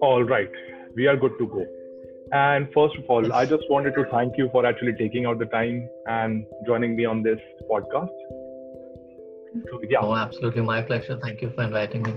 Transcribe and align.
All 0.00 0.24
right, 0.24 0.50
we 0.94 1.06
are 1.06 1.16
good 1.16 1.32
to 1.38 1.46
go. 1.46 1.66
And 2.32 2.68
first 2.72 2.96
of 2.96 3.04
all, 3.08 3.32
I 3.32 3.44
just 3.44 3.64
wanted 3.68 3.94
to 3.96 4.04
thank 4.10 4.38
you 4.38 4.48
for 4.50 4.64
actually 4.64 4.94
taking 4.94 5.26
out 5.26 5.38
the 5.38 5.44
time 5.46 5.88
and 6.06 6.46
joining 6.66 6.96
me 6.96 7.04
on 7.04 7.22
this 7.22 7.38
podcast. 7.70 8.08
So, 9.70 9.80
yeah. 9.88 9.98
Oh, 10.00 10.14
absolutely. 10.14 10.62
My 10.62 10.80
pleasure. 10.80 11.18
Thank 11.22 11.42
you 11.42 11.50
for 11.50 11.64
inviting 11.64 12.04
me. 12.04 12.14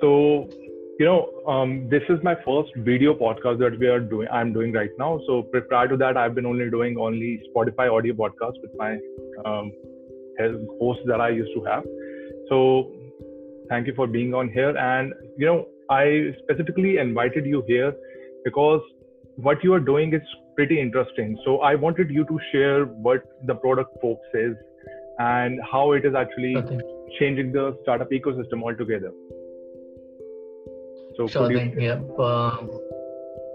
So, 0.00 0.37
you 0.98 1.04
know, 1.04 1.30
um, 1.46 1.88
this 1.88 2.02
is 2.08 2.18
my 2.24 2.34
first 2.44 2.70
video 2.78 3.14
podcast 3.14 3.60
that 3.60 3.78
we 3.78 3.86
are 3.86 4.00
doing. 4.00 4.26
I'm 4.32 4.52
doing 4.52 4.72
right 4.72 4.90
now. 4.98 5.20
So 5.28 5.42
prior 5.68 5.86
to 5.86 5.96
that, 5.96 6.16
I've 6.16 6.34
been 6.34 6.46
only 6.46 6.68
doing 6.70 6.98
only 6.98 7.40
Spotify 7.48 7.90
audio 7.96 8.14
podcasts 8.14 8.60
with 8.60 8.72
my 8.76 8.98
um, 9.44 9.70
hosts 10.80 11.04
that 11.06 11.20
I 11.20 11.28
used 11.28 11.52
to 11.54 11.64
have. 11.64 11.84
So 12.48 12.92
thank 13.68 13.86
you 13.86 13.94
for 13.94 14.08
being 14.08 14.34
on 14.34 14.50
here. 14.50 14.76
And 14.76 15.14
you 15.36 15.46
know, 15.46 15.66
I 15.88 16.34
specifically 16.42 16.98
invited 16.98 17.46
you 17.46 17.62
here 17.68 17.94
because 18.44 18.80
what 19.36 19.62
you 19.62 19.74
are 19.74 19.80
doing 19.80 20.12
is 20.12 20.22
pretty 20.56 20.80
interesting. 20.80 21.38
So 21.44 21.60
I 21.60 21.76
wanted 21.76 22.10
you 22.10 22.24
to 22.24 22.40
share 22.50 22.86
what 22.86 23.22
the 23.46 23.54
product 23.54 23.96
folks 24.02 24.26
is 24.34 24.56
and 25.20 25.60
how 25.70 25.92
it 25.92 26.04
is 26.04 26.16
actually 26.16 26.56
okay. 26.56 26.80
changing 27.20 27.52
the 27.52 27.78
startup 27.82 28.10
ecosystem 28.10 28.64
altogether. 28.64 29.12
So 31.18 31.26
sure 31.26 31.48
thing. 31.48 31.72
You... 31.72 31.88
Yeah. 31.88 32.24
Um, 32.24 32.70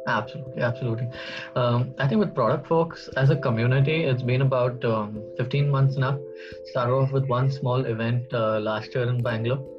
absolutely, 0.07 0.61
absolutely. 0.61 1.07
Um, 1.55 1.95
I 1.97 2.07
think 2.07 2.19
with 2.19 2.35
product 2.35 2.67
folks 2.67 3.09
as 3.15 3.29
a 3.29 3.37
community, 3.37 4.03
it's 4.03 4.21
been 4.21 4.41
about 4.41 4.83
um, 4.83 5.23
15 5.37 5.69
months 5.69 5.95
now. 5.95 6.19
Started 6.65 6.93
off 6.93 7.11
with 7.11 7.27
one 7.27 7.49
small 7.49 7.85
event 7.85 8.33
uh, 8.33 8.59
last 8.59 8.93
year 8.93 9.07
in 9.09 9.23
Bangalore 9.23 9.72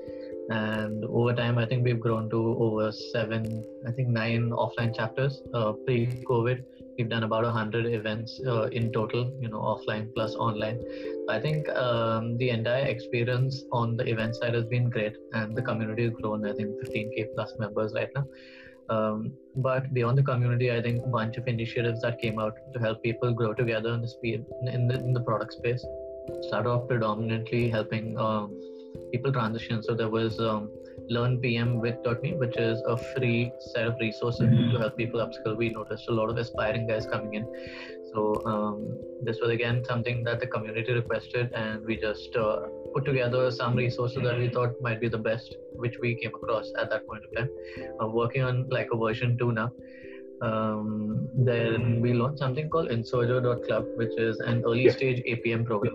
and 0.50 1.04
over 1.06 1.32
time 1.32 1.56
i 1.58 1.64
think 1.64 1.84
we've 1.84 2.00
grown 2.00 2.28
to 2.28 2.56
over 2.60 2.92
seven 2.92 3.64
i 3.86 3.90
think 3.90 4.08
nine 4.08 4.50
offline 4.50 4.94
chapters. 4.94 5.42
Uh, 5.54 5.72
pre-covid 5.86 6.62
we've 6.98 7.08
done 7.08 7.24
about 7.24 7.44
100 7.44 7.86
events 7.86 8.40
uh, 8.46 8.64
in 8.64 8.92
total 8.92 9.32
you 9.40 9.48
know 9.48 9.58
offline 9.58 10.12
plus 10.14 10.34
online. 10.34 10.80
I 11.28 11.40
think 11.40 11.68
um, 11.70 12.36
the 12.38 12.50
entire 12.50 12.84
experience 12.84 13.64
on 13.72 13.96
the 13.96 14.08
event 14.08 14.36
side 14.36 14.54
has 14.54 14.66
been 14.66 14.90
great 14.90 15.16
and 15.32 15.56
the 15.56 15.62
community 15.62 16.04
has 16.04 16.12
grown 16.20 16.46
i 16.46 16.52
think 16.52 16.70
15k 16.84 17.34
plus 17.34 17.52
members 17.58 17.92
right 17.94 18.10
now. 18.14 18.26
Um, 18.90 19.32
but 19.56 19.94
beyond 19.94 20.18
the 20.18 20.22
community 20.22 20.70
i 20.70 20.82
think 20.82 21.02
a 21.04 21.08
bunch 21.08 21.38
of 21.38 21.48
initiatives 21.48 22.02
that 22.02 22.20
came 22.20 22.38
out 22.38 22.54
to 22.74 22.78
help 22.78 23.02
people 23.02 23.32
grow 23.32 23.54
together 23.54 23.94
in 23.94 24.02
the 24.02 24.08
speed 24.08 24.44
in 24.60 24.88
the, 24.88 24.94
in 24.94 25.14
the 25.14 25.20
product 25.20 25.54
space. 25.54 25.84
Start 26.42 26.66
off 26.66 26.86
predominantly 26.86 27.70
helping 27.70 28.18
um, 28.18 28.58
people 29.12 29.32
transition. 29.32 29.82
So 29.82 29.94
there 29.94 30.08
was 30.08 30.40
um, 30.40 30.70
Learn 31.08 31.38
PM 31.38 31.80
with 31.80 31.96
.me, 32.22 32.34
which 32.34 32.56
is 32.56 32.82
a 32.86 32.96
free 32.96 33.52
set 33.72 33.86
of 33.86 33.94
resources 34.00 34.42
mm-hmm. 34.42 34.72
to 34.72 34.78
help 34.78 34.96
people 34.96 35.20
upskill. 35.20 35.56
We 35.56 35.68
noticed 35.70 36.08
a 36.08 36.12
lot 36.12 36.30
of 36.30 36.36
aspiring 36.38 36.86
guys 36.86 37.06
coming 37.06 37.34
in. 37.34 37.46
So 38.12 38.42
um, 38.46 38.98
this 39.22 39.38
was 39.40 39.50
again 39.50 39.84
something 39.84 40.24
that 40.24 40.40
the 40.40 40.46
community 40.46 40.92
requested, 40.92 41.52
and 41.52 41.84
we 41.84 41.96
just 41.96 42.34
uh, 42.36 42.60
put 42.94 43.04
together 43.04 43.50
some 43.50 43.76
resources 43.76 44.22
that 44.22 44.38
we 44.38 44.48
thought 44.48 44.80
might 44.80 45.00
be 45.00 45.08
the 45.08 45.18
best, 45.18 45.54
which 45.72 45.98
we 46.00 46.14
came 46.14 46.34
across 46.34 46.72
at 46.78 46.88
that 46.90 47.06
point 47.06 47.24
of 47.24 47.36
time. 47.36 47.50
Uh, 48.00 48.06
working 48.06 48.42
on 48.42 48.66
like 48.70 48.88
a 48.92 48.96
version 48.96 49.36
two 49.36 49.52
now. 49.52 49.70
Um, 50.40 51.28
then 51.34 52.00
we 52.00 52.12
launched 52.12 52.38
something 52.38 52.68
called 52.68 52.88
Insurger.club, 52.88 53.84
which 53.96 54.16
is 54.18 54.38
an 54.40 54.62
early 54.64 54.88
stage 54.90 55.22
APM 55.28 55.64
program 55.64 55.94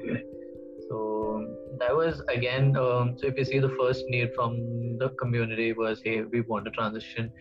that 1.80 1.96
was 1.96 2.22
again 2.30 2.76
um, 2.78 3.16
so 3.18 3.28
if 3.28 3.38
you 3.38 3.46
see 3.46 3.60
the 3.60 3.74
first 3.80 4.04
need 4.08 4.30
from 4.36 4.98
the 5.00 5.10
community 5.22 5.72
was 5.74 6.02
hey 6.04 6.22
we 6.22 6.42
want 6.42 6.66
to 6.66 6.72
transition 6.72 7.32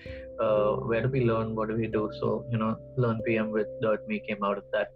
uh, 0.40 0.72
where 0.90 1.02
do 1.02 1.08
we 1.08 1.24
learn 1.24 1.54
what 1.54 1.68
do 1.68 1.76
we 1.76 1.86
do? 1.88 2.10
So 2.20 2.46
you 2.50 2.58
know 2.58 2.76
learn 2.96 3.20
pm 3.26 3.50
with 3.50 3.66
me 4.06 4.22
came 4.28 4.44
out 4.44 4.58
of 4.58 4.64
that. 4.72 4.88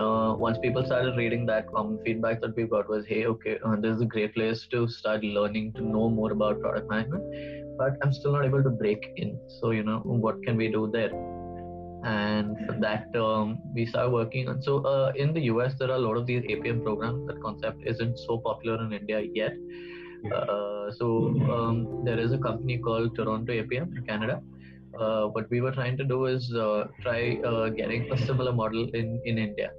Uh, 0.00 0.34
once 0.36 0.58
people 0.58 0.84
started 0.84 1.16
reading 1.16 1.46
that 1.46 1.66
common 1.72 1.98
feedback 2.04 2.40
that 2.40 2.54
we 2.56 2.64
got 2.64 2.88
was 2.88 3.04
hey 3.06 3.26
okay 3.26 3.58
uh, 3.64 3.76
this 3.76 3.96
is 3.96 4.02
a 4.02 4.06
great 4.06 4.34
place 4.34 4.66
to 4.72 4.88
start 4.88 5.24
learning 5.24 5.72
to 5.72 5.82
know 5.82 6.08
more 6.08 6.32
about 6.32 6.60
product 6.60 6.88
management 6.88 7.24
but 7.78 7.92
i'm 8.02 8.12
still 8.12 8.32
not 8.32 8.44
able 8.44 8.62
to 8.62 8.70
break 8.70 9.10
in. 9.16 9.38
So 9.60 9.72
you 9.72 9.82
know 9.82 9.98
what 10.04 10.42
can 10.44 10.56
we 10.56 10.68
do 10.68 10.88
there 10.92 11.10
and 12.06 12.56
for 12.66 12.74
that 12.84 13.14
um, 13.16 13.58
we 13.74 13.84
started 13.84 14.10
working 14.10 14.48
on 14.48 14.62
so 14.62 14.74
uh, 14.92 15.12
in 15.16 15.32
the 15.36 15.40
us 15.40 15.74
there 15.78 15.90
are 15.90 15.98
a 16.00 16.04
lot 16.06 16.16
of 16.16 16.26
these 16.26 16.42
apm 16.42 16.82
programs. 16.82 17.26
That 17.26 17.40
concept 17.42 17.82
isn't 17.84 18.18
so 18.26 18.38
popular 18.38 18.76
in 18.84 18.92
india 18.92 19.20
yet. 19.34 19.54
Uh, 20.34 20.90
so 20.98 21.06
um, 21.54 22.04
there 22.04 22.18
is 22.18 22.32
a 22.32 22.38
company 22.38 22.78
called 22.78 23.16
toronto 23.16 23.52
apm 23.52 23.96
in 23.96 24.04
canada. 24.06 24.40
Uh, 25.00 25.26
what 25.34 25.50
we 25.50 25.60
were 25.60 25.72
trying 25.72 25.96
to 25.96 26.04
do 26.04 26.26
is 26.26 26.52
uh, 26.54 26.84
try 27.02 27.38
uh, 27.50 27.68
getting 27.68 28.10
a 28.12 28.18
similar 28.26 28.52
model 28.52 28.88
in 29.00 29.20
in 29.24 29.38
india. 29.48 29.70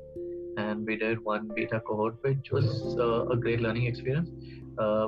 And 0.58 0.86
we 0.88 0.96
did 0.98 1.24
one 1.24 1.50
beta 1.56 1.80
cohort 1.88 2.16
which 2.28 2.52
was 2.52 2.68
uh, 3.08 3.36
a 3.36 3.38
great 3.38 3.62
learning 3.62 3.86
experience. 3.86 4.30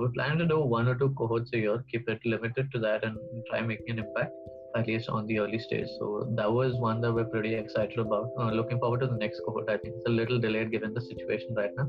We 0.02 0.08
plan 0.16 0.38
to 0.42 0.48
do 0.52 0.60
one 0.60 0.88
or 0.88 0.96
two 1.02 1.10
cohorts 1.18 1.52
a 1.54 1.60
year 1.66 1.84
keep 1.92 2.08
it 2.14 2.22
limited 2.34 2.72
to 2.74 2.80
that 2.86 3.04
and 3.04 3.18
try 3.50 3.62
making 3.72 3.92
an 3.96 4.00
impact 4.06 4.34
at 4.76 4.88
least 4.88 5.10
on 5.10 5.26
the 5.28 5.40
early 5.40 5.60
stage. 5.60 5.88
So 5.98 6.28
that 6.36 6.52
was 6.52 6.76
one 6.78 7.02
that 7.02 7.14
we're 7.14 7.26
pretty 7.26 7.56
excited 7.56 7.98
about. 8.00 8.32
Uh, 8.38 8.52
looking 8.52 8.80
forward 8.80 9.02
to 9.02 9.08
the 9.08 9.18
next 9.18 9.42
cohort. 9.46 9.70
I 9.70 9.78
think 9.78 9.96
it's 9.98 10.06
a 10.06 10.10
little 10.10 10.40
delayed 10.40 10.72
given 10.72 10.94
the 10.94 11.02
situation 11.02 11.54
right 11.56 11.72
now, 11.78 11.88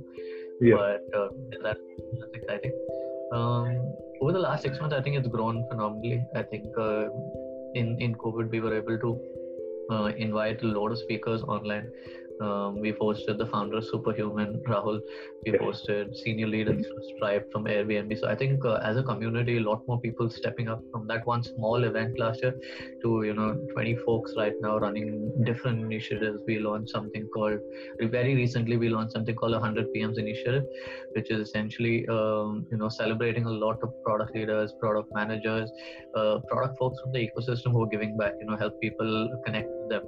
yeah. 0.60 0.74
but 0.76 1.18
uh, 1.18 1.28
that, 1.62 1.76
that's 2.18 2.34
exciting. 2.34 2.72
Um, 3.32 3.94
over 4.22 4.32
the 4.32 4.38
last 4.38 4.62
six 4.62 4.80
months, 4.80 4.94
I 4.94 5.02
think 5.02 5.16
it's 5.16 5.28
grown 5.28 5.64
phenomenally. 5.70 6.24
I 6.34 6.42
think 6.42 6.66
uh, 6.78 7.06
in 7.74 7.96
in 8.00 8.14
COVID 8.14 8.50
we 8.50 8.60
were 8.60 8.74
able 8.76 8.98
to 8.98 9.20
uh, 9.91 10.06
invite 10.16 10.62
a 10.62 10.66
lot 10.66 10.91
of 10.91 10.98
speakers 10.98 11.42
online 11.42 11.91
um, 12.40 12.80
we've 12.80 12.98
hosted 12.98 13.38
the 13.38 13.46
founder 13.46 13.78
of 13.78 13.84
Superhuman, 13.84 14.62
Rahul. 14.66 15.00
We've 15.44 15.54
hosted 15.54 16.14
senior 16.16 16.46
leaders 16.46 16.86
Stripe 17.16 17.50
from 17.52 17.64
Airbnb. 17.64 18.18
So 18.18 18.28
I 18.28 18.34
think 18.34 18.64
uh, 18.64 18.74
as 18.82 18.96
a 18.96 19.02
community, 19.02 19.58
a 19.58 19.60
lot 19.60 19.86
more 19.86 20.00
people 20.00 20.30
stepping 20.30 20.68
up 20.68 20.82
from 20.90 21.06
that 21.08 21.26
one 21.26 21.42
small 21.42 21.84
event 21.84 22.18
last 22.18 22.42
year 22.42 22.54
to 23.02 23.22
you 23.24 23.34
know 23.34 23.54
20 23.72 23.96
folks 24.06 24.32
right 24.36 24.54
now 24.60 24.78
running 24.78 25.32
different 25.44 25.80
initiatives. 25.80 26.40
We 26.46 26.58
launched 26.58 26.90
something 26.90 27.28
called 27.34 27.60
very 28.00 28.34
recently 28.34 28.76
we 28.76 28.88
launched 28.88 29.12
something 29.12 29.34
called 29.34 29.52
100 29.52 29.86
PMs 29.94 30.18
initiative, 30.18 30.64
which 31.12 31.30
is 31.30 31.48
essentially 31.48 32.06
um, 32.08 32.66
you 32.70 32.78
know 32.78 32.88
celebrating 32.88 33.46
a 33.46 33.50
lot 33.50 33.82
of 33.82 33.92
product 34.04 34.34
leaders, 34.34 34.72
product 34.80 35.08
managers, 35.14 35.70
uh, 36.16 36.38
product 36.48 36.78
folks 36.78 37.00
from 37.00 37.12
the 37.12 37.18
ecosystem 37.18 37.72
who 37.72 37.82
are 37.82 37.88
giving 37.88 38.16
back. 38.16 38.32
You 38.40 38.46
know 38.46 38.56
help 38.56 38.80
people 38.80 39.28
connect 39.44 39.68
with 39.68 39.90
them 39.90 40.02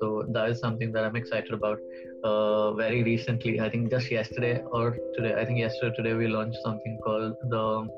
so 0.00 0.24
that 0.28 0.50
is 0.50 0.60
something 0.60 0.92
that 0.92 1.04
I'm 1.04 1.16
excited 1.16 1.52
about. 1.52 1.78
Uh, 2.22 2.72
very 2.74 3.02
recently, 3.02 3.60
I 3.60 3.68
think 3.68 3.90
just 3.90 4.10
yesterday 4.10 4.62
or 4.72 4.96
today, 5.14 5.34
I 5.34 5.44
think 5.44 5.58
yesterday 5.58 5.94
today 5.96 6.14
we 6.14 6.28
launched 6.28 6.58
something 6.64 6.98
called 7.04 7.34
the 7.50 7.88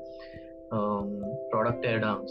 um, 0.71 1.23
product 1.51 1.83
teardowns, 1.85 2.29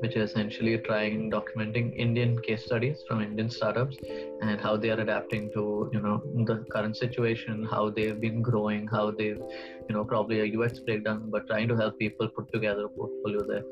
which 0.00 0.14
is 0.16 0.30
essentially 0.30 0.78
trying 0.78 1.30
documenting 1.30 1.94
Indian 1.96 2.40
case 2.40 2.64
studies 2.64 3.02
from 3.08 3.20
Indian 3.20 3.50
startups 3.50 3.96
and 4.42 4.60
how 4.60 4.76
they 4.76 4.90
are 4.90 5.00
adapting 5.00 5.50
to 5.54 5.90
you 5.92 6.00
know 6.00 6.22
the 6.46 6.64
current 6.70 6.96
situation, 6.96 7.66
how 7.68 7.90
they've 7.90 8.20
been 8.20 8.40
growing, 8.40 8.86
how 8.86 9.10
they've 9.10 9.42
you 9.88 9.94
know 9.94 10.04
probably 10.04 10.40
a 10.40 10.58
UX 10.58 10.78
breakdown, 10.80 11.30
but 11.30 11.46
trying 11.48 11.68
to 11.68 11.76
help 11.76 11.98
people 11.98 12.28
put 12.28 12.52
together 12.52 12.84
a 12.84 12.88
portfolio 12.88 13.44
there. 13.46 13.64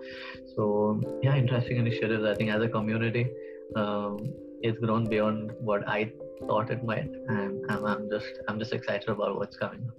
So 0.57 1.21
yeah, 1.23 1.37
interesting 1.37 1.77
initiatives. 1.77 2.25
I 2.25 2.35
think 2.35 2.51
as 2.51 2.63
a 2.63 2.69
community. 2.69 3.31
Um, 3.75 4.19
it's 4.67 4.79
grown 4.79 5.09
beyond 5.09 5.53
what 5.61 5.89
I 5.89 6.13
thought 6.47 6.71
it 6.71 6.85
might, 6.85 7.11
and 7.29 7.65
I'm, 7.71 7.85
I'm 7.85 8.11
just 8.11 8.41
I'm 8.49 8.59
just 8.59 8.73
excited 8.73 9.09
about 9.09 9.37
what's 9.37 9.57
coming. 9.57 9.91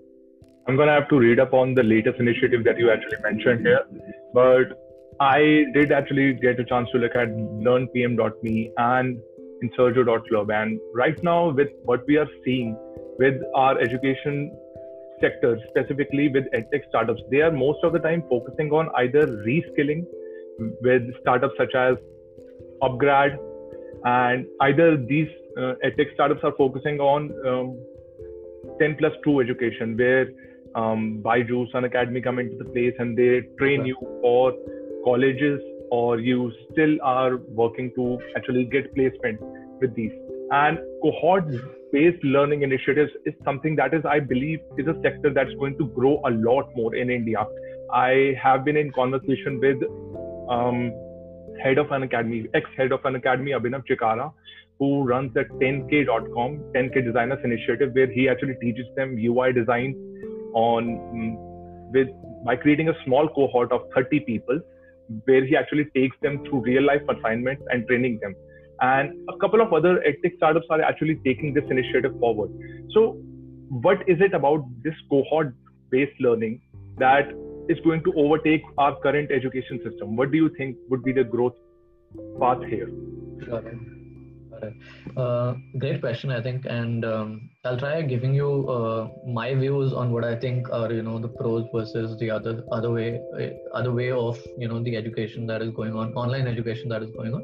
I'm 0.67 0.75
gonna 0.75 0.93
have 0.93 1.07
to 1.09 1.17
read 1.17 1.39
up 1.39 1.53
on 1.53 1.73
the 1.73 1.83
latest 1.83 2.19
initiative 2.19 2.63
that 2.65 2.77
you 2.77 2.91
actually 2.91 3.19
mentioned 3.21 3.65
here, 3.65 3.85
but 4.33 4.83
I 5.19 5.65
did 5.73 5.91
actually 5.91 6.33
get 6.33 6.59
a 6.59 6.65
chance 6.65 6.89
to 6.91 6.97
look 6.97 7.15
at 7.15 7.29
learnpm.me 7.29 8.71
and 8.77 9.19
insurger.club, 9.63 10.51
and 10.51 10.79
right 10.93 11.21
now 11.23 11.49
with 11.51 11.69
what 11.83 12.05
we 12.07 12.17
are 12.17 12.27
seeing 12.43 12.77
with 13.17 13.41
our 13.55 13.79
education 13.79 14.51
sector, 15.21 15.59
specifically 15.69 16.29
with 16.29 16.45
edtech 16.51 16.87
startups, 16.89 17.21
they 17.31 17.41
are 17.41 17.51
most 17.51 17.83
of 17.83 17.93
the 17.93 17.99
time 17.99 18.23
focusing 18.29 18.71
on 18.71 18.89
either 18.97 19.25
reskilling 19.25 20.05
with 20.81 21.01
startups 21.21 21.55
such 21.57 21.73
as 21.75 21.95
Upgrad 22.81 23.37
and 24.05 24.45
either 24.61 24.97
these 24.97 25.29
uh, 25.57 25.73
edtech 25.85 26.13
startups 26.13 26.41
are 26.43 26.53
focusing 26.57 26.99
on 26.99 27.31
um, 27.47 27.77
10 28.79 28.97
plus 28.97 29.13
2 29.23 29.39
education 29.39 29.97
where 29.97 30.27
um, 30.75 31.21
Byju's 31.23 31.71
Unacademy 31.73 32.23
come 32.23 32.39
into 32.39 32.57
the 32.57 32.65
place 32.65 32.93
and 32.99 33.17
they 33.17 33.41
train 33.57 33.85
you 33.85 33.95
for 34.21 34.53
colleges 35.03 35.59
or 35.89 36.19
you 36.19 36.51
still 36.71 36.97
are 37.01 37.37
working 37.37 37.91
to 37.95 38.19
actually 38.35 38.65
get 38.65 38.93
placement 38.93 39.39
with 39.81 39.95
these. 39.95 40.11
And 40.51 40.77
cohort 41.01 41.45
based 41.91 42.23
learning 42.23 42.63
initiatives 42.63 43.11
is 43.25 43.33
something 43.43 43.75
that 43.77 43.93
is, 43.93 44.03
I 44.05 44.19
believe, 44.19 44.59
is 44.77 44.87
a 44.87 44.95
sector 45.01 45.33
that's 45.33 45.53
going 45.55 45.77
to 45.77 45.87
grow 45.87 46.21
a 46.25 46.31
lot 46.31 46.69
more 46.75 46.95
in 46.95 47.09
India. 47.09 47.45
I 47.93 48.35
have 48.41 48.65
been 48.65 48.75
in 48.75 48.91
conversation 48.91 49.59
with 49.59 49.77
um, 50.49 50.91
head 51.63 51.77
of 51.77 51.87
Unacademy, 51.87 52.47
ex-head 52.53 52.91
of 52.91 53.01
Unacademy, 53.01 53.51
Abhinav 53.57 53.83
Chhikara, 53.89 54.31
who 54.79 55.03
runs 55.03 55.33
the 55.33 55.45
10k.com, 55.61 56.57
10k 56.75 57.03
Designers 57.03 57.39
Initiative, 57.43 57.91
where 57.93 58.11
he 58.11 58.29
actually 58.29 58.55
teaches 58.61 58.85
them 58.95 59.17
UI 59.17 59.53
design 59.53 59.95
on 60.53 60.85
mm, 61.13 61.91
with 61.91 62.07
by 62.45 62.55
creating 62.55 62.89
a 62.89 62.93
small 63.03 63.27
cohort 63.27 63.71
of 63.71 63.81
30 63.95 64.19
people, 64.21 64.59
where 65.25 65.45
he 65.45 65.55
actually 65.55 65.85
takes 65.95 66.15
them 66.21 66.43
through 66.45 66.61
real 66.61 66.83
life 66.83 67.01
assignments 67.09 67.63
and 67.69 67.87
training 67.87 68.19
them. 68.21 68.35
And 68.81 69.27
a 69.27 69.37
couple 69.37 69.59
of 69.59 69.73
other 69.73 70.03
edtech 70.07 70.37
startups 70.37 70.67
are 70.69 70.81
actually 70.81 71.15
taking 71.25 71.53
this 71.53 71.63
initiative 71.69 72.13
forward. 72.19 72.51
So, 72.91 73.17
what 73.69 73.97
is 74.07 74.21
it 74.21 74.33
about 74.33 74.65
this 74.83 74.93
cohort 75.09 75.53
based 75.89 76.19
learning 76.19 76.61
that 76.97 77.31
is 77.69 77.79
going 77.83 78.03
to 78.03 78.13
overtake 78.15 78.63
our 78.77 78.95
current 78.99 79.31
education 79.31 79.79
system? 79.83 80.15
What 80.15 80.31
do 80.31 80.37
you 80.37 80.49
think 80.57 80.77
would 80.89 81.03
be 81.03 81.11
the 81.13 81.23
growth 81.23 81.55
path 82.39 82.63
here? 82.69 82.89
Uh, 85.15 85.55
great 85.77 85.99
question, 86.01 86.31
I 86.31 86.41
think, 86.41 86.65
and 86.65 87.05
um, 87.05 87.49
I'll 87.65 87.77
try 87.77 88.01
giving 88.01 88.33
you 88.33 88.69
uh, 88.69 89.09
my 89.25 89.53
views 89.53 89.93
on 89.93 90.11
what 90.11 90.23
I 90.23 90.35
think 90.35 90.69
are 90.69 90.91
you 90.91 91.01
know 91.01 91.19
the 91.19 91.27
pros 91.27 91.67
versus 91.73 92.17
the 92.19 92.29
other 92.29 92.63
other 92.71 92.91
way 92.91 93.19
other 93.73 93.91
way 93.91 94.11
of 94.11 94.39
you 94.57 94.67
know 94.67 94.81
the 94.83 94.95
education 94.95 95.47
that 95.47 95.61
is 95.61 95.71
going 95.71 95.95
on, 95.95 96.13
online 96.13 96.47
education 96.47 96.89
that 96.89 97.03
is 97.03 97.11
going 97.11 97.33
on, 97.33 97.43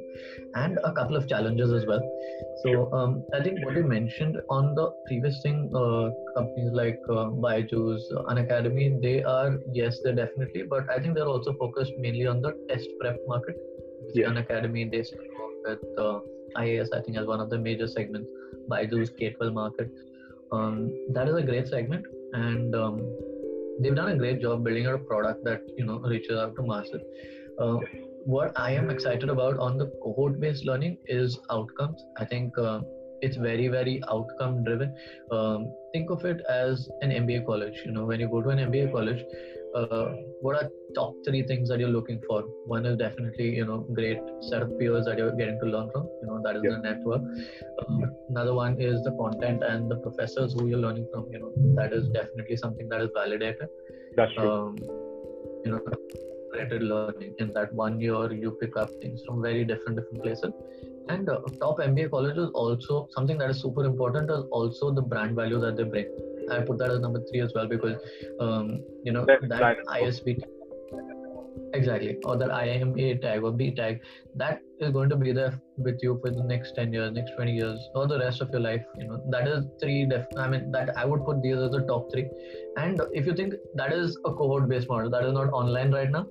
and 0.55 0.79
a 0.83 0.93
couple 0.93 1.15
of 1.15 1.27
challenges 1.27 1.71
as 1.71 1.85
well. 1.85 2.01
So 2.63 2.91
um, 2.93 3.23
I 3.33 3.43
think 3.43 3.65
what 3.65 3.75
you 3.75 3.83
mentioned 3.83 4.39
on 4.49 4.75
the 4.75 4.91
previous 5.07 5.41
thing, 5.41 5.71
uh, 5.75 6.09
companies 6.35 6.71
like 6.73 6.99
uh, 7.09 7.25
Byju's, 7.45 8.11
Unacademy, 8.29 9.01
they 9.01 9.23
are 9.23 9.59
yes, 9.71 9.99
they're 10.03 10.15
definitely, 10.15 10.63
but 10.63 10.89
I 10.89 10.99
think 10.99 11.15
they're 11.15 11.33
also 11.37 11.53
focused 11.53 11.93
mainly 11.97 12.27
on 12.27 12.41
the 12.41 12.53
test 12.69 12.89
prep 12.99 13.17
market. 13.27 13.55
Yeah. 14.13 14.27
Unacademy, 14.27 14.91
they 14.91 15.03
with 15.65 15.79
uh, 15.97 16.19
IAS, 16.57 16.87
I 16.93 17.01
think, 17.01 17.17
as 17.17 17.25
one 17.25 17.39
of 17.39 17.49
the 17.49 17.57
major 17.57 17.87
segments. 17.87 18.29
Byju's 18.69 19.09
K-12 19.09 19.53
market. 19.53 19.91
Um, 20.51 20.91
that 21.09 21.27
is 21.27 21.35
a 21.35 21.41
great 21.41 21.67
segment, 21.67 22.05
and 22.33 22.75
um, 22.75 23.01
they've 23.79 23.95
done 23.95 24.09
a 24.09 24.15
great 24.15 24.41
job 24.41 24.63
building 24.63 24.85
out 24.85 24.95
a 24.95 24.99
product 24.99 25.43
that 25.45 25.61
you 25.77 25.85
know 25.85 25.99
reaches 25.99 26.37
out 26.37 26.55
to 26.55 26.63
masses. 26.63 27.01
Uh, 27.59 27.77
what 28.25 28.57
I 28.57 28.71
am 28.71 28.89
excited 28.89 29.29
about 29.29 29.57
on 29.57 29.77
the 29.77 29.87
cohort-based 30.03 30.65
learning 30.65 30.97
is 31.07 31.39
outcomes. 31.49 32.03
I 32.17 32.25
think 32.25 32.57
uh, 32.57 32.81
it's 33.21 33.37
very 33.37 33.67
very 33.67 34.01
outcome 34.09 34.63
driven. 34.63 34.95
Um, 35.31 35.73
think 35.91 36.09
of 36.11 36.23
it 36.25 36.41
as 36.49 36.87
an 37.01 37.09
MBA 37.09 37.45
college. 37.45 37.81
You 37.85 37.91
know, 37.91 38.05
when 38.05 38.19
you 38.19 38.29
go 38.29 38.41
to 38.41 38.49
an 38.49 38.59
MBA 38.59 38.91
college, 38.91 39.25
uh, 39.75 40.13
what 40.41 40.55
are 40.55 40.69
top 40.95 41.13
three 41.25 41.43
things 41.43 41.69
that 41.69 41.79
you're 41.79 41.89
looking 41.89 42.21
for? 42.27 42.43
One 42.65 42.85
is 42.85 42.97
definitely 42.97 43.55
you 43.55 43.65
know 43.65 43.79
great 43.93 44.19
set 44.41 44.61
of 44.61 44.77
peers 44.79 45.05
that 45.05 45.17
you're 45.17 45.35
getting 45.35 45.59
to 45.59 45.65
learn 45.65 45.89
from. 45.91 46.07
You 46.21 46.27
know 46.27 46.41
that 46.43 46.55
is 46.57 46.61
yeah. 46.63 46.71
the 46.71 46.81
network. 46.89 47.21
Uh, 47.79 48.07
another 48.29 48.53
one 48.53 48.79
is 48.79 49.03
the 49.03 49.11
content 49.11 49.63
and 49.63 49.89
the 49.89 49.97
professors 49.97 50.53
who 50.53 50.67
you're 50.67 50.79
learning 50.79 51.07
from. 51.13 51.27
You 51.31 51.39
know 51.39 51.53
that 51.75 51.93
is 51.93 52.09
definitely 52.09 52.57
something 52.57 52.89
that 52.89 53.01
is 53.01 53.09
validated. 53.15 53.67
That's 54.15 54.33
true. 54.33 54.51
Um, 54.51 54.77
you 55.65 55.71
know, 55.71 55.79
validated 56.53 56.83
learning 56.83 57.35
in 57.39 57.53
that 57.53 57.73
one 57.73 57.99
year 57.99 58.31
you 58.31 58.57
pick 58.61 58.77
up 58.77 58.89
things 59.01 59.23
from 59.25 59.41
very 59.41 59.65
different 59.65 59.97
different 59.97 60.23
places. 60.23 60.51
And 61.09 61.27
uh, 61.27 61.41
top 61.59 61.79
MBA 61.79 62.11
colleges 62.11 62.49
also 62.53 63.07
something 63.11 63.37
that 63.39 63.49
is 63.49 63.61
super 63.61 63.83
important 63.83 64.29
is 64.31 64.45
also 64.51 64.91
the 64.91 65.01
brand 65.01 65.35
value 65.35 65.59
that 65.59 65.75
they 65.75 65.83
bring 65.83 66.07
I 66.51 66.61
put 66.61 66.77
that 66.79 66.91
as 66.91 66.99
number 66.99 67.21
three 67.29 67.41
as 67.41 67.51
well 67.53 67.67
because 67.67 67.97
um, 68.39 68.81
you 69.03 69.11
know 69.11 69.25
that, 69.25 69.47
that 69.49 69.77
ISB 69.87 70.41
exactly. 71.73 72.17
Or 72.23 72.37
that 72.37 72.51
IMA 72.51 73.17
tag 73.17 73.43
or 73.43 73.51
B 73.51 73.71
tag. 73.71 73.99
That 74.35 74.61
is 74.79 74.91
going 74.91 75.09
to 75.09 75.15
be 75.15 75.31
there 75.31 75.59
with 75.77 75.99
you 76.01 76.19
for 76.21 76.31
the 76.31 76.43
next 76.43 76.75
10 76.75 76.93
years 76.93 77.11
next 77.13 77.35
20 77.35 77.51
years 77.51 77.79
or 77.95 78.07
the 78.07 78.19
rest 78.19 78.41
of 78.41 78.49
your 78.49 78.59
life 78.59 78.81
you 78.97 79.07
know. 79.07 79.23
That 79.29 79.47
is 79.47 79.65
three 79.81 80.05
def- 80.05 80.27
i 80.37 80.47
mean 80.47 80.71
that 80.71 80.95
i 80.97 81.05
would 81.05 81.23
put 81.25 81.41
these 81.41 81.57
as 81.57 81.71
the 81.71 81.81
top 81.81 82.11
three. 82.11 82.29
And 82.77 83.01
if 83.11 83.25
you 83.25 83.33
think 83.33 83.53
that 83.75 83.93
is 83.93 84.17
a 84.25 84.33
cohort 84.33 84.67
based 84.67 84.89
model 84.89 85.09
that 85.11 85.23
is 85.23 85.33
not 85.33 85.51
online 85.51 85.91
right 85.91 86.11
now 86.11 86.25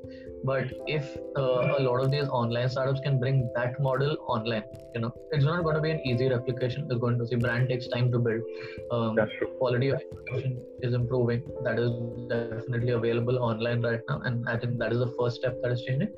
but 0.45 0.67
if 0.87 1.17
uh, 1.37 1.77
a 1.79 1.83
lot 1.83 2.01
of 2.05 2.11
these 2.11 2.29
online 2.29 2.69
startups 2.69 3.01
can 3.01 3.19
bring 3.19 3.49
that 3.55 3.81
model 3.81 4.17
online 4.27 4.65
you 4.95 5.01
know 5.01 5.13
it's 5.31 5.45
not 5.45 5.63
going 5.63 5.75
to 5.75 5.81
be 5.81 5.91
an 5.91 6.01
easy 6.07 6.29
replication. 6.29 6.87
It's 6.91 7.01
going 7.01 7.19
to 7.19 7.27
see 7.27 7.37
brand 7.37 7.69
takes 7.69 7.89
time 7.89 8.11
to 8.13 8.19
build. 8.19 8.43
Um, 8.91 9.19
quality 9.59 9.89
of 9.89 10.03
is 10.81 10.95
improving. 10.95 11.43
That 11.63 11.79
is 11.79 11.91
definitely 12.29 12.91
available 12.91 13.39
online 13.39 13.83
right 13.83 14.01
now 14.09 14.21
and 14.25 14.49
i 14.49 14.57
think 14.57 14.79
that 14.79 14.93
is 14.93 14.99
the 14.99 15.13
first 15.19 15.37
step 15.37 15.61
that 15.63 15.73
is 15.73 15.83
changing. 15.83 16.13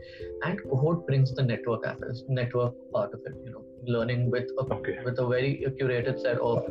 And 0.45 0.63
cohort 0.63 1.07
brings 1.07 1.35
the 1.35 1.43
network 1.43 1.87
affairs 1.87 2.25
network 2.29 2.75
part 2.93 3.13
of 3.15 3.21
it 3.27 3.35
you 3.45 3.53
know 3.53 3.65
learning 3.87 4.31
with 4.31 4.49
a 4.59 4.75
okay. 4.75 4.99
with 5.05 5.19
a 5.19 5.27
very 5.27 5.65
curated 5.81 6.21
set 6.21 6.39
of 6.39 6.65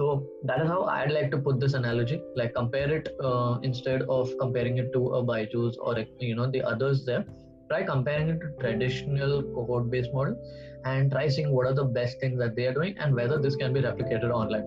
so 0.00 0.26
that 0.44 0.62
is 0.62 0.68
how 0.68 0.84
I'd 0.84 1.12
like 1.12 1.30
to 1.32 1.38
put 1.46 1.60
this 1.60 1.74
analogy. 1.74 2.22
Like 2.34 2.54
compare 2.54 2.90
it 2.98 3.08
uh, 3.22 3.58
instead 3.62 4.02
of 4.02 4.30
comparing 4.40 4.78
it 4.78 4.92
to 4.94 5.08
a 5.16 5.22
Byju's 5.22 5.76
or 5.76 5.94
you 6.18 6.34
know 6.34 6.50
the 6.50 6.62
others 6.62 7.04
there. 7.04 7.26
Try 7.68 7.82
comparing 7.82 8.30
it 8.30 8.40
to 8.40 8.48
traditional 8.60 9.42
cohort-based 9.42 10.14
model, 10.14 10.38
and 10.84 11.12
try 11.12 11.28
seeing 11.28 11.52
what 11.52 11.66
are 11.66 11.74
the 11.74 11.84
best 11.98 12.18
things 12.18 12.38
that 12.38 12.56
they 12.56 12.66
are 12.70 12.72
doing 12.72 12.96
and 12.98 13.14
whether 13.14 13.38
this 13.38 13.56
can 13.56 13.74
be 13.74 13.82
replicated 13.82 14.32
online. 14.40 14.64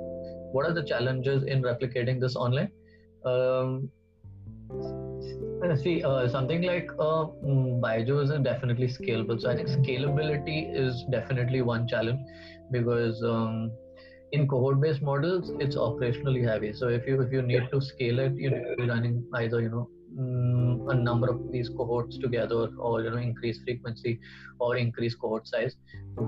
What 0.53 0.67
are 0.67 0.73
the 0.73 0.83
challenges 0.83 1.43
in 1.43 1.63
replicating 1.63 2.21
this 2.21 2.35
online? 2.35 2.71
Um, 3.25 3.89
see, 5.81 6.03
uh, 6.03 6.27
something 6.27 6.61
like 6.61 6.91
uh, 6.99 7.25
mm, 7.51 7.81
Byju's 7.81 8.29
is 8.29 8.39
definitely 8.41 8.87
scalable. 8.87 9.41
So 9.41 9.49
I 9.49 9.55
think 9.55 9.69
scalability 9.69 10.59
is 10.85 11.05
definitely 11.09 11.63
one 11.63 11.87
challenge 11.87 12.19
because 12.71 13.23
um, 13.23 13.71
in 14.33 14.47
cohort-based 14.47 15.01
models, 15.01 15.51
it's 15.59 15.75
operationally 15.75 16.43
heavy. 16.43 16.73
So 16.73 16.87
if 16.89 17.07
you 17.07 17.21
if 17.21 17.31
you 17.31 17.41
need 17.41 17.67
to 17.71 17.81
scale 17.81 18.19
it, 18.19 18.33
you 18.35 18.49
need 18.49 18.63
to 18.69 18.75
be 18.77 18.87
running 18.89 19.23
either 19.41 19.61
you 19.61 19.69
know 19.69 19.89
mm, 20.19 20.91
a 20.91 20.95
number 20.95 21.29
of 21.33 21.51
these 21.51 21.69
cohorts 21.69 22.17
together, 22.17 22.61
or 22.77 23.01
you 23.03 23.11
know 23.11 23.21
increase 23.25 23.61
frequency, 23.63 24.19
or 24.59 24.75
increase 24.77 25.15
cohort 25.15 25.47
size, 25.47 25.75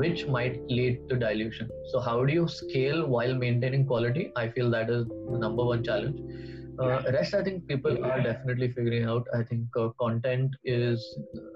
which 0.04 0.26
might 0.28 0.62
lead 0.70 1.00
to 1.10 1.18
dilution. 1.26 1.70
So 1.94 2.00
how 2.00 2.18
do 2.26 2.34
you 2.34 2.48
scale 2.48 3.06
while 3.08 3.34
maintaining 3.34 3.88
quality? 3.88 4.32
I 4.36 4.50
feel 4.50 4.70
that 4.78 4.90
is 4.90 5.08
the 5.08 5.40
number 5.48 5.66
one 5.74 5.84
challenge 5.84 6.22
uh, 6.80 7.02
rest 7.14 7.34
i 7.34 7.44
think 7.44 7.68
people 7.68 8.04
are 8.04 8.22
definitely 8.22 8.72
figuring 8.72 9.06
out. 9.06 9.28
I 9.34 9.44
think 9.44 9.66
uh, 9.78 9.90
content 10.00 10.56
is 10.64 11.04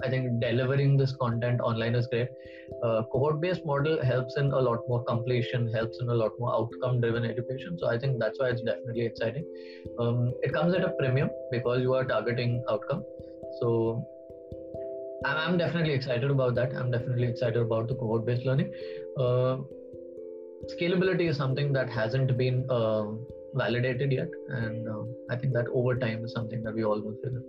i 0.04 0.10
think 0.10 0.42
delivering 0.42 0.98
this 0.98 1.16
content 1.22 1.62
online 1.62 1.96
is 1.96 2.08
great. 2.08 2.30
Uh, 2.84 3.04
cohort 3.12 3.42
based 3.42 3.66
model 3.66 4.04
helps 4.04 4.38
in 4.38 4.52
a 4.52 4.62
lot 4.68 4.80
more 4.88 5.04
completion 5.04 5.72
helps 5.74 6.00
in 6.02 6.10
a 6.10 6.14
lot 6.14 6.32
more 6.40 6.54
outcome 6.54 7.02
driven 7.02 7.26
education. 7.26 7.78
So 7.80 7.90
i 7.90 7.98
think 7.98 8.20
that's 8.20 8.40
why 8.40 8.50
it's 8.50 8.62
definitely 8.62 9.06
exciting. 9.06 9.46
Um, 10.00 10.32
it 10.42 10.54
comes 10.54 10.74
at 10.74 10.84
a 10.84 10.94
premium 11.00 11.30
because 11.52 11.82
you 11.82 11.94
are 11.94 12.06
targeting 12.06 12.64
outcome. 12.70 13.04
So 13.60 14.06
I'm 15.26 15.58
definitely 15.58 15.94
excited 15.94 16.32
about 16.32 16.56
that. 16.56 16.74
I'm 16.74 16.92
definitely 16.92 17.28
excited 17.28 17.58
about 17.58 17.88
the 17.88 17.96
cohort 17.96 18.26
based 18.26 18.46
learning. 18.46 18.72
Uh, 19.18 19.58
scalability 20.74 21.30
is 21.30 21.38
something 21.38 21.74
that 21.74 21.90
hasn't 21.90 22.38
been 22.38 22.66
uh, 22.70 23.06
validated 23.54 24.12
yet 24.12 24.30
and 24.50 24.88
uh, 24.88 25.04
i 25.30 25.36
think 25.36 25.54
that 25.54 25.66
over 25.74 25.96
time 25.96 26.24
is 26.24 26.34
something 26.34 26.64
that 26.64 26.74
we 26.74 26.84
all 26.84 27.02
will 27.02 27.16
figure 27.24 27.42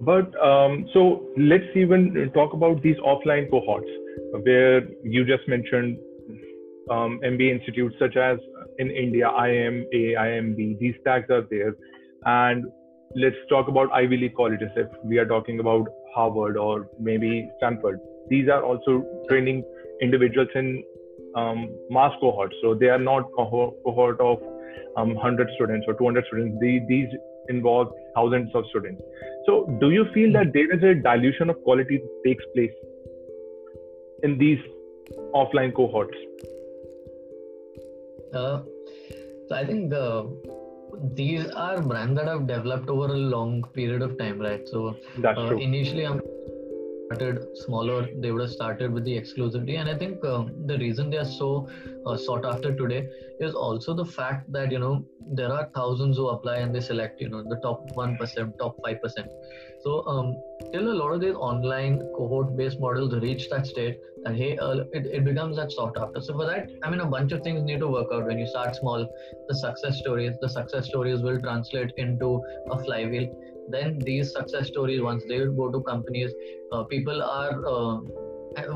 but 0.00 0.32
um, 0.40 0.88
so 0.92 1.26
let's 1.36 1.64
even 1.74 2.30
talk 2.32 2.52
about 2.52 2.82
these 2.82 2.96
offline 2.98 3.50
cohorts 3.50 3.88
where 4.44 4.82
you 5.02 5.24
just 5.24 5.48
mentioned 5.48 5.98
um, 6.90 7.20
MBA 7.24 7.60
institutes 7.60 7.96
such 7.98 8.16
as 8.16 8.38
in 8.78 8.90
India, 8.90 9.26
IIM, 9.28 9.84
A, 9.92 10.14
IIMB, 10.14 10.78
these 10.78 10.94
tags 11.04 11.28
are 11.30 11.46
there. 11.50 11.74
And 12.24 12.66
let's 13.16 13.36
talk 13.48 13.68
about 13.68 13.90
Ivy 13.92 14.16
League 14.16 14.36
colleges 14.36 14.70
if 14.76 14.88
we 15.04 15.18
are 15.18 15.26
talking 15.26 15.60
about 15.60 15.86
Harvard 16.14 16.56
or 16.56 16.88
maybe 16.98 17.50
Stanford. 17.58 18.00
These 18.28 18.48
are 18.48 18.62
also 18.62 19.04
training 19.28 19.64
individuals 20.00 20.48
in 20.54 20.82
um, 21.34 21.68
mass 21.90 22.12
cohorts. 22.20 22.54
So 22.62 22.74
they 22.74 22.88
are 22.88 22.98
not 22.98 23.30
cohort, 23.36 23.74
cohort 23.84 24.20
of 24.20 24.38
um, 24.96 25.14
100 25.14 25.48
students 25.54 25.86
or 25.88 25.94
200 25.94 26.24
students. 26.26 26.58
The, 26.60 26.80
these 26.88 27.08
involve 27.48 27.88
thousands 28.14 28.50
of 28.54 28.64
students. 28.70 29.02
So, 29.46 29.66
do 29.80 29.90
you 29.90 30.06
feel 30.12 30.32
that 30.32 30.52
there 30.52 30.70
is 30.74 30.82
a 30.82 30.94
dilution 30.94 31.50
of 31.50 31.62
quality 31.64 31.98
that 31.98 32.22
takes 32.24 32.44
place 32.54 32.72
in 34.22 34.38
these 34.38 34.58
offline 35.34 35.74
cohorts? 35.74 36.16
Uh, 38.34 38.62
so, 39.48 39.54
I 39.54 39.64
think 39.64 39.90
the 39.90 40.58
these 41.14 41.48
are 41.50 41.80
brands 41.80 42.16
that 42.16 42.26
have 42.26 42.46
developed 42.46 42.88
over 42.88 43.06
a 43.06 43.16
long 43.16 43.62
period 43.74 44.02
of 44.02 44.18
time, 44.18 44.38
right? 44.40 44.66
So, 44.68 44.96
uh, 45.24 45.56
initially, 45.56 46.06
I'm 46.06 46.20
started 47.08 47.46
smaller, 47.66 48.06
they 48.20 48.30
would 48.30 48.42
have 48.42 48.50
started 48.50 48.92
with 48.92 49.04
the 49.04 49.16
exclusivity. 49.18 49.78
And 49.78 49.88
I 49.88 49.96
think 49.96 50.24
um, 50.24 50.66
the 50.66 50.78
reason 50.78 51.10
they 51.10 51.16
are 51.16 51.24
so 51.24 51.68
uh, 52.06 52.16
sought 52.16 52.44
after 52.44 52.74
today 52.74 53.08
is 53.40 53.54
also 53.54 53.94
the 53.94 54.04
fact 54.04 54.52
that 54.52 54.70
you 54.70 54.78
know 54.78 55.04
there 55.32 55.52
are 55.52 55.68
thousands 55.74 56.16
who 56.16 56.28
apply 56.28 56.56
and 56.58 56.74
they 56.74 56.80
select 56.80 57.20
you 57.20 57.28
know 57.28 57.42
the 57.42 57.56
top 57.62 57.90
one 57.94 58.16
percent, 58.16 58.54
top 58.58 58.76
five 58.84 59.00
percent. 59.02 59.28
So 59.82 60.06
um, 60.06 60.34
till 60.72 60.90
a 60.90 60.96
lot 61.00 61.12
of 61.12 61.20
these 61.20 61.34
online 61.34 61.98
cohort-based 62.16 62.80
models 62.80 63.14
reach 63.14 63.48
that 63.50 63.66
state, 63.66 63.98
that 64.24 64.34
hey, 64.34 64.58
uh, 64.58 64.84
it, 64.92 65.06
it 65.06 65.24
becomes 65.24 65.56
that 65.56 65.72
sought 65.72 65.96
after. 65.96 66.20
So 66.20 66.34
for 66.34 66.46
that, 66.46 66.68
I 66.82 66.90
mean, 66.90 67.00
a 67.00 67.06
bunch 67.06 67.32
of 67.32 67.42
things 67.42 67.62
need 67.62 67.80
to 67.80 67.88
work 67.88 68.08
out. 68.12 68.26
When 68.26 68.38
you 68.38 68.46
start 68.46 68.76
small, 68.76 69.08
the 69.48 69.54
success 69.54 69.98
stories, 69.98 70.34
the 70.40 70.48
success 70.48 70.86
stories 70.86 71.22
will 71.22 71.40
translate 71.40 71.92
into 71.96 72.42
a 72.70 72.82
flywheel 72.84 73.28
then 73.70 73.98
these 74.00 74.32
success 74.32 74.68
stories 74.68 75.00
once 75.00 75.24
they 75.28 75.38
go 75.60 75.70
to 75.70 75.80
companies 75.82 76.32
uh, 76.72 76.82
people 76.84 77.22
are 77.22 77.52
uh, 77.74 78.00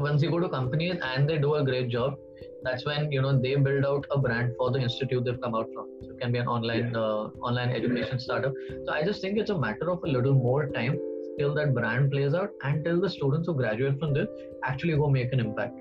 once 0.09 0.23
you 0.23 0.31
go 0.31 0.41
to 0.41 0.49
companies 0.49 0.97
and 1.03 1.29
they 1.29 1.39
do 1.39 1.55
a 1.55 1.65
great 1.65 1.89
job 1.89 2.17
that's 2.63 2.85
when 2.85 3.11
you 3.11 3.23
know 3.23 3.33
they 3.39 3.55
build 3.57 3.85
out 3.85 4.07
a 4.11 4.19
brand 4.19 4.53
for 4.57 4.71
the 4.71 4.81
institute 4.81 5.25
they've 5.25 5.41
come 5.41 5.55
out 5.55 5.69
from. 5.75 5.87
So 6.03 6.11
it 6.11 6.21
can 6.21 6.33
be 6.33 6.39
an 6.39 6.47
online 6.47 6.95
uh, 6.95 7.31
online 7.49 7.71
education 7.71 8.19
startup. 8.19 8.53
So 8.85 8.93
i 8.93 9.03
just 9.05 9.21
think 9.21 9.39
it's 9.39 9.51
a 9.51 9.59
matter 9.59 9.91
of 9.91 10.05
a 10.05 10.07
little 10.07 10.35
more 10.35 10.69
time 10.69 10.99
till 11.39 11.55
that 11.55 11.75
brand 11.75 12.11
plays 12.11 12.35
out 12.35 12.51
and 12.63 12.85
till 12.85 13.01
the 13.01 13.11
students 13.11 13.49
who 13.49 13.55
graduate 13.55 13.99
from 13.99 14.13
this 14.13 14.29
actually 14.65 14.97
go 14.97 15.09
make 15.09 15.33
an 15.33 15.41
impact. 15.41 15.79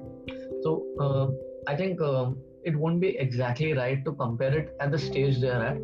So 0.64 0.86
uh, 1.00 1.28
i 1.72 1.76
think 1.76 2.02
um, 2.02 2.38
it 2.64 2.76
won't 2.76 3.00
be 3.00 3.10
exactly 3.26 3.74
right 3.74 4.04
to 4.06 4.12
compare 4.14 4.58
it 4.58 4.76
at 4.80 4.92
the 4.92 5.00
stage 5.00 5.40
they're 5.40 5.64
at 5.72 5.78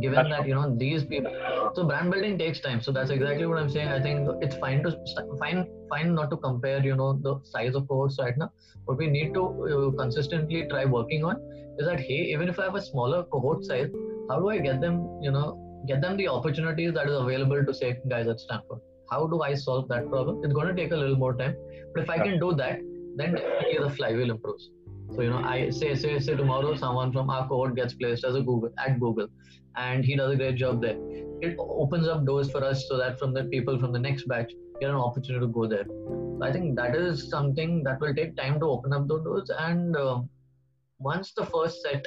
given 0.00 0.30
that 0.30 0.46
you 0.46 0.54
know 0.54 0.74
these 0.76 1.04
people 1.04 1.32
so 1.74 1.84
brand 1.84 2.10
building 2.10 2.38
takes 2.38 2.60
time. 2.60 2.80
So 2.80 2.92
that's 2.92 3.10
exactly 3.10 3.46
what 3.46 3.58
i'm 3.58 3.70
saying. 3.70 3.88
I 3.88 4.00
think 4.00 4.28
it's 4.40 4.56
fine 4.56 4.82
to 4.82 4.96
fine 5.38 5.66
fine 5.88 6.14
not 6.14 6.30
to 6.30 6.36
compare 6.36 6.80
you 6.84 6.96
know 6.96 7.12
the 7.12 7.40
size 7.44 7.74
of 7.74 7.88
cohorts 7.88 8.18
right 8.20 8.36
now. 8.36 8.50
What 8.84 8.98
we 8.98 9.08
need 9.08 9.34
to 9.34 9.42
uh, 9.44 9.90
consistently 10.02 10.66
try 10.68 10.84
working 10.84 11.24
on 11.24 11.36
is 11.78 11.86
that 11.86 12.00
hey 12.00 12.20
even 12.34 12.48
if 12.48 12.58
i 12.58 12.64
have 12.64 12.74
a 12.74 12.82
smaller 12.82 13.22
cohort 13.24 13.64
size 13.64 13.88
how 14.28 14.38
do 14.38 14.48
i 14.50 14.58
get 14.58 14.80
them 14.80 14.96
you 15.22 15.30
know 15.30 15.46
get 15.86 16.00
them 16.00 16.16
the 16.16 16.28
opportunities 16.28 16.92
that 16.94 17.08
is 17.08 17.14
available 17.14 17.64
to 17.64 17.74
say 17.74 17.98
guys 18.08 18.26
at 18.26 18.40
stanford? 18.40 18.80
How 19.10 19.26
do 19.26 19.42
i 19.42 19.54
solve 19.54 19.88
that 19.88 20.08
problem? 20.08 20.42
It's 20.44 20.52
going 20.52 20.68
to 20.68 20.74
take 20.74 20.92
a 20.92 20.96
little 20.96 21.16
more 21.16 21.34
time. 21.34 21.56
But 21.94 22.02
if 22.04 22.10
i 22.10 22.18
can 22.18 22.38
do 22.38 22.52
that 22.54 22.80
then 23.16 23.34
definitely 23.34 23.78
the 23.78 23.90
flywheel 23.90 24.30
improves. 24.30 24.70
So 25.14 25.22
you 25.22 25.30
know, 25.30 25.38
I 25.38 25.70
say 25.70 25.94
say 25.94 26.18
say 26.20 26.36
tomorrow 26.36 26.74
someone 26.76 27.12
from 27.12 27.30
our 27.30 27.48
cohort 27.48 27.74
gets 27.74 27.94
placed 27.94 28.24
as 28.24 28.36
a 28.36 28.40
Google 28.40 28.70
at 28.78 29.00
Google, 29.00 29.28
and 29.76 30.04
he 30.04 30.16
does 30.16 30.32
a 30.32 30.36
great 30.36 30.56
job 30.56 30.80
there. 30.80 30.98
It 31.40 31.56
opens 31.58 32.08
up 32.08 32.24
doors 32.26 32.50
for 32.50 32.62
us 32.64 32.86
so 32.88 32.96
that 32.98 33.18
from 33.18 33.32
the 33.32 33.44
people 33.44 33.78
from 33.78 33.92
the 33.92 33.98
next 33.98 34.28
batch 34.28 34.52
get 34.80 34.90
an 34.90 34.96
opportunity 34.96 35.44
to 35.46 35.52
go 35.52 35.66
there. 35.66 35.84
So 35.86 36.40
I 36.42 36.52
think 36.52 36.76
that 36.76 36.94
is 36.94 37.28
something 37.28 37.82
that 37.84 38.00
will 38.00 38.14
take 38.14 38.36
time 38.36 38.60
to 38.60 38.66
open 38.66 38.92
up 38.92 39.08
those 39.08 39.24
doors. 39.24 39.50
And 39.58 39.96
uh, 39.96 40.22
once 40.98 41.32
the 41.36 41.46
first 41.46 41.82
set 41.82 42.06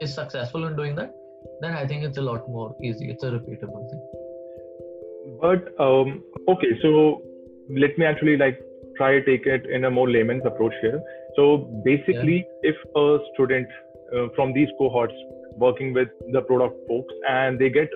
is 0.00 0.14
successful 0.14 0.66
in 0.66 0.76
doing 0.76 0.94
that, 0.96 1.12
then 1.60 1.74
I 1.74 1.86
think 1.86 2.04
it's 2.04 2.18
a 2.18 2.22
lot 2.22 2.48
more 2.48 2.74
easy. 2.82 3.10
It's 3.10 3.22
a 3.22 3.30
repeatable 3.30 3.88
thing. 3.90 4.02
But 5.40 5.80
um, 5.80 6.22
okay, 6.48 6.78
so 6.82 7.22
let 7.70 7.96
me 7.98 8.04
actually 8.04 8.36
like 8.36 8.60
try 8.96 9.18
to 9.18 9.24
take 9.24 9.46
it 9.46 9.66
in 9.70 9.84
a 9.84 9.90
more 9.90 10.10
layman's 10.10 10.44
approach 10.44 10.74
here. 10.82 11.00
So 11.36 11.82
basically, 11.84 12.46
yeah. 12.62 12.70
if 12.70 12.76
a 12.96 13.18
student 13.34 13.68
uh, 14.14 14.26
from 14.34 14.52
these 14.52 14.68
cohorts 14.78 15.14
working 15.56 15.92
with 15.92 16.08
the 16.32 16.42
product 16.42 16.76
folks 16.88 17.14
and 17.28 17.58
they 17.58 17.70
get 17.70 17.88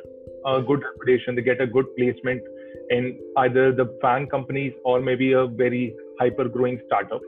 a 0.46 0.60
good 0.60 0.82
reputation, 0.82 1.34
they 1.34 1.42
get 1.42 1.60
a 1.60 1.66
good 1.66 1.86
placement 1.96 2.42
in 2.90 3.18
either 3.38 3.72
the 3.72 3.86
FANG 4.02 4.26
companies 4.28 4.72
or 4.84 5.00
maybe 5.00 5.32
a 5.32 5.46
very 5.46 5.94
hyper 6.20 6.48
growing 6.48 6.80
startup. 6.86 7.20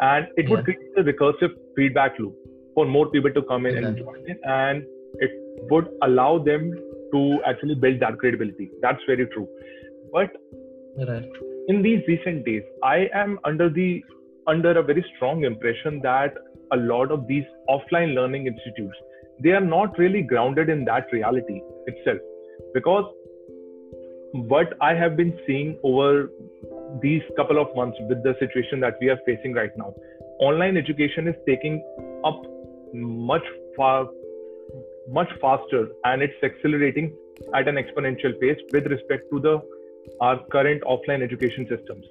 And 0.00 0.26
it 0.36 0.48
would 0.48 0.64
create 0.64 0.80
a 0.96 1.02
recursive 1.02 1.54
feedback 1.76 2.18
loop 2.18 2.34
for 2.74 2.86
more 2.86 3.10
people 3.10 3.32
to 3.32 3.42
come 3.42 3.66
in 3.66 3.82
and 3.84 3.96
join 3.96 4.28
in. 4.28 4.38
And 4.44 4.84
it 5.14 5.30
would 5.70 5.88
allow 6.02 6.38
them 6.38 6.72
to 7.12 7.38
actually 7.46 7.74
build 7.74 8.00
that 8.00 8.18
credibility. 8.18 8.70
That's 8.82 9.00
very 9.06 9.26
true. 9.26 9.48
But 10.12 10.30
right 11.08 11.24
in 11.68 11.82
these 11.82 12.02
recent 12.06 12.44
days, 12.44 12.62
I 12.82 13.08
am 13.14 13.38
under 13.44 13.70
the 13.70 14.04
under 14.46 14.78
a 14.78 14.82
very 14.82 15.04
strong 15.16 15.44
impression 15.44 16.00
that 16.02 16.34
a 16.72 16.76
lot 16.76 17.10
of 17.10 17.26
these 17.26 17.44
offline 17.68 18.14
learning 18.14 18.46
institutes 18.46 18.96
they 19.40 19.50
are 19.50 19.60
not 19.60 19.98
really 19.98 20.22
grounded 20.22 20.68
in 20.68 20.84
that 20.84 21.06
reality 21.12 21.60
itself. 21.86 22.18
Because 22.72 23.04
what 24.32 24.72
i 24.80 24.92
have 24.92 25.16
been 25.16 25.32
seeing 25.46 25.78
over 25.84 26.28
these 27.00 27.22
couple 27.36 27.56
of 27.56 27.68
months 27.76 27.96
with 28.08 28.20
the 28.24 28.34
situation 28.40 28.80
that 28.80 28.96
we 29.00 29.08
are 29.08 29.18
facing 29.24 29.52
right 29.54 29.70
now 29.76 29.94
online 30.40 30.76
education 30.76 31.28
is 31.28 31.36
taking 31.46 31.80
up 32.24 32.42
much 32.92 33.44
far 33.76 34.08
much 35.08 35.28
faster 35.40 35.88
and 36.04 36.20
it's 36.20 36.42
accelerating 36.42 37.14
at 37.54 37.68
an 37.68 37.76
exponential 37.76 38.38
pace 38.40 38.58
with 38.72 38.86
respect 38.86 39.24
to 39.30 39.40
the 39.40 39.60
our 40.20 40.38
current 40.52 40.82
offline 40.82 41.22
education 41.22 41.66
systems. 41.68 42.04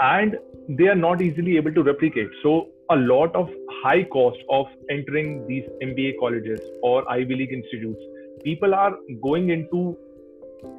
And 0.00 0.36
they 0.68 0.88
are 0.88 0.94
not 0.94 1.22
easily 1.22 1.56
able 1.56 1.72
to 1.72 1.82
replicate. 1.82 2.28
So 2.42 2.68
a 2.90 2.96
lot 2.96 3.34
of 3.34 3.48
high 3.82 4.04
cost 4.04 4.38
of 4.48 4.66
entering 4.90 5.46
these 5.46 5.64
mba 5.82 6.12
colleges 6.20 6.60
or 6.82 7.08
ivy 7.10 7.36
league 7.36 7.52
institutes. 7.52 8.00
People 8.44 8.74
are 8.74 8.96
going 9.22 9.50
into 9.50 9.96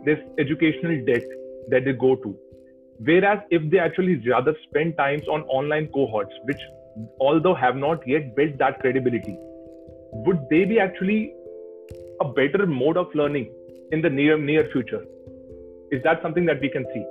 this 0.06 0.20
educational 0.40 1.04
debt 1.06 1.24
that 1.70 1.86
they 1.86 1.94
go 1.94 2.16
to. 2.16 2.38
Whereas 3.00 3.40
if 3.52 3.70
they 3.70 3.80
actually 3.80 4.16
rather 4.30 4.56
spend 4.64 4.98
times 4.98 5.28
on 5.28 5.42
online 5.44 5.88
cohorts 5.88 6.34
which 6.46 6.62
although 7.20 7.54
have 7.54 7.76
not 7.76 8.08
yet 8.08 8.36
built 8.36 8.58
that 8.58 8.80
credibility 8.80 9.38
would 10.26 10.40
they 10.50 10.66
be 10.66 10.80
actually 10.80 11.34
a 12.22 12.26
better 12.26 12.66
mode 12.66 12.98
of 12.98 13.14
learning 13.14 13.52
in 13.92 14.02
the 14.02 14.10
near 14.10 14.38
near 14.38 14.68
future? 14.72 15.04
Is 15.92 16.02
that 16.04 16.22
something 16.22 16.46
that 16.46 16.60
we 16.60 16.70
can 16.70 16.86
see 16.94 17.06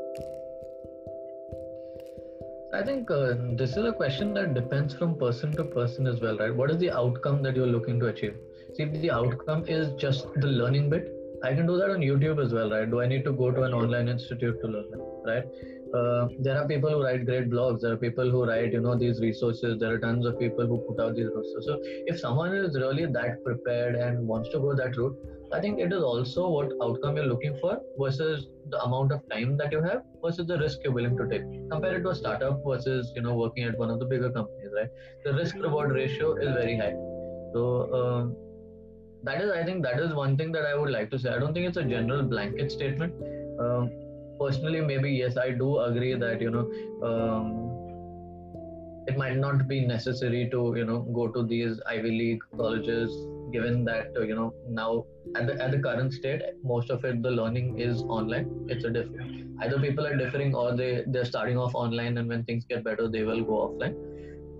i 2.76 2.83
think 2.87 3.11
uh, 3.11 3.35
this 3.61 3.71
is 3.76 3.85
a 3.90 3.92
question 4.00 4.33
that 4.38 4.54
depends 4.54 4.95
from 4.95 5.12
person 5.18 5.52
to 5.59 5.64
person 5.64 6.06
as 6.06 6.21
well 6.21 6.37
right? 6.38 6.54
What 6.54 6.71
is 6.71 6.78
the 6.78 6.90
outcome 6.90 7.42
that 7.45 7.56
you're 7.56 7.73
looking 7.75 7.99
to 8.00 8.06
achieve? 8.09 8.35
See 8.75 8.83
if 8.83 8.92
the 9.00 9.11
outcome 9.11 9.64
is 9.66 9.95
just 10.00 10.26
the 10.35 10.49
learning 10.49 10.90
bit 10.90 11.12
i 11.45 11.52
can 11.54 11.66
do 11.71 11.76
that 11.78 11.90
on 11.90 12.00
youtube 12.00 12.42
as 12.45 12.52
well 12.52 12.71
right? 12.71 12.90
Do 12.90 13.00
i 13.00 13.06
need 13.06 13.25
to 13.25 13.33
go 13.33 13.50
to 13.50 13.62
an 13.62 13.75
online 13.75 14.09
institute 14.09 14.61
to 14.62 14.68
learn 14.68 15.00
right? 15.26 15.45
Uh, 15.95 16.28
there 16.38 16.59
are 16.61 16.66
people 16.68 16.90
who 16.90 17.02
write 17.02 17.25
great 17.25 17.49
blogs. 17.49 17.80
There 17.80 17.92
are 17.92 17.97
people 17.97 18.30
who 18.30 18.45
write 18.45 18.73
you 18.73 18.80
know 18.80 18.97
these 18.97 19.21
resources. 19.21 19.78
There 19.78 19.95
are 19.95 19.99
tons 19.99 20.26
of 20.26 20.38
people 20.38 20.66
who 20.66 20.78
put 20.88 21.00
out 21.02 21.14
these 21.14 21.26
resources. 21.26 21.64
So 21.66 21.78
if 22.12 22.18
someone 22.21 22.54
is 22.54 22.75
really 22.75 23.06
that 23.06 23.45
prepared 23.45 23.95
and 23.95 24.26
wants 24.26 24.50
to 24.50 24.59
go 24.59 24.75
that 24.75 24.97
route 24.97 25.16
I 25.53 25.61
think 25.61 25.79
it 25.79 25.93
is 25.93 26.03
also 26.03 26.49
what 26.49 26.73
outcome 26.83 27.17
you're 27.17 27.26
looking 27.26 27.57
for 27.61 27.81
versus 27.99 28.47
the 28.71 28.83
amount 28.83 29.12
of 29.12 29.21
time 29.31 29.57
that 29.59 29.71
you 29.71 29.83
have 29.83 30.03
versus 30.23 30.47
the 30.47 30.59
risk 30.59 30.79
you're 30.83 30.93
willing 30.93 31.17
to 31.17 31.29
take. 31.29 31.43
Compare 31.71 31.97
it 31.99 32.03
to 32.03 32.11
a 32.11 32.15
startup 32.15 32.62
versus 32.67 33.12
you 33.15 33.23
know 33.23 33.35
working 33.35 33.65
at 33.65 33.79
one 33.79 33.91
of 33.91 33.99
the 33.99 34.05
bigger 34.05 34.31
companies, 34.31 34.71
right? 34.75 34.88
The 35.25 35.35
risk 35.35 35.55
reward 35.57 35.93
ratio 35.93 36.35
is 36.37 36.53
very 36.55 36.76
high. 36.76 36.95
So 37.53 37.95
um, 37.95 38.37
that 39.23 39.41
is, 39.41 39.50
I 39.50 39.62
think, 39.65 39.83
that 39.85 40.00
is 40.00 40.15
one 40.15 40.37
thing 40.37 40.53
that 40.53 40.67
I 40.67 40.75
would 40.75 40.91
like 40.91 41.11
to 41.11 41.19
say. 41.19 41.31
I 41.31 41.38
don't 41.38 41.55
think 41.55 41.67
it's 41.67 41.76
a 41.76 41.85
general 41.85 42.23
blanket 42.23 42.73
statement. 42.73 43.15
Um, 43.61 43.91
personally, 44.41 44.81
maybe 44.81 45.11
yes, 45.11 45.37
I 45.37 45.50
do 45.50 45.79
agree 45.81 46.15
that 46.15 46.41
you 46.41 46.50
know. 46.50 46.71
Um, 47.07 47.67
it 49.09 49.17
might 49.17 49.37
not 49.37 49.69
be 49.69 49.87
necessary 49.87 50.49
to 50.50 50.75
you 50.76 50.85
know 50.85 51.00
go 51.19 51.29
to 51.29 51.45
these 51.45 51.81
ivy 51.87 52.11
league 52.11 52.43
colleges 52.57 53.11
given 53.53 53.85
that 53.85 54.12
you 54.17 54.35
know 54.35 54.53
now 54.69 55.05
at 55.37 55.47
the, 55.47 55.55
at 55.62 55.71
the 55.71 55.79
current 55.79 56.12
state 56.12 56.43
most 56.65 56.91
of 56.91 57.05
it 57.05 57.23
the 57.23 57.31
learning 57.31 57.79
is 57.79 58.03
online. 58.03 58.49
It's 58.69 58.85
a 58.85 58.91
diff 58.91 59.09
either 59.62 59.79
people 59.81 60.07
are 60.07 60.17
differing 60.17 60.55
or 60.55 60.76
they 60.76 61.05
they're 61.07 61.25
starting 61.25 61.59
off 61.59 61.75
online 61.75 62.19
and 62.19 62.29
when 62.29 62.45
things 62.45 62.65
get 62.69 62.85
better 62.85 63.09
they 63.09 63.23
will 63.23 63.43
go 63.43 63.55
offline. 63.67 63.97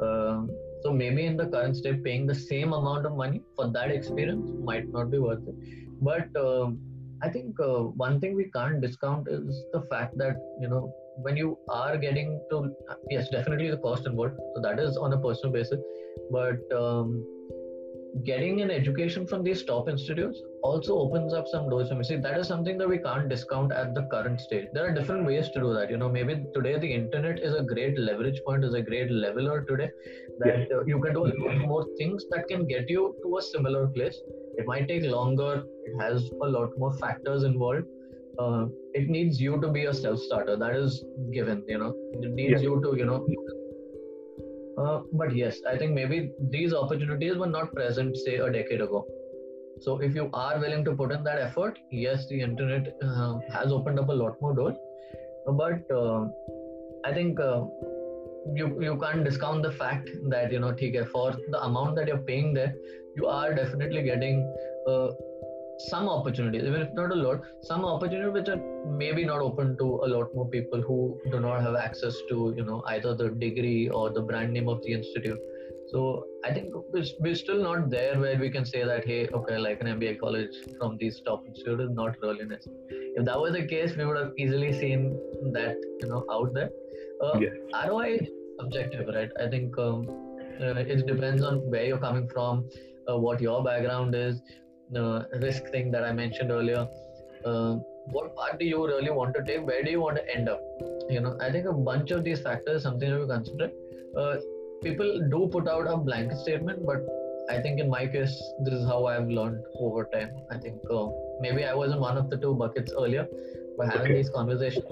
Um, 0.07 0.51
so 0.83 0.93
maybe 0.93 1.25
in 1.27 1.37
the 1.37 1.47
current 1.47 1.77
state 1.77 2.05
paying 2.05 2.27
the 2.27 2.35
same 2.35 2.73
amount 2.73 3.07
of 3.07 3.17
money 3.17 3.43
for 3.55 3.69
that 3.69 3.91
experience 3.91 4.51
might 4.63 4.89
not 4.93 5.11
be 5.11 5.19
worth 5.19 5.47
it. 5.49 5.57
But 6.01 6.29
um, 6.37 6.79
i 7.23 7.29
think 7.35 7.59
uh, 7.67 7.83
one 8.05 8.21
thing 8.21 8.35
we 8.37 8.45
can't 8.55 8.81
discount 8.83 9.27
is 9.35 9.61
the 9.75 9.81
fact 9.91 10.19
that 10.23 10.37
you 10.63 10.69
know 10.73 10.83
when 11.27 11.35
you 11.35 11.59
are 11.77 11.97
getting 11.97 12.39
to 12.51 12.59
yes 13.11 13.31
definitely 13.31 13.71
the 13.71 13.79
cost 13.79 14.07
involved. 14.07 14.37
So 14.55 14.63
that 14.63 14.79
is 14.79 14.97
on 14.97 15.13
a 15.13 15.19
personal 15.19 15.53
basis. 15.53 15.81
But 16.31 16.61
um, 16.73 17.25
getting 18.25 18.61
an 18.63 18.71
education 18.71 19.27
from 19.27 19.43
these 19.43 19.65
top 19.65 19.89
institutes 19.89 20.41
also 20.63 20.99
opens 20.99 21.33
up 21.35 21.47
some 21.49 21.69
doors 21.69 21.89
for 21.89 21.95
me. 21.97 22.05
See, 22.05 22.17
that 22.17 22.39
is 22.39 22.47
something 22.49 22.79
that 22.79 22.89
we 22.89 22.99
can't 22.99 23.29
discount 23.29 23.73
at 23.73 23.95
the 23.95 24.03
current 24.13 24.41
stage. 24.41 24.67
There 24.73 24.87
are 24.87 24.93
different 24.95 25.27
ways 25.27 25.51
to 25.51 25.61
do 25.61 25.73
that. 25.75 25.91
You 25.91 25.97
know, 25.97 26.09
maybe 26.09 26.45
today 26.55 26.79
the 26.79 26.93
internet 26.93 27.39
is 27.41 27.55
a 27.55 27.63
great 27.63 27.99
leverage 27.99 28.41
point, 28.47 28.65
is 28.65 28.75
a 28.75 28.83
great 28.83 29.11
leveler 29.11 29.65
today 29.65 29.91
that 30.39 30.69
uh, 30.73 30.85
you 30.87 31.01
can 31.01 31.15
do 31.15 31.27
a 31.27 31.33
lot 31.45 31.59
more 31.59 31.85
things 31.99 32.25
that 32.31 32.49
can 32.49 32.67
get 32.67 32.89
you 32.89 33.15
to 33.25 33.37
a 33.39 33.43
similar 33.43 33.89
place. 33.89 34.17
It 34.59 34.67
might 34.67 34.89
take 34.89 35.05
longer. 35.05 35.65
It 35.85 36.01
has 36.01 36.31
a 36.43 36.49
lot 36.49 36.71
more 36.79 36.97
factors 36.99 37.43
involved. 37.43 37.85
uh, 38.45 38.65
it 38.99 39.09
needs 39.13 39.39
you 39.41 39.59
to 39.61 39.69
be 39.75 39.83
a 39.91 39.93
self-starter. 39.95 40.57
That 40.63 40.75
is 40.77 41.03
given, 41.33 41.63
you 41.69 41.79
know. 41.83 41.93
It 42.25 42.31
needs 42.39 42.63
Yeah. 42.63 42.69
you 42.69 42.81
to, 42.85 42.91
you 42.99 43.07
know. 43.11 43.19
Uh, 44.79 45.01
but 45.13 45.35
yes, 45.35 45.59
I 45.69 45.77
think 45.79 45.93
maybe 45.93 46.33
these 46.51 46.75
opportunities 46.75 47.37
were 47.37 47.47
not 47.47 47.73
present, 47.75 48.17
say, 48.17 48.37
a 48.37 48.51
decade 48.51 48.81
ago. 48.81 49.07
So 49.81 49.99
if 50.01 50.15
you 50.15 50.31
are 50.33 50.59
willing 50.59 50.85
to 50.85 50.95
put 50.95 51.13
in 51.13 51.25
that 51.25 51.39
effort, 51.39 51.79
yes, 51.91 52.27
the 52.29 52.41
internet 52.41 52.95
uh, 53.03 53.39
has 53.53 53.73
opened 53.73 53.99
up 53.99 54.09
a 54.09 54.13
lot 54.13 54.41
more 54.41 54.55
doors. 54.55 54.77
But 55.47 55.91
uh, 55.91 56.27
I 57.05 57.13
think 57.13 57.39
uh, 57.39 57.65
you 58.55 58.81
you 58.81 58.99
can't 58.99 59.25
discount 59.25 59.63
the 59.63 59.73
fact 59.73 60.09
that 60.31 60.53
you 60.53 60.61
know, 60.61 60.69
okay, 60.69 61.05
for 61.05 61.33
the 61.51 61.63
amount 61.63 61.97
that 61.97 62.09
you're 62.09 62.27
paying 62.31 62.53
there, 62.55 62.75
you 63.17 63.27
are 63.27 63.55
definitely 63.55 64.03
getting 64.03 64.43
uh, 64.89 65.09
some 65.79 66.09
opportunities, 66.09 66.65
even 66.65 66.81
if 66.81 66.93
not 66.95 67.13
a 67.13 67.15
lot, 67.15 67.43
some 67.63 67.85
opportunities 67.85 68.33
which 68.33 68.49
are 68.49 68.61
maybe 68.87 69.25
not 69.25 69.41
open 69.41 69.77
to 69.79 70.01
a 70.05 70.09
lot 70.09 70.35
more 70.35 70.49
people 70.49 70.81
who 70.81 71.19
do 71.31 71.41
not 71.41 71.61
have 71.63 71.75
access 71.75 72.15
to 72.29 72.55
you 72.57 72.65
know 72.65 72.83
either 72.89 73.15
the 73.15 73.29
degree 73.31 73.89
or 73.89 74.11
the 74.11 74.23
brand 74.23 74.53
name 74.53 74.69
of 74.69 74.83
the 74.83 74.93
institute. 74.93 75.39
So 75.89 76.25
I 76.45 76.53
think 76.53 76.75
we're, 76.93 77.05
we're 77.21 77.37
still 77.37 77.63
not 77.63 77.91
there 77.91 78.19
where 78.19 78.37
we 78.37 78.51
can 78.51 78.65
say 78.65 78.85
that 78.85 79.07
hey, 79.07 79.29
okay, 79.29 79.59
like 79.59 79.81
an 79.81 79.87
MBA 79.87 80.19
college 80.19 80.55
from 80.79 80.97
these 80.97 81.21
top 81.21 81.47
institutes 81.47 81.83
is 81.83 81.91
not 81.91 82.17
really 82.23 82.45
necessary. 82.45 82.77
If 83.17 83.25
that 83.27 83.39
was 83.41 83.53
the 83.53 83.65
case, 83.67 83.97
we 83.97 84.05
would 84.05 84.17
have 84.17 84.33
easily 84.37 84.73
seen 84.73 85.13
that 85.53 85.77
you 86.01 86.09
know 86.09 86.25
out 86.31 86.53
there. 86.55 86.71
Uh, 87.23 87.39
Yes. 87.39 87.53
ROI 87.89 88.19
is 88.21 88.29
subjective, 88.59 89.09
right? 89.15 89.31
I 89.41 89.49
think 89.49 89.79
um, 89.79 90.07
uh, 90.61 90.75
it 90.95 91.07
depends 91.07 91.43
on 91.43 91.59
where 91.71 91.85
you're 91.85 91.99
coming 91.99 92.29
from, 92.29 92.69
uh, 93.09 93.17
what 93.19 93.41
your 93.41 93.63
background 93.63 94.15
is, 94.15 94.43
the 94.91 95.29
risk 95.43 95.67
thing 95.71 95.91
that 95.91 96.05
I 96.05 96.13
mentioned 96.13 96.51
earlier. 96.51 96.87
Uh, 97.45 97.77
what 98.07 98.35
part 98.37 98.59
do 98.59 98.65
you 98.65 98.87
really 98.87 99.11
want 99.11 99.35
to 99.35 99.43
take? 99.43 99.67
Where 99.67 99.83
do 99.83 99.91
you 99.91 100.01
want 100.01 100.17
to 100.17 100.35
end 100.35 100.49
up? 100.49 100.61
You 101.09 101.21
know, 101.21 101.37
I 101.41 101.51
think 101.51 101.67
a 101.67 101.73
bunch 101.73 102.11
of 102.11 102.25
these 102.25 102.41
factors 102.41 102.83
something 102.83 103.09
to 103.09 103.21
be 103.21 103.27
considered. 103.27 103.73
Uh, 104.17 104.37
people 104.83 105.29
do 105.31 105.49
put 105.51 105.69
out 105.69 105.87
a 105.87 105.97
blanket 105.97 106.39
statement, 106.39 106.87
but 106.87 107.05
I 107.51 107.61
think 107.61 107.81
in 107.81 107.89
my 107.89 108.07
case, 108.07 108.35
this 108.61 108.75
is 108.75 108.87
how 108.87 109.07
I've 109.07 109.29
learned 109.29 109.63
over 109.79 110.09
time. 110.13 110.31
I 110.51 110.59
think 110.59 110.81
uh, 110.91 111.07
maybe 111.41 111.65
I 111.65 111.75
was 111.75 111.93
in 111.93 112.01
one 112.01 112.17
of 112.17 112.31
the 112.31 112.37
two 112.37 112.55
buckets 112.55 112.93
earlier, 112.97 113.27
but 113.77 113.93
having 113.93 114.15
these 114.15 114.31
conversations, 114.31 114.85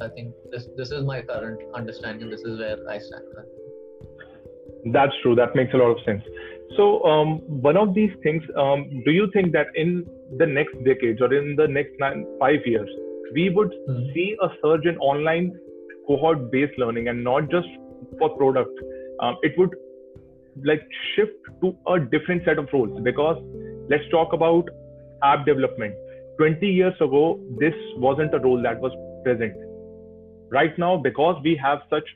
I 0.00 0.08
think 0.08 0.34
this 0.50 0.68
this 0.76 0.90
is 0.90 1.04
my 1.04 1.22
current 1.22 1.60
understanding. 1.74 2.30
This 2.30 2.42
is 2.42 2.58
where 2.58 2.78
I 2.88 2.98
stand. 2.98 3.24
That's 4.92 5.12
true. 5.22 5.34
That 5.34 5.54
makes 5.54 5.74
a 5.74 5.78
lot 5.78 5.90
of 5.90 6.04
sense. 6.04 6.22
So, 6.76 7.02
um, 7.04 7.38
one 7.62 7.76
of 7.76 7.94
these 7.94 8.12
things, 8.22 8.42
um, 8.56 9.02
do 9.04 9.10
you 9.10 9.30
think 9.32 9.52
that 9.52 9.68
in 9.74 10.06
the 10.36 10.46
next 10.46 10.74
decades 10.84 11.20
or 11.20 11.32
in 11.32 11.56
the 11.56 11.66
next 11.66 11.98
nine, 11.98 12.26
five 12.38 12.66
years, 12.66 12.88
we 13.32 13.50
would 13.50 13.72
Mhm. 13.88 14.12
see 14.14 14.36
a 14.42 14.50
surge 14.62 14.86
in 14.86 14.98
online 14.98 15.58
cohort 16.06 16.50
based 16.50 16.78
learning 16.78 17.08
and 17.08 17.24
not 17.24 17.50
just 17.50 17.68
for 18.18 18.28
product? 18.36 18.82
Um, 19.20 19.36
it 19.42 19.58
would 19.58 19.74
like 20.64 20.86
shift 21.14 21.32
to 21.62 21.74
a 21.86 21.98
different 22.00 22.44
set 22.44 22.58
of 22.58 22.72
roles 22.72 23.00
because 23.00 23.42
let's 23.88 24.08
talk 24.10 24.32
about 24.32 24.68
app 25.22 25.46
development. 25.46 25.94
20 26.38 26.68
years 26.68 26.94
ago, 27.00 27.40
this 27.58 27.74
wasn't 27.96 28.34
a 28.34 28.38
role 28.38 28.62
that 28.62 28.80
was 28.80 28.92
present. 29.24 29.54
Right 30.50 30.78
now, 30.78 30.96
because 30.96 31.42
we 31.42 31.56
have 31.56 31.80
such 31.90 32.08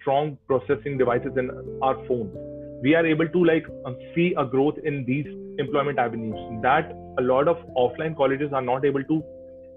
strong 0.00 0.38
processing 0.46 0.96
devices 0.98 1.36
in 1.36 1.50
our 1.82 1.94
phones, 2.06 2.34
we 2.82 2.94
are 2.94 3.06
able 3.06 3.28
to 3.28 3.44
like 3.44 3.66
uh, 3.84 3.92
see 4.14 4.34
a 4.36 4.44
growth 4.44 4.78
in 4.84 5.04
these 5.04 5.26
employment 5.58 5.98
avenues 5.98 6.38
that 6.62 6.92
a 7.18 7.22
lot 7.22 7.48
of 7.48 7.56
offline 7.76 8.16
colleges 8.16 8.52
are 8.52 8.62
not 8.62 8.84
able 8.84 9.02
to 9.04 9.22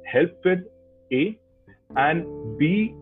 help 0.06 0.32
with. 0.44 0.60
A 1.12 1.38
and 1.96 2.58
B, 2.60 2.94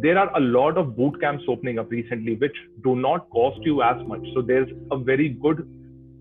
there 0.00 0.16
are 0.16 0.36
a 0.36 0.40
lot 0.40 0.78
of 0.78 0.96
boot 0.96 1.20
camps 1.20 1.44
opening 1.48 1.78
up 1.78 1.90
recently, 1.90 2.36
which 2.36 2.54
do 2.84 2.94
not 2.94 3.28
cost 3.30 3.58
you 3.62 3.82
as 3.82 3.96
much. 4.06 4.20
So 4.34 4.42
there's 4.42 4.68
a 4.92 4.98
very 4.98 5.30
good 5.30 5.68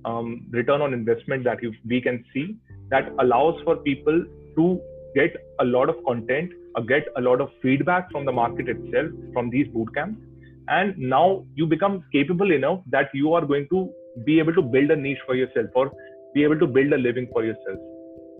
um, 0.03 0.47
return 0.49 0.81
on 0.81 0.93
investment 0.93 1.43
that 1.43 1.61
you, 1.61 1.73
we 1.87 2.01
can 2.01 2.25
see 2.33 2.55
that 2.89 3.11
allows 3.19 3.61
for 3.63 3.75
people 3.75 4.25
to 4.55 4.81
get 5.13 5.35
a 5.59 5.65
lot 5.65 5.89
of 5.89 5.95
content, 6.05 6.51
uh, 6.75 6.81
get 6.81 7.07
a 7.17 7.21
lot 7.21 7.39
of 7.39 7.49
feedback 7.61 8.11
from 8.11 8.25
the 8.25 8.31
market 8.31 8.67
itself 8.67 9.11
from 9.33 9.49
these 9.49 9.67
boot 9.67 9.93
camps, 9.93 10.19
and 10.69 10.97
now 10.97 11.45
you 11.55 11.65
become 11.65 12.03
capable 12.11 12.51
enough 12.51 12.81
that 12.91 13.09
you 13.13 13.33
are 13.33 13.45
going 13.45 13.67
to 13.69 13.89
be 14.25 14.39
able 14.39 14.53
to 14.53 14.61
build 14.61 14.91
a 14.91 14.95
niche 14.95 15.19
for 15.25 15.35
yourself 15.35 15.67
or 15.75 15.91
be 16.33 16.43
able 16.43 16.59
to 16.59 16.67
build 16.67 16.93
a 16.93 16.97
living 16.97 17.27
for 17.31 17.43
yourself. 17.43 17.77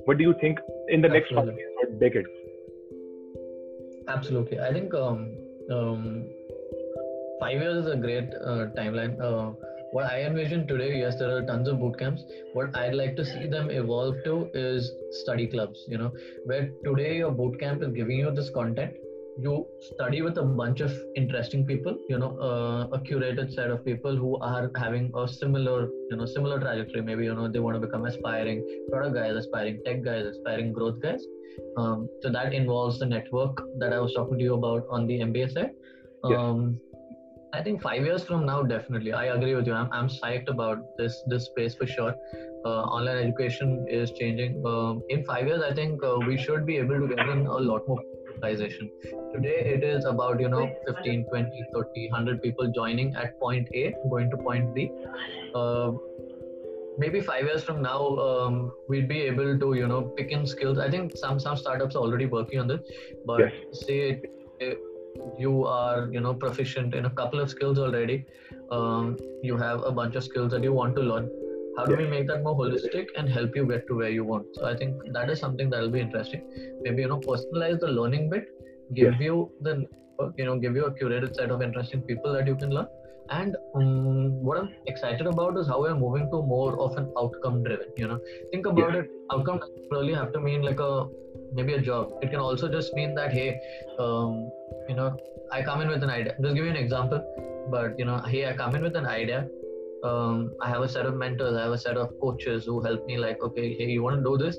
What 0.06 0.18
do 0.18 0.24
you 0.24 0.36
think 0.42 0.60
in 0.90 1.02
the 1.02 1.10
next 1.10 1.34
five 1.34 1.48
years 1.48 1.74
or 1.84 2.00
decades? 2.00 2.28
Absolutely. 4.08 4.60
I 4.60 4.72
think 4.72 4.94
um, 4.94 5.36
um, 5.72 6.30
five 7.40 7.60
years 7.62 7.86
is 7.86 7.92
a 7.92 7.98
great 7.98 8.30
uh, 8.42 8.68
timeline. 8.78 9.20
Uh, 9.22 9.52
what 9.92 10.06
I 10.06 10.24
envision 10.24 10.68
today, 10.68 11.00
yes, 11.00 11.18
there 11.18 11.36
are 11.36 11.42
tons 11.46 11.68
of 11.68 11.80
boot 11.80 11.98
camps. 11.98 12.24
What 12.54 12.76
I'd 12.76 12.94
like 12.94 13.16
to 13.18 13.26
see 13.26 13.48
them 13.48 13.70
evolve 13.70 14.16
to 14.26 14.50
is 14.54 14.92
study 15.24 15.48
clubs, 15.48 15.84
you 15.88 15.98
know, 15.98 16.12
where 16.46 16.70
today 16.84 17.18
your 17.18 17.32
boot 17.32 17.60
camp 17.60 17.84
is 17.84 17.94
giving 17.94 18.20
you 18.20 18.32
this 18.32 18.50
content. 18.50 18.94
You 19.40 19.68
study 19.80 20.22
with 20.22 20.38
a 20.38 20.44
bunch 20.44 20.82
of 20.82 20.92
interesting 21.16 21.66
people, 21.66 21.98
you 22.10 22.18
know, 22.18 22.38
uh, 22.40 22.88
a 22.96 23.00
curated 23.00 23.54
set 23.54 23.70
of 23.70 23.86
people 23.86 24.16
who 24.16 24.38
are 24.38 24.72
having 24.76 25.12
a 25.16 25.28
similar, 25.28 25.90
you 26.10 26.18
know, 26.18 26.26
similar 26.26 26.60
trajectory. 26.60 27.02
Maybe, 27.02 27.26
you 27.26 27.36
know, 27.36 27.48
they 27.48 27.60
want 27.60 27.76
to 27.76 27.80
become 27.80 28.06
aspiring 28.06 28.66
product 28.90 29.16
guys, 29.16 29.36
aspiring 29.36 29.80
tech 29.86 30.04
guys, 30.04 30.26
aspiring 30.26 30.74
growth 30.74 31.00
guys. 31.02 31.24
Um, 31.78 32.10
so 32.22 32.32
that 32.32 32.54
involves 32.54 33.00
the 33.00 33.06
network 33.06 33.62
that 33.80 33.94
I 33.94 34.00
was 34.00 34.14
talking 34.14 34.38
to 34.40 34.44
you 34.44 34.56
about 34.56 34.88
on 34.90 35.06
the 35.06 35.20
MBA 35.20 35.54
side. 35.54 35.72
Um, 36.24 36.80
I 37.54 37.64
think 37.64 37.82
five 37.82 38.04
years 38.04 38.24
from 38.24 38.46
now, 38.46 38.62
definitely, 38.64 39.14
I 39.14 39.26
agree 39.26 39.56
with 39.56 39.68
you. 39.68 39.74
I'm, 39.74 39.90
I'm 39.92 40.10
psyched 40.10 40.50
about 40.50 40.80
this 40.98 41.24
this 41.28 41.46
space 41.46 41.76
for 41.76 41.88
sure. 41.88 42.14
Uh, 42.66 42.82
online 42.98 43.18
education 43.18 43.86
is 43.90 44.12
changing. 44.12 44.62
Um, 44.66 45.02
in 45.10 45.24
five 45.24 45.48
years, 45.48 45.62
I 45.62 45.74
think 45.74 46.04
uh, 46.04 46.18
we 46.28 46.38
should 46.38 46.66
be 46.66 46.78
able 46.78 47.00
to 47.00 47.08
get 47.16 47.30
in 47.30 47.46
a 47.46 47.60
lot 47.72 47.88
more 47.88 48.02
personalization. 48.38 48.90
Today, 49.34 49.60
it 49.76 49.84
is 49.84 50.06
about 50.06 50.40
you 50.40 50.50
know 50.50 50.72
15, 50.88 51.26
20, 51.26 51.66
30, 51.74 52.10
100 52.10 52.42
people 52.42 52.68
joining 52.68 53.16
at 53.16 53.40
point 53.40 53.68
A, 53.74 53.94
going 54.10 54.30
to 54.32 54.38
point 54.38 54.74
B. 54.74 54.92
Uh, 55.56 55.92
maybe 56.98 57.22
five 57.22 57.44
years 57.44 57.64
from 57.64 57.82
now 57.82 58.18
um, 58.18 58.72
we'd 58.88 59.08
be 59.08 59.22
able 59.22 59.58
to 59.60 59.74
you 59.76 59.88
know 59.88 60.02
pick 60.18 60.32
in 60.32 60.48
skills 60.48 60.80
i 60.80 60.90
think 60.90 61.16
some 61.16 61.40
some 61.40 61.56
startups 61.56 61.96
are 61.96 62.00
already 62.00 62.26
working 62.26 62.60
on 62.60 62.68
this 62.68 62.82
but 63.24 63.40
Yes. 63.40 63.54
say 63.72 64.20
uh, 64.62 64.74
you 65.38 65.64
are 65.66 66.10
you 66.12 66.20
know 66.20 66.34
proficient 66.34 66.96
in 66.96 67.06
a 67.06 67.10
couple 67.12 67.40
of 67.40 67.52
skills 67.52 67.78
already 67.78 68.26
um, 68.72 69.16
you 69.44 69.58
have 69.58 69.84
a 69.84 69.92
bunch 69.92 70.16
of 70.16 70.24
skills 70.24 70.52
that 70.52 70.64
you 70.64 70.74
want 70.74 70.96
to 70.96 71.02
learn 71.02 71.30
how 71.78 71.86
do 71.86 71.96
we 72.02 72.08
make 72.16 72.28
that 72.28 72.44
more 72.44 72.56
holistic 72.62 73.08
and 73.18 73.30
help 73.38 73.56
you 73.56 73.66
get 73.72 73.88
to 73.88 73.96
where 74.02 74.14
you 74.18 74.24
want 74.32 74.46
so 74.60 74.66
i 74.72 74.76
think 74.82 74.96
that 75.18 75.30
is 75.34 75.40
something 75.46 75.70
that 75.70 75.82
will 75.82 75.96
be 75.98 76.04
interesting 76.08 76.42
maybe 76.82 77.02
you 77.04 77.10
know 77.14 77.20
personalize 77.32 77.80
the 77.86 77.92
learning 78.00 78.30
bit 78.36 78.46
give 79.00 79.14
Yes. 79.14 79.22
you 79.28 79.36
the 79.68 79.74
you 80.40 80.46
know 80.46 80.58
give 80.64 80.76
you 80.80 80.86
a 80.86 80.94
curated 81.00 81.36
set 81.40 81.52
of 81.56 81.62
interesting 81.62 82.02
people 82.12 82.34
that 82.38 82.48
you 82.52 82.56
can 82.56 82.72
learn 82.78 82.88
and 83.30 83.56
um, 83.76 84.42
what 84.44 84.58
I'm 84.58 84.70
excited 84.86 85.28
about 85.28 85.58
is 85.58 85.68
how 85.68 85.82
we're 85.82 85.96
moving 85.96 86.30
to 86.32 86.42
more 86.42 86.80
of 86.80 86.96
an 86.98 87.12
outcome 87.20 87.64
driven. 87.64 87.88
You 87.98 88.08
know, 88.08 88.20
think 88.52 88.66
about 88.66 88.96
it. 88.96 89.10
Outcome 89.34 89.60
doesn't 89.60 89.92
really 89.92 90.14
have 90.14 90.32
to 90.34 90.40
mean 90.40 90.62
like 90.62 90.80
a 90.80 91.08
maybe 91.54 91.74
a 91.74 91.82
job. 91.82 92.14
It 92.22 92.32
can 92.32 92.40
also 92.40 92.70
just 92.70 92.94
mean 92.94 93.16
that 93.16 93.34
hey, 93.34 93.60
um, 94.00 94.50
you 94.88 94.96
know, 94.96 95.18
I 95.52 95.62
come 95.62 95.82
in 95.82 95.90
with 95.90 96.04
an 96.04 96.10
idea. 96.10 96.36
Just 96.42 96.56
give 96.56 96.64
you 96.64 96.72
an 96.72 96.78
example. 96.78 97.22
But 97.70 98.00
you 98.00 98.06
know, 98.06 98.20
hey, 98.20 98.48
I 98.50 98.54
come 98.54 98.76
in 98.76 98.82
with 98.82 98.96
an 98.96 99.06
idea. 99.06 99.48
Um, 100.08 100.52
I 100.62 100.70
have 100.70 100.82
a 100.82 100.90
set 100.90 101.06
of 101.06 101.16
mentors. 101.16 101.56
I 101.56 101.64
have 101.64 101.72
a 101.72 101.78
set 101.78 101.98
of 101.98 102.12
coaches 102.22 102.66
who 102.66 102.82
help 102.82 103.06
me. 103.06 103.18
Like, 103.18 103.42
okay, 103.42 103.74
hey, 103.78 103.90
you 103.96 104.04
want 104.04 104.18
to 104.18 104.24
do 104.24 104.38
this? 104.44 104.58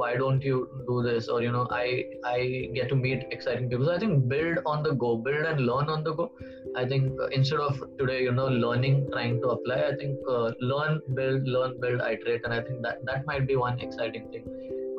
Why 0.00 0.16
don't 0.16 0.42
you 0.48 0.56
do 0.86 1.02
this? 1.02 1.28
Or 1.28 1.42
you 1.42 1.52
know, 1.52 1.66
I 1.70 2.04
I 2.24 2.70
get 2.74 2.88
to 2.90 2.96
meet 2.96 3.24
exciting 3.36 3.68
people. 3.70 3.86
So 3.86 3.94
I 3.94 3.98
think 3.98 4.28
build 4.28 4.60
on 4.64 4.82
the 4.82 4.92
go, 5.04 5.16
build 5.16 5.46
and 5.52 5.66
learn 5.70 5.90
on 5.96 6.04
the 6.04 6.14
go. 6.20 6.30
I 6.76 6.84
think 6.92 7.20
uh, 7.20 7.26
instead 7.38 7.60
of 7.60 7.82
today, 7.98 8.22
you 8.22 8.32
know, 8.32 8.46
learning, 8.66 9.08
trying 9.12 9.40
to 9.42 9.48
apply, 9.56 9.80
I 9.88 9.96
think 9.96 10.30
uh, 10.36 10.52
learn, 10.60 11.00
build, 11.14 11.48
learn, 11.56 11.80
build, 11.80 12.00
iterate, 12.12 12.44
and 12.44 12.54
I 12.54 12.62
think 12.62 12.82
that 12.82 13.04
that 13.10 13.26
might 13.26 13.46
be 13.46 13.56
one 13.56 13.80
exciting 13.80 14.30
thing 14.30 14.46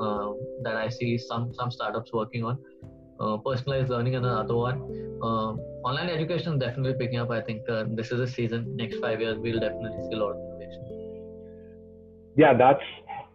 uh, 0.02 0.32
that 0.64 0.76
I 0.76 0.90
see 0.90 1.18
some 1.18 1.54
some 1.54 1.72
startups 1.72 2.14
working 2.14 2.44
on. 2.44 2.60
Uh, 3.20 3.38
personalized 3.38 3.90
learning 3.90 4.14
is 4.14 4.24
another 4.24 4.56
one. 4.56 4.82
Uh, 5.22 5.54
online 5.88 6.10
education 6.10 6.54
is 6.54 6.60
definitely 6.60 6.94
picking 6.94 7.20
up. 7.20 7.30
I 7.32 7.42
think 7.42 7.68
uh, 7.70 7.86
this 7.90 8.12
is 8.12 8.20
a 8.20 8.28
season. 8.28 8.76
Next 8.78 9.00
five 9.00 9.20
years, 9.22 9.38
we'll 9.38 9.60
definitely 9.60 10.00
see 10.10 10.16
a 10.16 10.20
lot 10.24 10.32
of 10.32 10.38
innovation. 10.38 10.84
yeah 12.42 12.54
that's 12.54 12.84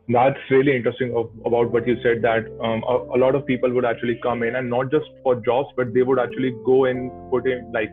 that's 0.09 0.51
really 0.51 0.77
interesting 0.77 1.15
of, 1.17 1.31
about 1.47 1.73
what 1.73 1.87
you 1.87 1.97
said 2.03 2.23
that 2.23 2.47
um, 2.63 2.85
a, 2.89 2.97
a 3.17 3.19
lot 3.25 3.35
of 3.35 3.47
people 3.47 3.73
would 3.73 3.85
actually 3.85 4.19
come 4.23 4.43
in 4.43 4.57
and 4.57 4.71
not 4.71 4.91
just 4.91 5.07
for 5.23 5.35
jobs 5.49 5.69
but 5.77 5.93
they 5.95 6.03
would 6.03 6.19
actually 6.19 6.53
go 6.65 6.85
and 6.87 7.11
put 7.31 7.47
in 7.47 7.71
like 7.73 7.91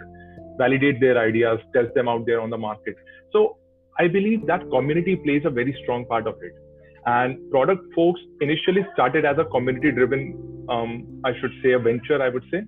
validate 0.57 0.99
their 0.99 1.17
ideas 1.17 1.59
test 1.73 1.93
them 1.95 2.07
out 2.07 2.25
there 2.25 2.41
on 2.41 2.49
the 2.49 2.57
market 2.57 2.95
so 3.31 3.57
i 3.99 4.07
believe 4.07 4.45
that 4.51 4.67
community 4.75 5.15
plays 5.15 5.49
a 5.51 5.53
very 5.59 5.75
strong 5.83 6.05
part 6.05 6.27
of 6.27 6.35
it 6.49 6.60
and 7.05 7.37
product 7.51 7.83
folks 7.95 8.19
initially 8.41 8.85
started 8.93 9.25
as 9.25 9.37
a 9.37 9.45
community 9.45 9.91
driven 9.91 10.51
um, 10.69 11.21
I 11.25 11.31
should 11.39 11.51
say, 11.63 11.71
a 11.71 11.79
venture, 11.79 12.21
I 12.21 12.29
would 12.29 12.43
say. 12.51 12.63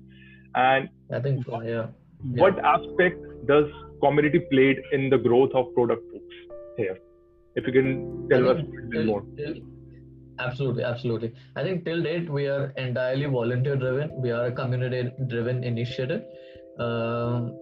And 0.56 0.90
I 1.12 1.20
think 1.20 1.46
so, 1.46 1.62
yeah. 1.62 1.88
What 2.24 2.60
aspect 2.64 3.20
does 3.48 3.66
community 4.02 4.40
played 4.52 4.82
in 4.92 5.10
the 5.10 5.18
growth 5.18 5.52
of 5.54 5.74
product 5.74 6.04
folks 6.12 6.36
here? 6.78 6.98
If 7.56 7.68
you 7.68 7.74
can 7.74 8.28
tell 8.30 8.50
us 8.50 8.62
more. 9.06 9.24
Absolutely, 10.40 10.84
absolutely. 10.84 11.34
I 11.56 11.64
think 11.64 11.86
till 11.86 12.02
date 12.02 12.30
we 12.30 12.48
are 12.48 12.74
entirely 12.78 13.26
volunteer 13.26 13.76
driven. 13.76 14.10
We 14.20 14.32
are 14.32 14.46
a 14.46 14.52
community 14.52 15.12
driven 15.28 15.64
initiative. 15.64 16.24
Um, 16.80 17.56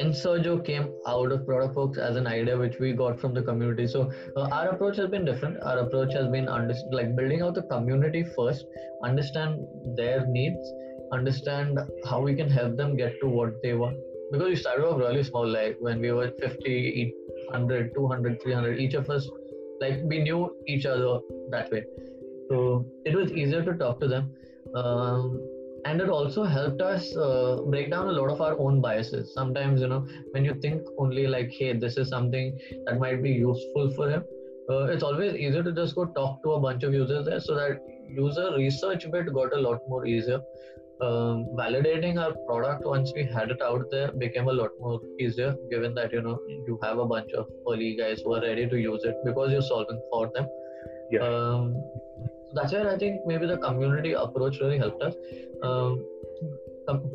Insurjo 0.00 0.64
came 0.64 0.92
out 1.06 1.32
of 1.32 1.46
Product 1.46 1.74
Folks 1.74 1.98
as 1.98 2.16
an 2.16 2.26
idea 2.26 2.56
which 2.56 2.78
we 2.78 2.92
got 2.92 3.18
from 3.18 3.32
the 3.32 3.42
community. 3.42 3.86
So 3.86 4.10
uh, 4.36 4.48
our 4.52 4.68
approach 4.68 4.96
has 4.98 5.08
been 5.08 5.24
different. 5.24 5.62
Our 5.62 5.78
approach 5.78 6.12
has 6.12 6.28
been 6.28 6.48
under, 6.48 6.74
like 6.92 7.16
building 7.16 7.42
out 7.42 7.54
the 7.54 7.62
community 7.62 8.24
first, 8.36 8.66
understand 9.02 9.66
their 9.96 10.26
needs, 10.26 10.72
understand 11.12 11.78
how 12.08 12.20
we 12.20 12.34
can 12.34 12.50
help 12.50 12.76
them 12.76 12.96
get 12.96 13.18
to 13.20 13.28
what 13.28 13.62
they 13.62 13.74
want. 13.74 13.96
Because 14.32 14.48
we 14.48 14.56
started 14.56 14.84
off 14.84 14.98
really 14.98 15.22
small, 15.22 15.48
like 15.48 15.76
when 15.80 16.00
we 16.00 16.12
were 16.12 16.30
50, 16.40 17.14
100, 17.46 17.94
200, 17.94 18.42
300, 18.42 18.78
each 18.78 18.94
of 18.94 19.08
us, 19.08 19.28
like 19.80 20.00
we 20.02 20.22
knew 20.22 20.54
each 20.66 20.84
other 20.84 21.20
that 21.50 21.70
way. 21.70 21.84
So 22.50 22.86
it 23.04 23.14
was 23.14 23.32
easier 23.32 23.64
to 23.64 23.74
talk 23.74 24.00
to 24.00 24.08
them. 24.08 24.32
Um, 24.74 25.40
and 25.86 26.00
it 26.00 26.08
also 26.08 26.44
helped 26.44 26.80
us 26.82 27.16
uh, 27.16 27.62
break 27.72 27.90
down 27.90 28.08
a 28.08 28.16
lot 28.20 28.30
of 28.30 28.40
our 28.40 28.58
own 28.58 28.80
biases. 28.80 29.32
Sometimes 29.34 29.80
you 29.80 29.88
know 29.88 30.06
when 30.32 30.44
you 30.44 30.54
think 30.64 30.82
only 30.98 31.26
like 31.26 31.50
hey 31.58 31.72
this 31.84 31.96
is 31.96 32.08
something 32.08 32.58
that 32.86 32.98
might 33.04 33.22
be 33.22 33.30
useful 33.30 33.92
for 33.98 34.10
him 34.10 34.24
uh, 34.68 34.84
it's 34.86 35.02
always 35.02 35.34
easier 35.34 35.62
to 35.62 35.72
just 35.72 35.94
go 35.94 36.06
talk 36.06 36.42
to 36.42 36.52
a 36.52 36.60
bunch 36.60 36.82
of 36.82 36.92
users 36.92 37.26
there 37.26 37.40
so 37.40 37.54
that 37.54 37.78
user 38.08 38.52
research 38.56 39.10
bit 39.12 39.32
got 39.32 39.52
a 39.52 39.60
lot 39.60 39.80
more 39.88 40.06
easier. 40.06 40.40
Um, 41.00 41.44
validating 41.58 42.18
our 42.18 42.32
product 42.48 42.86
once 42.86 43.12
we 43.14 43.24
had 43.24 43.50
it 43.50 43.60
out 43.60 43.90
there 43.90 44.10
became 44.12 44.48
a 44.48 44.52
lot 44.52 44.70
more 44.80 44.98
easier 45.20 45.54
given 45.70 45.94
that 45.94 46.10
you 46.10 46.22
know 46.22 46.38
you 46.66 46.78
have 46.82 46.98
a 46.98 47.04
bunch 47.04 47.30
of 47.32 47.46
early 47.70 47.94
guys 47.96 48.22
who 48.24 48.32
are 48.34 48.40
ready 48.40 48.66
to 48.66 48.80
use 48.80 49.04
it 49.04 49.14
because 49.22 49.52
you're 49.52 49.60
solving 49.60 50.00
for 50.10 50.30
them 50.34 50.48
yeah. 51.10 51.20
Um, 51.20 51.82
that's 52.54 52.72
where 52.72 52.88
I 52.88 52.96
think 52.96 53.20
maybe 53.26 53.46
the 53.46 53.58
community 53.58 54.12
approach 54.12 54.60
really 54.60 54.78
helped 54.78 55.02
us. 55.02 55.14
Um, 55.62 56.04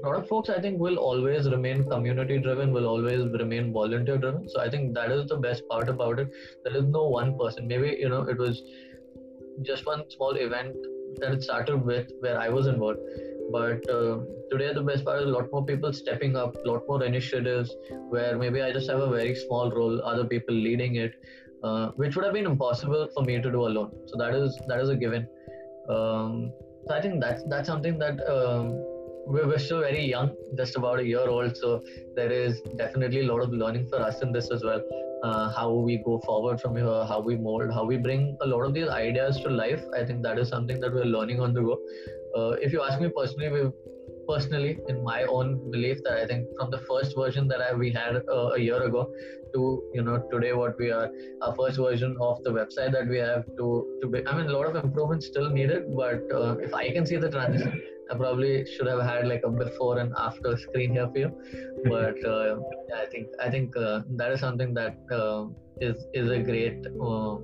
product 0.02 0.28
folks, 0.28 0.50
I 0.50 0.60
think, 0.60 0.80
will 0.80 0.98
always 0.98 1.50
remain 1.50 1.84
community 1.90 2.38
driven, 2.38 2.74
will 2.74 2.88
always 2.88 3.22
remain 3.40 3.72
volunteer 3.72 4.18
driven. 4.18 4.48
So 4.50 4.62
I 4.62 4.70
think 4.70 4.94
that 4.96 5.12
is 5.12 5.28
the 5.28 5.38
best 5.38 5.68
part 5.70 5.90
about 5.90 6.20
it. 6.20 6.30
There 6.64 6.76
is 6.76 6.86
no 6.86 7.08
one 7.08 7.38
person. 7.38 7.68
Maybe 7.68 7.98
you 8.00 8.10
know 8.10 8.24
it 8.24 8.38
was 8.38 8.62
just 9.64 9.86
one 9.86 10.04
small 10.10 10.36
event 10.36 10.76
that 11.18 11.34
it 11.34 11.44
started 11.44 11.86
with 11.86 12.12
where 12.20 12.40
I 12.40 12.50
was 12.50 12.68
involved. 12.68 13.00
But 13.52 13.90
uh, 13.90 14.20
today, 14.50 14.74
the 14.74 14.82
best 14.82 15.04
part 15.04 15.22
is 15.22 15.28
a 15.28 15.32
lot 15.32 15.52
more 15.52 15.66
people 15.66 15.92
stepping 15.92 16.36
up, 16.36 16.56
a 16.56 16.70
lot 16.70 16.84
more 16.88 17.04
initiatives 17.04 17.76
where 18.10 18.38
maybe 18.38 18.62
I 18.62 18.72
just 18.72 18.90
have 18.90 19.00
a 19.00 19.10
very 19.10 19.36
small 19.36 19.72
role, 19.72 20.02
other 20.04 20.26
people 20.26 20.56
leading 20.56 20.96
it 20.96 21.14
uh, 21.64 21.88
which 21.96 22.16
would 22.16 22.26
have 22.26 22.34
been 22.34 22.46
impossible 22.46 23.08
for 23.14 23.24
me 23.24 23.42
to 23.42 23.52
do 23.52 23.66
alone. 23.66 23.92
So 24.08 24.18
that 24.18 24.34
is 24.34 24.60
that 24.68 24.80
is 24.80 24.90
a 24.90 24.96
given. 24.96 25.28
Um, 25.90 26.52
so 26.88 26.96
I 26.96 27.02
think 27.02 27.22
that's 27.22 27.44
that's 27.50 27.68
something 27.68 28.00
that 28.00 28.20
um, 28.30 28.72
we're, 29.28 29.48
we're 29.48 29.60
still 29.60 29.82
very 29.82 30.04
young, 30.06 30.36
just 30.58 30.76
about 30.76 31.00
a 31.00 31.06
year 31.06 31.28
old. 31.28 31.56
So 31.58 31.84
there 32.16 32.32
is 32.32 32.62
definitely 32.78 33.22
a 33.22 33.32
lot 33.32 33.42
of 33.42 33.52
learning 33.52 33.88
for 33.88 34.02
us 34.02 34.22
in 34.22 34.32
this 34.32 34.50
as 34.52 34.64
well. 34.64 34.82
Uh, 35.24 35.52
how 35.52 35.72
we 35.72 35.98
go 35.98 36.20
forward 36.26 36.60
from 36.60 36.76
here, 36.76 37.06
how 37.06 37.20
we 37.20 37.36
mold, 37.38 37.72
how 37.72 37.86
we 37.86 37.98
bring 37.98 38.36
a 38.42 38.48
lot 38.48 38.62
of 38.62 38.74
these 38.74 38.88
ideas 38.88 39.40
to 39.42 39.50
life. 39.50 39.84
I 39.96 40.04
think 40.04 40.24
that 40.24 40.40
is 40.40 40.50
something 40.50 40.80
that 40.80 40.92
we're 40.92 41.06
learning 41.06 41.40
on 41.40 41.54
the 41.54 41.62
go. 41.62 41.78
Uh, 42.36 42.52
if 42.54 42.74
you 42.74 42.82
ask 42.82 43.00
me 43.00 43.10
personally, 43.16 43.50
we've 43.52 43.72
personally 44.32 44.74
in 44.90 45.04
my 45.04 45.20
own 45.36 45.54
belief 45.76 46.02
that 46.06 46.18
i 46.24 46.26
think 46.32 46.48
from 46.58 46.72
the 46.76 46.82
first 46.90 47.16
version 47.22 47.48
that 47.48 47.62
I, 47.68 47.74
we 47.74 47.92
had 47.92 48.18
uh, 48.38 48.50
a 48.58 48.60
year 48.60 48.82
ago 48.90 49.08
to 49.54 49.62
you 49.94 50.04
know 50.04 50.18
today 50.34 50.54
what 50.54 50.78
we 50.80 50.92
are 50.98 51.08
our 51.42 51.56
first 51.56 51.78
version 51.78 52.16
of 52.30 52.44
the 52.44 52.52
website 52.60 52.92
that 52.98 53.08
we 53.08 53.18
have 53.18 53.46
to 53.60 53.68
to 54.02 54.08
be 54.08 54.26
i 54.28 54.38
mean 54.38 54.48
a 54.48 54.54
lot 54.58 54.68
of 54.68 54.84
improvements 54.84 55.28
still 55.28 55.50
needed 55.50 55.84
but 56.04 56.38
uh, 56.42 56.56
if 56.68 56.74
i 56.74 56.90
can 56.92 57.06
see 57.06 57.18
the 57.26 57.32
transition 57.38 57.82
i 58.12 58.16
probably 58.22 58.54
should 58.74 58.88
have 58.94 59.02
had 59.10 59.28
like 59.28 59.44
a 59.50 59.52
before 59.64 59.98
and 60.00 60.14
after 60.18 60.58
screen 60.58 60.92
here 60.92 61.10
for 61.14 61.20
you. 61.24 61.32
But 61.92 62.24
uh, 62.36 62.56
i 63.02 63.06
think 63.12 63.28
i 63.46 63.50
think 63.50 63.78
uh, 63.78 64.02
that 64.22 64.32
is 64.32 64.40
something 64.40 64.74
that 64.80 64.98
uh, 65.20 65.46
is 65.88 66.06
is 66.14 66.30
a 66.30 66.40
great 66.50 66.88
uh, 67.10 67.36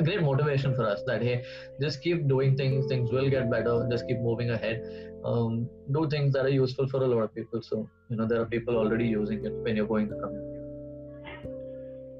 a 0.00 0.02
great 0.08 0.22
motivation 0.22 0.74
for 0.74 0.86
us 0.92 1.02
that 1.06 1.22
hey 1.22 1.42
just 1.80 2.02
keep 2.02 2.26
doing 2.28 2.56
things 2.56 2.86
things 2.92 3.12
will 3.16 3.30
get 3.34 3.50
better 3.50 3.74
just 3.90 4.06
keep 4.08 4.20
moving 4.28 4.50
ahead 4.50 4.80
um, 5.24 5.68
do 5.92 6.08
things 6.08 6.32
that 6.34 6.44
are 6.44 6.56
useful 6.56 6.88
for 6.88 7.02
a 7.02 7.06
lot 7.06 7.22
of 7.22 7.34
people. 7.34 7.62
So 7.62 7.88
you 8.08 8.16
know 8.16 8.26
there 8.26 8.40
are 8.40 8.46
people 8.46 8.76
already 8.76 9.06
using 9.06 9.44
it 9.44 9.52
when 9.62 9.76
you're 9.76 9.86
going 9.86 10.08
to 10.08 10.14
community 10.14 10.54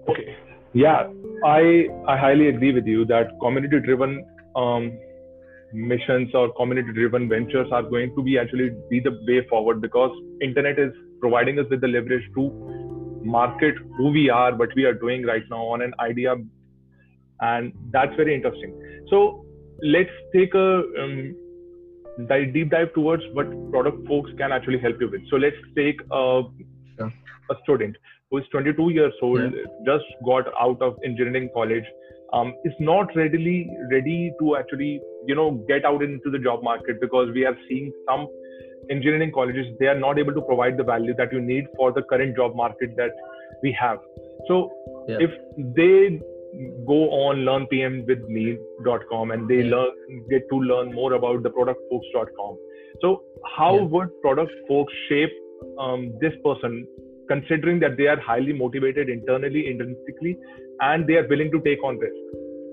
okay. 0.09 0.37
Yeah 0.73 1.09
i 1.45 1.87
i 2.13 2.17
highly 2.17 2.49
agree 2.49 2.73
with 2.73 2.87
you 2.87 3.05
that 3.07 3.35
community 3.41 3.81
driven 3.81 4.25
um, 4.57 4.99
missions 5.73 6.35
or 6.35 6.53
community 6.55 6.93
driven 6.93 7.29
ventures 7.29 7.69
are 7.73 7.83
going 7.83 8.15
to 8.17 8.23
be 8.23 8.39
actually 8.39 8.71
be 8.89 9.01
the 9.01 9.13
way 9.29 9.47
forward 9.49 9.81
because 9.81 10.17
internet 10.41 10.79
is 10.79 10.93
providing 11.21 11.59
us 11.59 11.67
with 11.71 11.81
the 11.81 11.89
leverage 11.89 12.27
to 12.35 12.49
market 13.25 13.75
who 13.97 14.11
we 14.11 14.29
are, 14.29 14.55
what 14.55 14.75
we 14.77 14.85
are 14.85 14.93
doing 14.93 15.25
right 15.25 15.43
now 15.51 15.63
on 15.75 15.81
an 15.81 15.93
idea, 15.99 16.35
and 17.41 17.73
that's 17.91 18.15
very 18.17 18.35
interesting. 18.35 18.75
So 19.09 19.47
let's 19.83 20.11
take 20.35 20.55
a 20.55 20.83
um, 21.03 21.35
deep 22.53 22.71
dive 22.71 22.93
towards 22.95 23.23
what 23.33 23.49
product 23.71 24.07
folks 24.07 24.31
can 24.39 24.53
actually 24.53 24.79
help 24.79 25.01
you 25.01 25.11
with. 25.11 25.23
So 25.31 25.37
let's 25.37 25.57
take 25.77 26.01
a, 26.11 26.43
yeah. 26.99 27.11
a 27.51 27.55
student 27.63 27.97
who 28.31 28.39
is 28.39 28.45
22 28.51 28.91
years 28.91 29.13
old, 29.23 29.41
yeah. 29.41 29.65
just 29.85 30.05
got 30.25 30.47
out 30.61 30.81
of 30.81 30.97
engineering 31.05 31.51
college, 31.55 31.85
um, 32.33 32.55
is 32.65 32.73
not 32.81 33.15
readily 33.15 33.71
ready 33.91 34.33
to 34.41 34.57
actually 34.57 35.01
you 35.27 35.35
know 35.35 35.53
get 35.69 35.85
out 35.85 36.03
into 36.03 36.31
the 36.31 36.39
job 36.39 36.63
market 36.63 37.01
because 37.01 37.31
we 37.33 37.45
are 37.45 37.57
seeing 37.69 37.93
some 38.09 38.27
engineering 38.91 39.33
colleges 39.33 39.67
they 39.81 39.87
are 39.87 39.99
not 39.99 40.19
able 40.19 40.35
to 40.35 40.43
provide 40.43 40.77
the 40.77 40.85
value 40.85 41.15
that 41.15 41.33
you 41.33 41.41
need 41.41 41.67
for 41.77 41.93
the 41.93 42.03
current 42.03 42.37
job 42.37 42.55
market 42.55 42.95
that 42.97 43.11
we 43.63 43.73
have 43.81 43.99
so 44.49 44.71
yeah. 45.09 45.17
if 45.21 45.31
they 45.75 46.21
go 46.87 47.11
on 47.25 47.39
learnpmwithme.com 47.49 49.31
and 49.31 49.49
they 49.49 49.63
learn 49.65 49.91
get 50.31 50.49
to 50.51 50.57
learn 50.57 50.93
more 50.95 51.15
about 51.15 51.43
the 51.43 51.51
productfolks.com 51.51 52.57
so 53.01 53.23
how 53.57 53.77
yeah. 53.77 53.83
would 53.83 54.21
product 54.21 54.53
folks 54.69 54.93
shape 55.09 55.33
um, 55.79 56.13
this 56.21 56.33
person 56.45 56.87
considering 57.29 57.81
that 57.81 57.97
they 57.97 58.07
are 58.07 58.21
highly 58.21 58.53
motivated 58.53 59.09
internally 59.09 59.67
intrinsically 59.69 60.39
and 60.81 61.07
they 61.07 61.15
are 61.15 61.27
willing 61.29 61.51
to 61.51 61.61
take 61.63 61.83
on 61.83 61.99
risk? 61.99 62.15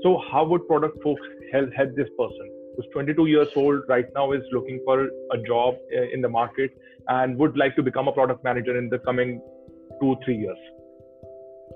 So 0.03 0.21
how 0.31 0.45
would 0.45 0.67
product 0.67 1.01
folks 1.03 1.21
help, 1.51 1.69
help 1.75 1.95
this 1.95 2.09
person? 2.17 2.51
Who's 2.75 2.87
22 2.93 3.27
years 3.27 3.47
old 3.55 3.81
right 3.87 4.05
now 4.15 4.31
is 4.31 4.41
looking 4.51 4.79
for 4.85 5.03
a 5.03 5.37
job 5.45 5.75
uh, 5.95 6.13
in 6.13 6.21
the 6.21 6.29
market 6.29 6.71
and 7.07 7.37
would 7.37 7.57
like 7.57 7.75
to 7.75 7.83
become 7.83 8.07
a 8.07 8.11
product 8.11 8.43
manager 8.43 8.77
in 8.77 8.89
the 8.89 8.99
coming 8.99 9.41
two 10.01 10.15
three 10.25 10.37
years 10.37 10.57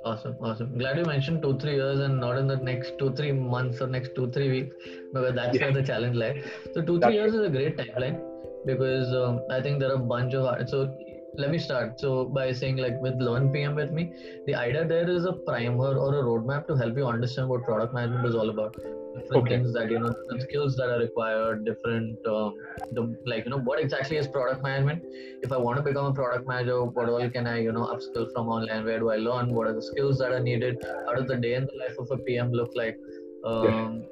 awesome 0.05 0.35
awesome. 0.41 0.77
Glad 0.77 0.97
you 0.99 1.05
mentioned 1.05 1.41
two 1.41 1.57
three 1.57 1.75
years 1.75 1.99
and 1.99 2.19
not 2.19 2.37
in 2.37 2.47
the 2.47 2.57
next 2.57 2.97
two 2.99 3.11
three 3.19 3.31
months 3.31 3.81
or 3.81 3.87
next 3.87 4.15
two 4.15 4.29
three 4.31 4.49
weeks 4.49 4.75
because 5.13 5.35
that's 5.35 5.57
yeah. 5.57 5.65
where 5.65 5.73
the 5.73 5.83
challenge 5.83 6.15
lies. 6.15 6.43
So 6.73 6.81
two 6.81 6.99
three 6.99 6.99
that's 6.99 7.13
years 7.13 7.33
is 7.33 7.45
a 7.47 7.49
great 7.49 7.77
timeline 7.77 8.21
because 8.65 9.13
um, 9.13 9.41
i 9.55 9.61
think 9.61 9.79
there 9.79 9.91
are 9.91 10.01
a 10.01 10.07
bunch 10.13 10.33
of 10.33 10.69
so 10.69 10.95
let 11.37 11.51
me 11.51 11.57
start. 11.59 11.99
So 11.99 12.25
by 12.25 12.51
saying 12.53 12.77
like 12.77 13.01
with 13.01 13.15
learn 13.15 13.51
pm 13.51 13.75
with 13.75 13.91
me 13.91 14.13
the 14.47 14.55
idea 14.55 14.85
there 14.85 15.09
is 15.09 15.25
a 15.25 15.33
primer 15.33 15.93
or 16.03 16.19
a 16.19 16.23
roadmap 16.23 16.67
to 16.67 16.75
help 16.75 16.95
you 16.97 17.07
understand 17.07 17.49
what 17.49 17.63
product 17.63 17.93
management 17.93 18.25
is 18.25 18.35
all 18.35 18.49
about 18.49 18.75
different 19.15 19.43
okay. 19.43 19.57
things 19.57 19.73
that 19.73 19.91
you 19.91 19.99
know 19.99 20.09
different 20.09 20.41
skills 20.47 20.75
that 20.75 20.89
are 20.89 20.99
required 20.99 21.65
different 21.65 22.27
um, 22.27 22.55
the 22.91 23.03
like 23.25 23.45
you 23.45 23.51
know 23.51 23.61
what 23.69 23.79
exactly 23.79 24.17
is 24.17 24.27
product 24.27 24.63
management 24.63 25.01
if 25.43 25.51
i 25.51 25.57
want 25.57 25.77
to 25.77 25.83
become 25.83 26.05
a 26.05 26.13
product 26.13 26.47
manager 26.47 26.83
what 26.83 27.09
all 27.09 27.29
can 27.29 27.47
i 27.47 27.57
you 27.67 27.71
know 27.71 27.85
upskill 27.93 28.31
from 28.33 28.47
online 28.47 28.83
where 28.85 28.99
do 28.99 29.11
i 29.11 29.17
learn 29.17 29.53
what 29.53 29.67
are 29.67 29.73
the 29.73 29.85
skills 29.91 30.17
that 30.17 30.31
are 30.31 30.43
needed 30.49 30.83
how 31.07 31.13
does 31.13 31.27
the 31.27 31.39
day 31.47 31.55
in 31.55 31.65
the 31.65 31.77
life 31.83 31.97
of 31.99 32.11
a 32.11 32.17
pm 32.25 32.51
look 32.51 32.71
like 32.75 32.97
um, 33.45 34.03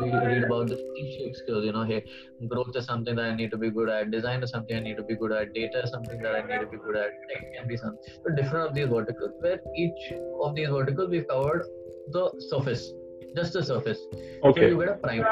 we 0.00 0.10
read 0.10 0.44
about 0.44 0.68
the 0.68 0.76
leadership 0.94 1.36
skills. 1.36 1.64
You 1.64 1.72
know, 1.72 1.84
hey, 1.84 2.02
growth 2.48 2.74
is 2.74 2.86
something 2.86 3.14
that 3.16 3.24
I 3.24 3.34
need 3.36 3.50
to 3.52 3.56
be 3.56 3.70
good 3.70 3.88
at. 3.88 4.10
Design 4.10 4.42
is 4.42 4.50
something 4.50 4.76
I 4.76 4.80
need 4.80 4.96
to 4.96 5.04
be 5.04 5.14
good 5.14 5.32
at. 5.32 5.54
Data 5.54 5.82
is 5.84 5.90
something 5.90 6.20
that 6.22 6.34
I 6.34 6.42
need 6.42 6.60
to 6.60 6.66
be 6.66 6.78
good 6.78 6.96
at. 6.96 7.10
Tech 7.30 7.54
can 7.56 7.68
be 7.68 7.76
something. 7.76 8.02
So 8.24 8.34
different 8.34 8.68
of 8.68 8.74
these 8.74 8.88
verticals. 8.88 9.32
Where 9.40 9.60
each 9.76 10.12
of 10.42 10.54
these 10.54 10.68
verticals 10.68 11.10
we've 11.10 11.28
covered 11.28 11.64
the 12.10 12.30
surface 12.50 12.92
just 13.36 13.52
the 13.52 13.62
surface. 13.62 13.98
Okay. 14.44 14.60
So 14.60 14.66
you 14.66 14.78
get 14.78 14.88
a 14.88 14.94
prime. 14.94 15.22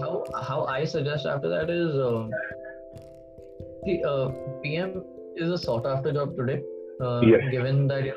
How 0.00 0.24
how 0.48 0.64
I 0.64 0.84
suggest 0.84 1.26
after 1.26 1.48
that 1.48 1.70
is 1.70 1.94
uh, 1.94 2.28
the 3.84 4.04
uh, 4.04 4.28
PM 4.62 5.02
is 5.36 5.50
a 5.50 5.58
sought 5.58 5.86
after 5.86 6.12
job 6.12 6.36
today. 6.36 6.62
Uh, 7.00 7.20
yes. 7.22 7.40
Given 7.50 7.88
that 7.88 8.06
a 8.06 8.14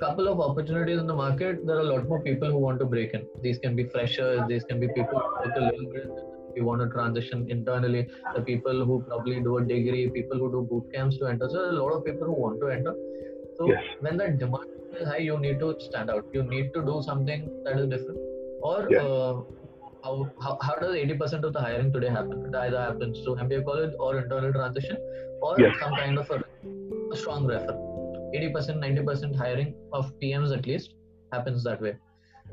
couple 0.00 0.28
of 0.28 0.40
opportunities 0.40 0.98
in 0.98 1.06
the 1.06 1.14
market, 1.14 1.66
there 1.66 1.76
are 1.76 1.86
a 1.86 1.90
lot 1.92 2.08
more 2.08 2.22
people 2.22 2.50
who 2.50 2.58
want 2.58 2.78
to 2.80 2.86
break 2.86 3.14
in. 3.14 3.26
These 3.42 3.58
can 3.58 3.76
be 3.76 3.84
freshers, 3.84 4.42
these 4.48 4.64
can 4.64 4.80
be 4.80 4.88
people 4.88 5.20
who 5.20 5.60
a 5.60 5.64
little 5.70 5.92
bit 5.92 6.10
you 6.56 6.64
want 6.64 6.80
to 6.80 6.88
transition 6.88 7.46
internally, 7.48 8.08
the 8.34 8.42
people 8.42 8.84
who 8.84 9.02
probably 9.06 9.40
do 9.40 9.58
a 9.58 9.62
degree, 9.62 10.08
people 10.10 10.38
who 10.38 10.50
do 10.50 10.66
boot 10.68 10.92
camps 10.92 11.18
to 11.18 11.26
enter. 11.26 11.48
So 11.48 11.70
a 11.70 11.72
lot 11.72 11.90
of 11.90 12.04
people 12.04 12.26
who 12.26 12.32
want 12.32 12.60
to 12.60 12.68
enter. 12.68 12.94
So 13.56 13.68
yes. 13.68 13.82
when 14.00 14.16
that 14.16 14.38
demand 14.38 14.68
is 14.94 15.08
high, 15.08 15.18
you 15.18 15.38
need 15.38 15.58
to 15.60 15.76
stand 15.80 16.10
out. 16.10 16.26
You 16.32 16.42
need 16.42 16.72
to 16.74 16.82
do 16.82 17.02
something 17.04 17.48
that 17.64 17.78
is 17.78 17.88
different. 17.88 18.18
Or 18.62 18.86
yes. 18.90 19.02
uh, 19.02 19.40
how, 20.04 20.30
how, 20.40 20.58
how 20.60 20.74
does 20.76 20.94
80% 20.94 21.44
of 21.44 21.52
the 21.52 21.60
hiring 21.60 21.92
today 21.92 22.08
happen? 22.08 22.46
It 22.46 22.54
either 22.54 22.80
happens 22.80 23.20
through 23.20 23.36
MBA 23.36 23.64
college 23.64 23.94
or 23.98 24.18
internal 24.18 24.52
transition 24.52 24.96
or 25.42 25.58
yes. 25.58 25.74
some 25.80 25.94
kind 25.94 26.18
of 26.18 26.30
a, 26.30 26.42
a 27.12 27.16
strong 27.16 27.46
refer. 27.46 27.74
80%, 28.34 28.78
90% 28.78 29.36
hiring 29.36 29.74
of 29.92 30.12
PMs 30.20 30.56
at 30.56 30.66
least 30.66 30.94
happens 31.32 31.64
that 31.64 31.80
way. 31.80 31.96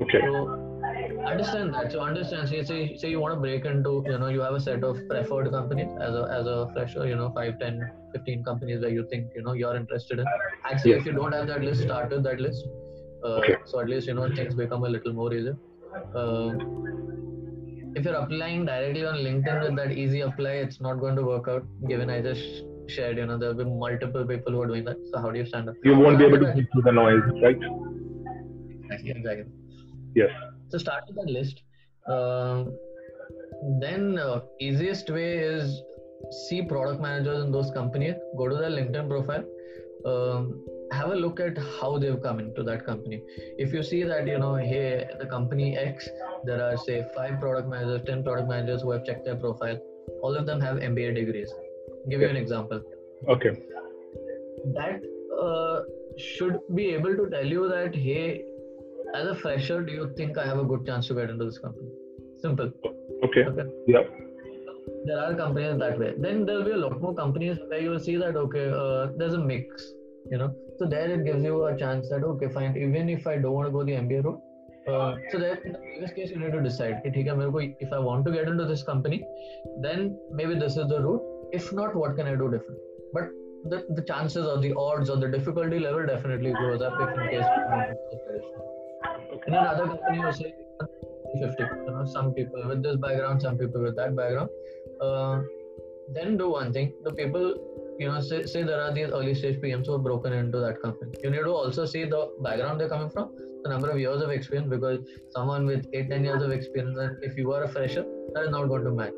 Okay. 0.02 0.20
So 0.22 0.78
understand 1.26 1.74
that. 1.74 1.92
So 1.92 2.02
understand. 2.02 2.50
Say, 2.50 2.64
say, 2.64 2.98
say 2.98 3.10
you 3.10 3.20
want 3.20 3.34
to 3.34 3.40
break 3.40 3.66
into, 3.66 4.04
you 4.06 4.18
know, 4.18 4.28
you 4.28 4.42
have 4.42 4.54
a 4.54 4.60
set 4.60 4.84
of 4.84 4.98
preferred 5.10 5.52
companies 5.52 5.90
as 6.00 6.14
a 6.14 6.28
as 6.32 6.46
a 6.46 6.70
fresher, 6.74 7.08
you 7.08 7.16
know, 7.16 7.32
5, 7.34 7.60
10, 7.60 7.92
15 8.14 8.44
companies 8.44 8.82
where 8.82 8.92
you 8.92 9.08
think, 9.10 9.32
you 9.36 9.42
know, 9.42 9.54
you're 9.54 9.76
interested 9.76 10.20
in. 10.20 10.26
Actually, 10.66 10.92
yes. 10.92 11.00
if 11.02 11.06
you 11.06 11.12
don't 11.14 11.32
have 11.32 11.48
that 11.48 11.62
list, 11.62 11.82
start 11.82 12.10
with 12.12 12.24
that 12.24 12.40
list. 12.40 12.66
Uh, 13.24 13.28
okay. 13.40 13.56
So 13.66 13.80
at 13.80 13.90
least 13.90 14.08
you 14.08 14.14
know 14.14 14.30
things 14.36 14.56
become 14.56 14.84
a 14.84 14.90
little 14.90 15.14
more 15.14 15.34
easier. 15.34 15.58
Uh, 16.16 16.54
if 17.96 18.06
you're 18.06 18.16
applying 18.16 18.66
directly 18.66 19.06
on 19.06 19.16
LinkedIn 19.16 19.62
with 19.64 19.76
that 19.78 19.92
easy 19.92 20.22
apply, 20.22 20.52
it's 20.66 20.80
not 20.80 21.00
going 21.00 21.16
to 21.16 21.24
work 21.24 21.48
out. 21.48 21.66
Given 21.88 22.10
I 22.10 22.22
just 22.22 22.64
shared, 22.88 23.18
you 23.18 23.26
know, 23.26 23.38
there 23.38 23.54
will 23.54 23.64
be 23.66 23.70
multiple 23.70 24.26
people 24.26 24.54
who 24.54 24.62
are 24.62 24.68
doing 24.68 24.86
that. 24.86 24.98
So 25.12 25.20
how 25.20 25.32
do 25.32 25.40
you 25.40 25.46
stand 25.46 25.70
up? 25.70 25.76
You 25.84 25.98
won't 25.98 26.20
be 26.20 26.26
able 26.26 26.40
to 26.40 26.54
see 26.56 26.68
through 26.72 26.84
the 26.84 26.92
noise, 26.92 27.22
right? 27.42 27.58
Exactly. 28.84 29.12
Exactly. 29.12 29.46
Yes. 30.16 30.30
So 30.70 30.78
start 30.78 31.04
with 31.08 31.16
that 31.16 31.32
list. 31.32 31.62
Uh, 32.08 32.66
then 33.80 34.20
uh, 34.20 34.42
easiest 34.60 35.10
way 35.10 35.38
is 35.38 35.82
see 36.48 36.62
product 36.62 37.02
managers 37.02 37.44
in 37.44 37.52
those 37.52 37.72
companies. 37.72 38.16
Go 38.38 38.48
to 38.48 38.56
their 38.56 38.70
LinkedIn 38.70 39.10
profile. 39.10 39.44
Um, 40.06 40.66
have 40.92 41.10
a 41.12 41.16
look 41.16 41.40
at 41.40 41.58
how 41.58 41.98
they've 41.98 42.22
come 42.22 42.40
into 42.40 42.64
that 42.64 42.86
company. 42.86 43.22
If 43.58 43.74
you 43.74 43.84
see 43.84 44.04
that 44.04 44.28
you 44.28 44.40
know, 44.40 44.56
hey, 44.56 45.10
the 45.20 45.26
company 45.26 45.78
X, 45.78 46.08
there 46.46 46.64
are 46.64 46.78
say 46.78 47.06
five 47.16 47.40
product 47.40 47.68
managers, 47.68 48.02
ten 48.06 48.24
product 48.24 48.48
managers 48.48 48.84
who 48.84 48.92
have 48.92 49.06
checked 49.06 49.26
their 49.26 49.36
profile. 49.36 49.80
All 50.22 50.36
of 50.36 50.46
them 50.46 50.62
have 50.62 50.78
MBA 50.78 51.16
degrees. 51.16 51.52
I'll 51.52 52.10
give 52.10 52.22
you 52.22 52.30
an 52.30 52.38
example. 52.38 52.82
Okay. 53.28 53.52
That 54.74 55.02
uh, 55.42 55.82
should 56.18 56.60
be 56.74 56.90
able 56.94 57.16
to 57.16 57.30
tell 57.30 57.46
you 57.46 57.68
that 57.68 57.96
hey, 57.96 58.44
as 59.16 59.28
a 59.28 59.36
fresher, 59.36 59.82
do 59.82 59.92
you 59.92 60.14
think 60.16 60.38
I 60.38 60.46
have 60.46 60.60
a 60.60 60.64
good 60.64 60.86
chance 60.86 61.08
to 61.08 61.16
get 61.16 61.30
into 61.30 61.46
this 61.46 61.58
company? 61.58 61.90
Simple. 62.38 62.72
Okay. 63.24 63.44
okay. 63.46 63.70
Yeah. 63.88 64.04
There 65.06 65.20
are 65.20 65.34
companies 65.36 65.80
that 65.80 66.00
way. 66.00 66.14
Then 66.18 66.46
there 66.46 66.58
will 66.58 66.66
be 66.66 66.72
a 66.72 66.78
lot 66.78 67.02
more 67.02 67.14
companies 67.14 67.58
where 67.68 67.80
you 67.80 67.92
will 67.92 68.00
see 68.00 68.18
that 68.18 68.36
okay, 68.36 68.70
uh, 68.70 69.08
there's 69.18 69.34
a 69.34 69.40
mix. 69.40 69.94
You 70.32 70.38
know, 70.38 70.54
so 70.78 70.86
there 70.86 71.10
it 71.10 71.24
gives 71.24 71.44
you 71.44 71.66
a 71.66 71.78
chance 71.78 72.10
that 72.10 72.24
okay, 72.24 72.50
fine. 72.50 72.76
Even 72.78 73.10
if 73.10 73.26
I 73.28 73.38
don't 73.38 73.54
want 73.54 73.68
to 73.68 73.72
go 73.72 73.84
the 73.84 73.94
MBA 73.94 74.24
route, 74.24 74.42
uh, 74.88 75.16
so 75.32 75.40
that 75.40 75.64
in 75.64 75.74
the 75.74 75.80
previous 75.80 76.12
case 76.12 76.30
you 76.32 76.40
need 76.40 76.52
to 76.52 76.62
decide. 76.62 77.02
Okay, 77.06 77.76
if 77.80 77.94
I 77.94 78.00
want 78.00 78.26
to 78.26 78.32
get 78.32 78.48
into 78.48 78.66
this 78.66 78.84
company, 78.84 79.24
then 79.82 80.18
maybe 80.32 80.56
this 80.56 80.78
is 80.78 80.88
the 80.88 81.02
route. 81.02 81.22
If 81.52 81.72
not, 81.72 81.96
what 81.96 82.16
can 82.18 82.28
I 82.28 82.36
do 82.36 82.50
different? 82.52 82.80
But 83.14 83.30
the, 83.66 83.86
the 83.90 84.02
chances 84.02 84.46
or 84.46 84.60
the 84.60 84.74
odds 84.76 85.10
or 85.10 85.18
the 85.18 85.28
difficulty 85.28 85.80
level 85.80 86.06
definitely 86.06 86.54
goes 86.54 86.82
up 86.82 86.94
if 87.00 87.10
in 87.18 87.30
case 87.30 87.46
in 89.48 89.54
another 89.54 89.88
company 89.88 90.20
you 90.20 90.34
say 90.34 90.54
50 91.40 91.64
you 91.64 91.92
know 91.92 92.06
some 92.06 92.34
people 92.34 92.68
with 92.68 92.82
this 92.84 92.98
background 92.98 93.42
some 93.42 93.58
people 93.58 93.82
with 93.82 93.96
that 93.96 94.16
background. 94.16 94.50
Uh, 95.02 95.42
then 96.14 96.38
do 96.38 96.50
one 96.50 96.72
thing. 96.72 96.94
The 97.04 97.14
people 97.14 97.56
you 98.00 98.08
know 98.08 98.22
say, 98.22 98.46
say 98.46 98.64
there 98.64 98.82
are 98.82 98.94
these 98.94 99.10
early 99.10 99.34
stage 99.36 99.60
pms 99.62 99.88
who 99.88 99.94
are 99.96 100.00
broken 100.00 100.34
into 100.34 100.60
that 100.60 100.82
company. 100.82 101.12
You 101.24 101.32
need 101.32 101.44
to 101.50 101.52
also 101.52 101.86
see 101.86 102.06
the 102.06 102.32
background 102.42 102.80
they're 102.80 102.90
coming 102.90 103.10
from 103.10 103.36
the 103.64 103.70
number 103.70 103.90
of 103.90 104.00
years 104.00 104.22
of 104.22 104.30
experience 104.30 104.70
because 104.70 105.00
someone 105.30 105.66
with 105.66 105.88
8 105.94 106.10
10 106.10 106.24
years 106.24 106.44
of 106.44 106.52
experience 106.52 106.98
and 106.98 107.24
if 107.24 107.38
you 107.38 107.52
are 107.54 107.64
a 107.64 107.68
fresher 107.70 108.06
that 108.34 108.44
is 108.44 108.52
not 108.52 108.68
going 108.68 108.84
to 108.84 108.92
match. 108.92 109.18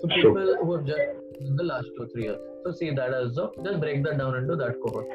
So 0.00 0.08
people 0.08 0.34
sure. 0.34 0.64
who 0.64 0.72
have 0.76 0.86
just 0.86 1.00
in 1.40 1.56
the 1.56 1.64
last 1.64 1.88
two 1.96 2.08
three 2.12 2.24
years. 2.24 2.38
So 2.64 2.72
see 2.72 2.90
that 2.90 3.12
as 3.12 3.34
so 3.34 3.52
just 3.64 3.80
break 3.80 4.02
that 4.04 4.18
down 4.18 4.36
into 4.36 4.56
that 4.56 4.80
cohort. 4.82 5.06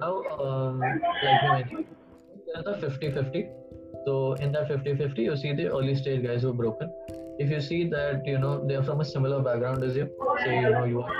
Now 0.00 0.22
um, 0.46 0.80
like 0.80 1.42
you 1.42 1.52
mentioned 1.52 1.86
there's 2.54 2.66
a 2.66 2.80
50 2.80 3.10
50 3.12 3.48
so 4.04 4.34
in 4.34 4.52
that 4.52 4.68
50-50, 4.68 5.18
you 5.18 5.36
see 5.36 5.52
the 5.52 5.68
early 5.68 5.94
stage 5.94 6.24
guys 6.24 6.42
who 6.42 6.50
are 6.50 6.54
broken. 6.54 6.92
If 7.38 7.50
you 7.50 7.60
see 7.60 7.88
that 7.88 8.26
you 8.26 8.38
know 8.38 8.66
they 8.66 8.74
are 8.74 8.82
from 8.82 9.00
a 9.00 9.04
similar 9.04 9.42
background 9.42 9.82
as 9.82 9.96
you, 9.96 10.08
say 10.44 10.60
you 10.60 10.70
know 10.70 10.84
you 10.84 11.02
are 11.02 11.10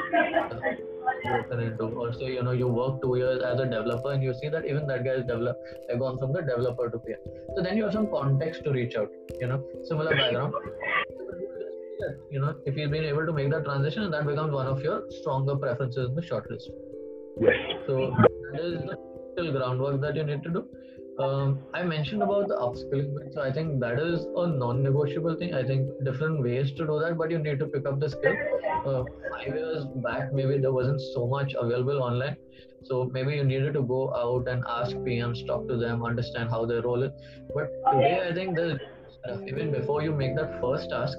broken 1.24 1.60
into, 1.60 1.84
or 1.84 2.12
say 2.12 2.32
you 2.34 2.42
know 2.42 2.52
you 2.52 2.68
work 2.68 3.00
two 3.02 3.16
years 3.16 3.42
as 3.42 3.60
a 3.60 3.64
developer 3.64 4.12
and 4.12 4.22
you 4.22 4.34
see 4.34 4.48
that 4.48 4.66
even 4.66 4.86
that 4.88 5.04
guy 5.04 5.12
is 5.12 5.24
develop, 5.24 5.56
they've 5.88 5.98
gone 5.98 6.18
from 6.18 6.32
the 6.32 6.42
developer 6.42 6.90
to 6.90 6.98
PM. 6.98 7.18
So 7.56 7.62
then 7.62 7.76
you 7.76 7.84
have 7.84 7.92
some 7.92 8.08
context 8.08 8.64
to 8.64 8.72
reach 8.72 8.94
out. 8.94 9.10
You 9.40 9.46
know, 9.46 9.64
similar 9.84 10.14
background. 10.14 10.54
You 12.30 12.40
know, 12.40 12.56
if 12.66 12.76
you've 12.76 12.90
been 12.90 13.04
able 13.04 13.24
to 13.24 13.32
make 13.32 13.50
that 13.50 13.64
transition, 13.64 14.02
and 14.02 14.12
that 14.12 14.26
becomes 14.26 14.52
one 14.52 14.66
of 14.66 14.82
your 14.82 15.04
stronger 15.20 15.56
preferences 15.56 16.08
in 16.08 16.14
the 16.14 16.22
shortlist. 16.22 16.68
Yes. 17.40 17.56
So 17.86 18.14
that 18.52 18.60
is 18.60 18.82
the 19.36 19.52
groundwork 19.52 20.00
that 20.02 20.16
you 20.16 20.24
need 20.24 20.42
to 20.42 20.50
do 20.50 20.68
um, 21.18 21.58
I 21.74 21.82
mentioned 21.82 22.22
about 22.22 22.48
the 22.48 22.54
upskilling 22.54 23.14
bit, 23.18 23.34
so 23.34 23.42
I 23.42 23.52
think 23.52 23.80
that 23.80 23.98
is 23.98 24.26
a 24.36 24.46
non-negotiable 24.46 25.36
thing. 25.36 25.54
I 25.54 25.62
think 25.62 25.88
different 26.04 26.42
ways 26.42 26.72
to 26.72 26.86
do 26.86 26.98
that, 27.00 27.18
but 27.18 27.30
you 27.30 27.38
need 27.38 27.58
to 27.58 27.66
pick 27.66 27.86
up 27.86 28.00
the 28.00 28.08
skill. 28.08 28.34
Uh, 28.86 29.04
five 29.30 29.54
years 29.54 29.84
back, 29.96 30.32
maybe 30.32 30.58
there 30.58 30.72
wasn't 30.72 31.00
so 31.14 31.26
much 31.26 31.54
available 31.58 32.02
online, 32.02 32.36
so 32.84 33.10
maybe 33.12 33.34
you 33.34 33.44
needed 33.44 33.74
to 33.74 33.82
go 33.82 34.14
out 34.14 34.48
and 34.48 34.64
ask 34.68 34.96
PMs, 34.96 35.46
talk 35.46 35.68
to 35.68 35.76
them, 35.76 36.02
understand 36.02 36.50
how 36.50 36.64
they 36.64 36.80
roll 36.80 37.02
it. 37.02 37.12
But 37.54 37.68
today, 37.92 38.26
I 38.28 38.32
think 38.32 38.56
there's 38.56 38.80
even 39.46 39.70
before 39.70 40.02
you 40.02 40.12
make 40.12 40.34
that 40.36 40.60
first 40.60 40.90
task, 40.90 41.18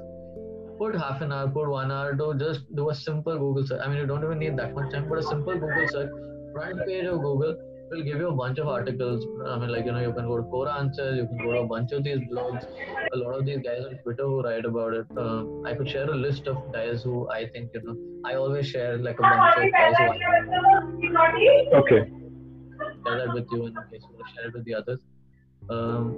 put 0.79 0.95
half 0.95 1.21
an 1.21 1.31
hour, 1.31 1.47
put 1.47 1.69
one 1.69 1.91
hour 1.91 2.15
to 2.15 2.33
just 2.37 2.61
do 2.75 2.89
a 2.89 2.95
simple 2.95 3.37
Google 3.37 3.65
search. 3.65 3.81
I 3.83 3.87
mean, 3.87 3.97
you 3.97 4.07
don't 4.07 4.23
even 4.23 4.39
need 4.39 4.57
that 4.57 4.73
much 4.73 4.91
time, 4.91 5.07
but 5.07 5.19
a 5.19 5.23
simple 5.23 5.53
Google 5.53 5.87
search, 5.87 6.09
front 6.51 6.85
page 6.87 7.05
of 7.05 7.21
Google 7.21 7.55
will 7.93 8.03
give 8.03 8.17
you 8.17 8.29
a 8.29 8.35
bunch 8.35 8.57
of 8.57 8.67
articles. 8.67 9.25
I 9.47 9.57
mean, 9.57 9.69
like, 9.69 9.85
you 9.85 9.91
know, 9.91 9.99
you 9.99 10.13
can 10.13 10.27
go 10.27 10.37
to 10.37 10.43
Quora 10.43 10.79
Answers, 10.79 11.17
you 11.17 11.27
can 11.27 11.37
go 11.37 11.51
to 11.53 11.59
a 11.59 11.67
bunch 11.67 11.91
of 11.91 12.03
these 12.03 12.19
blogs. 12.31 12.65
A 13.13 13.17
lot 13.17 13.39
of 13.39 13.45
these 13.45 13.59
guys 13.59 13.85
on 13.85 13.97
Twitter 14.03 14.23
who 14.23 14.41
write 14.41 14.65
about 14.65 14.93
it. 14.93 15.05
Uh, 15.17 15.43
I 15.65 15.73
could 15.75 15.89
share 15.89 16.09
a 16.09 16.15
list 16.15 16.47
of 16.47 16.57
guys 16.73 17.03
who 17.03 17.29
I 17.29 17.47
think, 17.47 17.71
you 17.73 17.81
know, 17.83 17.95
I 18.25 18.35
always 18.35 18.67
share 18.67 18.97
like 18.97 19.19
a 19.19 19.21
bunch 19.21 19.57
of 19.57 19.71
guys 19.71 19.95
who 19.97 20.03
I 20.05 20.17
Okay. 21.81 22.09
Share 23.05 23.17
that 23.17 23.33
with 23.33 23.47
you 23.51 23.67
in 23.67 23.73
case 23.91 24.01
you 24.01 24.15
want 24.15 24.27
to 24.27 24.33
share 24.35 24.47
it 24.47 24.53
with 24.53 24.65
the 24.65 24.75
others. 24.75 24.99
Um, 25.69 26.15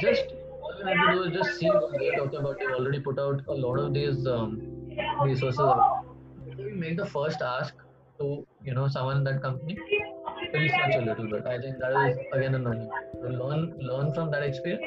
just 0.00 0.24
all 0.62 0.74
you 0.78 0.86
have 0.86 1.08
to 1.08 1.14
do 1.14 1.22
is 1.24 1.32
just 1.36 1.58
see 1.58 1.68
what 1.68 1.98
they 1.98 2.10
talk 2.10 2.32
about. 2.32 2.58
They've 2.58 2.70
already 2.70 3.00
put 3.00 3.18
out 3.18 3.42
a 3.48 3.52
lot 3.52 3.78
of 3.78 3.94
these 3.94 4.26
um, 4.26 4.60
resources. 5.22 5.60
Make 6.74 6.96
the 6.96 7.06
first 7.06 7.40
ask 7.42 7.74
to 8.18 8.46
you 8.64 8.74
know 8.74 8.88
someone 8.88 9.18
in 9.18 9.24
that 9.24 9.42
company 9.42 9.76
research 10.52 10.94
a 10.96 11.00
little 11.00 11.28
bit. 11.28 11.46
I 11.46 11.60
think 11.60 11.78
that 11.78 11.92
is 12.08 12.18
again 12.32 12.54
a 12.54 12.58
no 12.58 12.88
Learn 13.22 13.76
learn 13.80 14.12
from 14.14 14.30
that 14.30 14.42
experience 14.42 14.82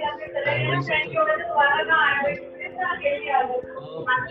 and 0.47 0.69
research. 0.71 1.15
Uh, 1.15 1.25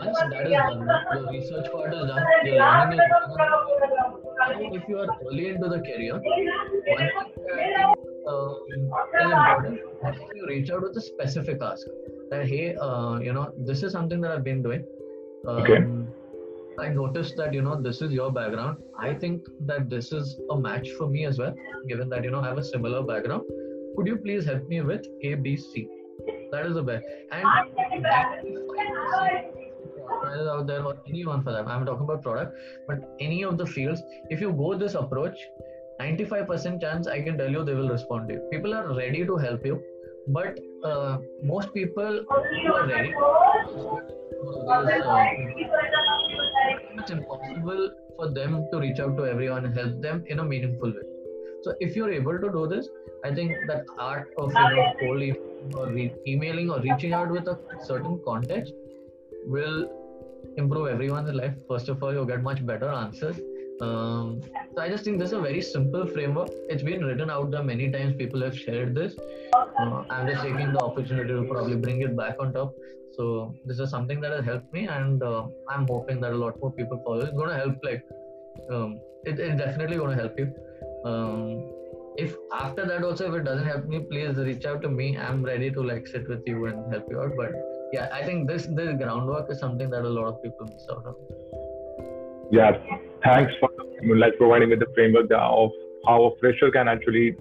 once 0.00 0.18
that 0.30 0.46
is 0.46 0.52
done, 0.52 0.86
the 0.86 1.28
research 1.30 1.66
part 1.72 1.94
is 1.94 2.06
done, 2.06 2.24
the 2.44 2.50
learning 2.50 3.00
is 3.00 3.36
done. 3.38 3.64
If 4.74 4.88
you 4.88 4.98
are 4.98 5.08
early 5.26 5.48
into 5.50 5.68
the 5.68 5.80
career, 5.80 6.14
one 6.14 7.10
thing 7.46 7.70
uh, 8.26 8.54
is 8.68 9.30
important. 9.30 9.80
You 10.34 10.46
reach 10.48 10.70
out 10.70 10.82
with 10.82 10.96
a 10.96 11.00
specific 11.00 11.62
ask 11.62 11.86
that 12.30 12.48
hey, 12.48 12.74
uh, 12.74 13.18
you 13.20 13.32
know, 13.32 13.52
this 13.56 13.82
is 13.84 13.92
something 13.92 14.20
that 14.20 14.32
I've 14.32 14.44
been 14.44 14.62
doing. 14.62 14.84
Um, 15.46 15.56
okay 15.58 16.01
I 16.78 16.88
noticed 16.88 17.36
that 17.36 17.52
you 17.54 17.62
know 17.62 17.80
this 17.80 18.00
is 18.02 18.12
your 18.12 18.30
background. 18.32 18.78
I 18.98 19.14
think 19.14 19.42
that 19.66 19.90
this 19.90 20.12
is 20.12 20.38
a 20.50 20.56
match 20.56 20.90
for 20.98 21.06
me 21.08 21.24
as 21.26 21.38
well, 21.38 21.54
given 21.88 22.08
that 22.10 22.24
you 22.24 22.30
know 22.30 22.40
I 22.40 22.48
have 22.48 22.58
a 22.58 22.64
similar 22.64 23.02
background. 23.02 23.42
Could 23.96 24.06
you 24.06 24.16
please 24.16 24.44
help 24.44 24.66
me 24.68 24.80
with 24.80 25.06
A, 25.22 25.34
B, 25.34 25.56
C? 25.56 25.88
That 26.50 26.66
is 26.66 26.74
the 26.74 26.82
best. 26.82 27.04
And 27.30 27.44
out 30.48 30.66
there 30.66 30.84
or 30.84 30.96
anyone 31.08 31.42
for 31.42 31.52
that. 31.52 31.66
I'm 31.66 31.84
talking 31.84 32.04
about 32.04 32.22
product, 32.22 32.56
but 32.86 33.16
any 33.20 33.42
of 33.44 33.58
the 33.58 33.66
fields. 33.66 34.02
If 34.30 34.40
you 34.40 34.52
go 34.52 34.74
this 34.74 34.94
approach, 34.94 35.36
95% 36.00 36.80
chance 36.80 37.06
I 37.06 37.22
can 37.22 37.38
tell 37.38 37.50
you 37.50 37.64
they 37.64 37.74
will 37.74 37.88
respond 37.88 38.28
to 38.28 38.34
you. 38.34 38.40
People 38.50 38.74
are 38.74 38.94
ready 38.94 39.24
to 39.26 39.36
help 39.36 39.64
you, 39.64 39.82
but 40.28 40.58
uh, 40.84 41.18
most 41.42 41.74
people 41.74 42.24
are 42.30 42.86
ready. 42.86 43.14
Uh, 43.14 44.82
it's 47.02 47.14
impossible 47.18 47.90
for 48.16 48.28
them 48.40 48.58
to 48.72 48.80
reach 48.84 49.00
out 49.06 49.16
to 49.16 49.26
everyone 49.26 49.64
and 49.70 49.76
help 49.82 50.00
them 50.08 50.24
in 50.34 50.44
a 50.44 50.44
meaningful 50.52 50.98
way. 50.98 51.08
so 51.64 51.74
if 51.86 51.96
you're 51.96 52.12
able 52.18 52.38
to 52.44 52.48
do 52.54 52.62
this 52.74 52.88
i 53.26 53.32
think 53.38 53.52
that 53.70 53.90
art 54.10 54.30
of 54.44 54.54
you 54.60 54.68
know 54.76 54.86
cold 55.00 55.76
or 55.80 55.86
re- 55.96 56.14
emailing 56.32 56.70
or 56.76 56.78
reaching 56.86 57.12
out 57.18 57.34
with 57.36 57.50
a 57.52 57.58
certain 57.90 58.16
context 58.28 58.72
will 59.46 59.88
improve 60.56 60.88
everyone's 60.88 61.32
life. 61.32 61.54
First 61.68 61.88
of 61.88 62.02
all 62.02 62.12
you'll 62.12 62.26
get 62.26 62.42
much 62.42 62.64
better 62.66 62.88
answers 62.88 63.38
um, 63.80 64.40
so 64.74 64.82
I 64.82 64.88
just 64.88 65.04
think 65.04 65.18
this 65.18 65.28
is 65.28 65.38
a 65.38 65.40
very 65.40 65.60
simple 65.60 66.06
framework. 66.06 66.50
It's 66.68 66.82
been 66.82 67.04
written 67.04 67.30
out 67.30 67.50
there 67.50 67.62
many 67.62 67.90
times. 67.90 68.14
People 68.16 68.42
have 68.42 68.56
shared 68.56 68.94
this. 68.94 69.14
Uh, 69.54 70.04
I'm 70.10 70.26
just 70.28 70.42
taking 70.42 70.72
the 70.72 70.80
opportunity 70.80 71.32
to 71.32 71.44
probably 71.44 71.76
bring 71.76 72.02
it 72.02 72.16
back 72.16 72.36
on 72.38 72.52
top. 72.52 72.74
So 73.16 73.54
this 73.64 73.78
is 73.78 73.90
something 73.90 74.20
that 74.20 74.32
has 74.32 74.44
helped 74.44 74.72
me, 74.72 74.86
and 74.86 75.22
uh, 75.22 75.46
I'm 75.68 75.86
hoping 75.86 76.20
that 76.20 76.32
a 76.32 76.36
lot 76.36 76.58
more 76.60 76.72
people 76.72 77.02
follow. 77.04 77.20
It's 77.20 77.36
going 77.36 77.48
to 77.48 77.56
help. 77.56 77.76
Like, 77.82 78.04
um, 78.70 79.00
it, 79.24 79.38
it's 79.38 79.58
definitely 79.58 79.96
going 79.96 80.16
to 80.16 80.22
help 80.22 80.38
you. 80.38 80.52
Um, 81.04 81.72
if 82.16 82.36
after 82.52 82.84
that 82.86 83.02
also 83.02 83.28
if 83.28 83.40
it 83.40 83.44
doesn't 83.44 83.66
help 83.66 83.86
me, 83.86 84.00
please 84.00 84.36
reach 84.36 84.64
out 84.64 84.82
to 84.82 84.88
me. 84.88 85.16
I'm 85.16 85.42
ready 85.42 85.70
to 85.70 85.82
like 85.82 86.06
sit 86.06 86.28
with 86.28 86.42
you 86.46 86.66
and 86.66 86.92
help 86.92 87.06
you 87.10 87.20
out. 87.20 87.32
But 87.36 87.52
yeah, 87.92 88.08
I 88.12 88.22
think 88.22 88.48
this 88.48 88.66
this 88.66 88.96
groundwork 88.96 89.50
is 89.50 89.58
something 89.58 89.90
that 89.90 90.04
a 90.04 90.08
lot 90.08 90.26
of 90.26 90.42
people 90.42 90.66
miss 90.66 90.86
out 90.90 91.06
on. 91.06 91.14
Yeah, 92.52 92.72
thanks 93.24 93.50
for 93.58 93.70
like 94.14 94.36
providing 94.36 94.68
with 94.68 94.80
the 94.80 94.92
framework 94.94 95.30
of 95.32 95.70
how 96.06 96.24
a 96.24 96.38
fresher 96.38 96.70
can 96.70 96.86
actually 96.86 97.34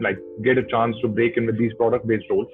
like 0.00 0.18
get 0.42 0.56
a 0.56 0.64
chance 0.64 0.96
to 1.02 1.08
break 1.08 1.36
in 1.36 1.44
with 1.44 1.58
these 1.58 1.74
product-based 1.74 2.24
roles. 2.30 2.48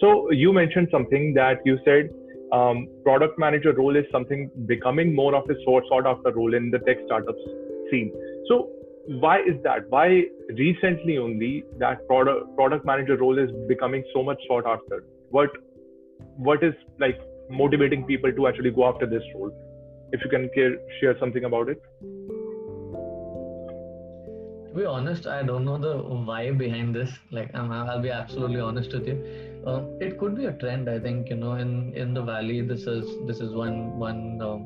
So 0.00 0.30
you 0.30 0.50
mentioned 0.50 0.88
something 0.90 1.34
that 1.34 1.58
you 1.66 1.78
said 1.84 2.08
um, 2.52 2.88
product 3.04 3.38
manager 3.38 3.74
role 3.74 3.96
is 3.96 4.06
something 4.10 4.50
becoming 4.64 5.14
more 5.14 5.34
of 5.34 5.44
a 5.50 5.54
sort 5.62 5.84
sought 5.88 6.06
after 6.06 6.32
role 6.32 6.54
in 6.54 6.70
the 6.70 6.78
tech 6.78 6.96
startups 7.04 7.38
scene. 7.90 8.10
So 8.48 8.70
why 9.06 9.40
is 9.40 9.62
that? 9.62 9.90
Why 9.90 10.22
recently 10.56 11.18
only 11.18 11.64
that 11.78 12.06
product 12.06 12.56
product 12.56 12.86
manager 12.86 13.18
role 13.18 13.38
is 13.38 13.50
becoming 13.68 14.04
so 14.14 14.22
much 14.22 14.38
sought 14.48 14.66
after? 14.66 15.04
What 15.28 15.50
what 16.36 16.64
is 16.64 16.72
like 16.98 17.20
motivating 17.50 18.04
people 18.04 18.32
to 18.32 18.46
actually 18.46 18.70
go 18.70 18.88
after 18.88 19.04
this 19.04 19.22
role? 19.34 19.52
If 20.12 20.24
you 20.24 20.30
can 20.30 20.48
care, 20.54 20.76
share 21.00 21.18
something 21.18 21.44
about 21.44 21.68
it. 21.68 21.80
To 24.68 24.76
be 24.76 24.84
honest, 24.84 25.26
I 25.26 25.42
don't 25.42 25.64
know 25.64 25.78
the 25.78 25.98
why 25.98 26.50
behind 26.52 26.94
this. 26.94 27.10
Like, 27.30 27.54
i 27.54 27.94
will 27.94 28.02
be 28.02 28.10
absolutely 28.10 28.60
honest 28.60 28.92
with 28.92 29.06
you. 29.06 29.62
Uh, 29.66 29.82
it 30.00 30.18
could 30.18 30.36
be 30.36 30.46
a 30.46 30.52
trend. 30.52 30.88
I 30.88 30.98
think 30.98 31.28
you 31.28 31.36
know, 31.36 31.54
in 31.54 31.92
in 31.94 32.14
the 32.14 32.22
valley, 32.22 32.60
this 32.60 32.86
is 32.86 33.04
this 33.26 33.40
is 33.40 33.52
one 33.52 33.98
one 33.98 34.40
um, 34.40 34.60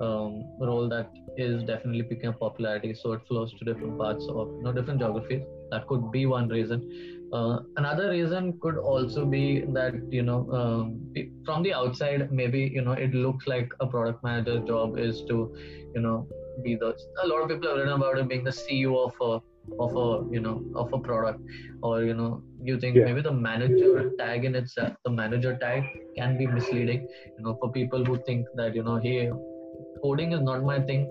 um, 0.00 0.44
role 0.58 0.88
that 0.88 1.10
is 1.36 1.62
definitely 1.64 2.02
picking 2.02 2.28
up 2.28 2.40
popularity. 2.40 2.94
So 2.94 3.12
it 3.12 3.20
flows 3.28 3.52
to 3.58 3.64
different 3.64 3.98
parts 3.98 4.26
of 4.28 4.48
you 4.48 4.62
know 4.62 4.72
different 4.72 5.00
geographies. 5.00 5.42
That 5.70 5.86
could 5.86 6.10
be 6.10 6.26
one 6.26 6.48
reason. 6.48 7.13
Uh, 7.32 7.60
another 7.76 8.10
reason 8.10 8.58
could 8.60 8.76
also 8.78 9.24
be 9.24 9.64
that 9.72 9.94
you 10.10 10.22
know 10.22 10.48
um, 10.52 11.00
from 11.44 11.62
the 11.62 11.74
outside, 11.74 12.30
maybe 12.30 12.60
you 12.60 12.82
know 12.82 12.92
it 12.92 13.12
looks 13.14 13.46
like 13.46 13.72
a 13.80 13.86
product 13.86 14.22
manager 14.22 14.60
job 14.60 14.98
is 14.98 15.22
to 15.28 15.56
you 15.94 16.00
know 16.00 16.28
be 16.62 16.76
the 16.76 16.96
a 17.22 17.26
lot 17.26 17.42
of 17.42 17.48
people 17.48 17.68
have 17.68 17.78
written 17.78 17.92
about 17.92 18.18
it 18.18 18.28
being 18.28 18.44
the 18.44 18.50
ceo 18.50 19.06
of 19.06 19.14
a 19.20 19.42
of 19.80 19.96
a 19.96 20.32
you 20.32 20.40
know 20.40 20.62
of 20.76 20.92
a 20.92 20.98
product 20.98 21.40
or 21.82 22.02
you 22.02 22.14
know 22.14 22.42
you 22.62 22.78
think 22.78 22.96
yeah. 22.96 23.04
maybe 23.04 23.22
the 23.22 23.32
manager 23.32 24.10
tag 24.18 24.44
in 24.44 24.54
itself 24.54 24.92
the 25.04 25.10
manager 25.10 25.56
tag 25.56 25.82
can 26.16 26.36
be 26.36 26.46
misleading 26.46 27.08
you 27.38 27.44
know 27.44 27.56
for 27.60 27.72
people 27.72 28.04
who 28.04 28.16
think 28.24 28.46
that 28.54 28.74
you 28.74 28.82
know 28.82 28.96
hey 28.96 29.30
coding 30.04 30.32
is 30.36 30.42
not 30.48 30.64
my 30.70 30.78
thing 30.88 31.04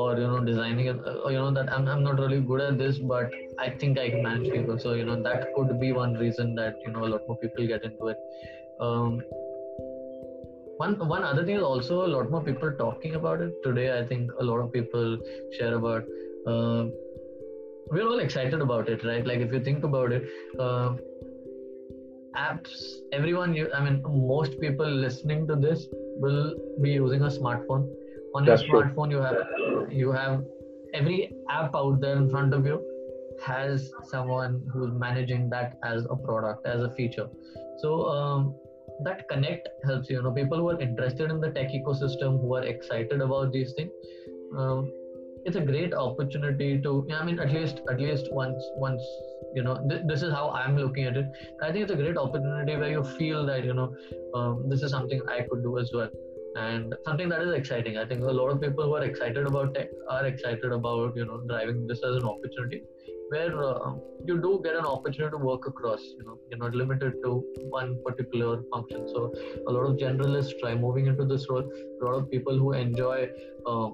or 0.00 0.08
you 0.20 0.26
know 0.32 0.40
designing 0.48 0.88
or 0.88 1.30
you 1.34 1.38
know 1.38 1.52
that 1.58 1.72
I'm, 1.72 1.88
I'm 1.88 2.02
not 2.08 2.18
really 2.18 2.40
good 2.40 2.60
at 2.60 2.78
this 2.78 2.98
but 2.98 3.30
i 3.58 3.68
think 3.70 3.98
i 3.98 4.08
can 4.10 4.22
manage 4.22 4.50
people. 4.52 4.78
So 4.78 4.94
you 4.94 5.04
know 5.04 5.22
that 5.22 5.54
could 5.54 5.78
be 5.80 5.92
one 5.92 6.14
reason 6.24 6.54
that 6.56 6.76
you 6.84 6.92
know 6.92 7.04
a 7.06 7.10
lot 7.14 7.22
more 7.28 7.38
people 7.38 7.66
get 7.66 7.84
into 7.84 8.08
it. 8.08 8.18
Um, 8.80 9.22
one 10.82 10.94
one 11.14 11.24
other 11.30 11.44
thing 11.46 11.56
is 11.56 11.62
also 11.62 12.04
a 12.06 12.10
lot 12.16 12.30
more 12.30 12.42
people 12.50 12.72
talking 12.82 13.14
about 13.20 13.40
it. 13.40 13.56
Today 13.68 13.88
i 13.98 14.04
think 14.12 14.30
a 14.40 14.44
lot 14.50 14.66
of 14.66 14.72
people 14.76 15.18
share 15.58 15.74
about 15.80 16.02
uh, 16.52 16.84
we're 17.92 18.06
all 18.12 18.22
excited 18.28 18.60
about 18.68 18.88
it 18.88 19.04
right? 19.04 19.26
Like 19.26 19.40
if 19.48 19.52
you 19.52 19.64
think 19.70 19.84
about 19.84 20.12
it 20.12 20.24
uh, 20.58 20.94
apps 22.42 22.78
everyone 23.16 23.52
i 23.76 23.80
mean 23.84 23.98
most 24.30 24.56
people 24.62 24.88
listening 25.02 25.46
to 25.50 25.56
this 25.64 25.84
will 26.22 26.48
be 26.86 26.90
using 26.90 27.22
a 27.28 27.30
smartphone 27.34 27.84
on 28.34 28.44
your 28.44 28.56
smartphone 28.56 29.10
true. 29.10 29.16
you 29.16 29.22
have 29.22 29.92
you 29.92 30.12
have 30.12 30.44
every 30.92 31.32
app 31.50 31.74
out 31.74 32.00
there 32.00 32.16
in 32.16 32.28
front 32.30 32.54
of 32.54 32.66
you 32.66 32.82
has 33.44 33.90
someone 34.04 34.62
who's 34.72 34.92
managing 34.92 35.48
that 35.50 35.78
as 35.84 36.06
a 36.08 36.16
product 36.16 36.66
as 36.66 36.82
a 36.82 36.90
feature. 36.90 37.26
So 37.78 38.06
um, 38.06 38.54
that 39.02 39.28
connect 39.28 39.68
helps 39.84 40.08
you. 40.08 40.22
Know 40.22 40.30
people 40.30 40.58
who 40.58 40.70
are 40.70 40.80
interested 40.80 41.30
in 41.30 41.40
the 41.40 41.50
tech 41.50 41.70
ecosystem 41.70 42.40
who 42.40 42.54
are 42.54 42.62
excited 42.62 43.20
about 43.20 43.52
these 43.52 43.72
things 43.72 43.90
um, 44.56 44.90
it's 45.44 45.56
a 45.56 45.60
great 45.60 45.92
opportunity 45.92 46.80
to 46.80 47.06
i 47.14 47.24
mean 47.24 47.38
at 47.38 47.52
least 47.52 47.80
at 47.90 48.00
least 48.00 48.28
once 48.32 48.62
once 48.76 49.02
you 49.54 49.62
know 49.62 49.74
th- 49.88 50.02
this 50.06 50.22
is 50.22 50.32
how 50.32 50.50
i'm 50.50 50.76
looking 50.76 51.04
at 51.04 51.16
it. 51.16 51.26
I 51.62 51.70
think 51.70 51.82
it's 51.82 51.92
a 51.92 51.96
great 51.96 52.16
opportunity 52.16 52.76
where 52.76 52.90
you 52.90 53.04
feel 53.04 53.44
that 53.46 53.64
you 53.64 53.74
know 53.74 53.94
um, 54.34 54.64
this 54.68 54.82
is 54.82 54.90
something 54.90 55.20
i 55.28 55.40
could 55.50 55.62
do 55.62 55.78
as 55.78 55.90
well 55.92 56.08
and 56.56 56.94
something 57.04 57.28
that 57.28 57.42
is 57.42 57.52
exciting. 57.54 57.98
I 57.98 58.04
think 58.04 58.22
a 58.22 58.36
lot 58.40 58.48
of 58.48 58.60
people 58.60 58.84
who 58.84 58.94
are 58.96 59.04
excited 59.04 59.46
about 59.46 59.74
tech 59.74 59.88
are 60.10 60.26
excited 60.26 60.72
about 60.72 61.16
you 61.16 61.24
know 61.24 61.40
driving 61.48 61.86
this 61.86 62.02
as 62.08 62.16
an 62.16 62.24
opportunity 62.24 62.82
where 63.30 63.64
uh, 63.64 63.94
you 64.26 64.40
do 64.40 64.60
get 64.62 64.76
an 64.76 64.84
opportunity 64.84 65.30
to 65.30 65.38
work 65.38 65.66
across 65.66 66.00
you 66.00 66.24
know 66.24 66.38
you're 66.50 66.58
not 66.58 66.74
limited 66.74 67.14
to 67.24 67.42
one 67.70 67.96
particular 68.06 68.62
function. 68.72 69.08
So 69.08 69.32
a 69.66 69.72
lot 69.72 69.86
of 69.90 69.96
generalists 69.96 70.58
try 70.60 70.74
moving 70.74 71.06
into 71.06 71.24
this 71.24 71.46
role. 71.48 71.68
A 72.00 72.04
lot 72.04 72.14
of 72.14 72.30
people 72.30 72.58
who 72.58 72.72
enjoy 72.72 73.28
uh, 73.66 73.90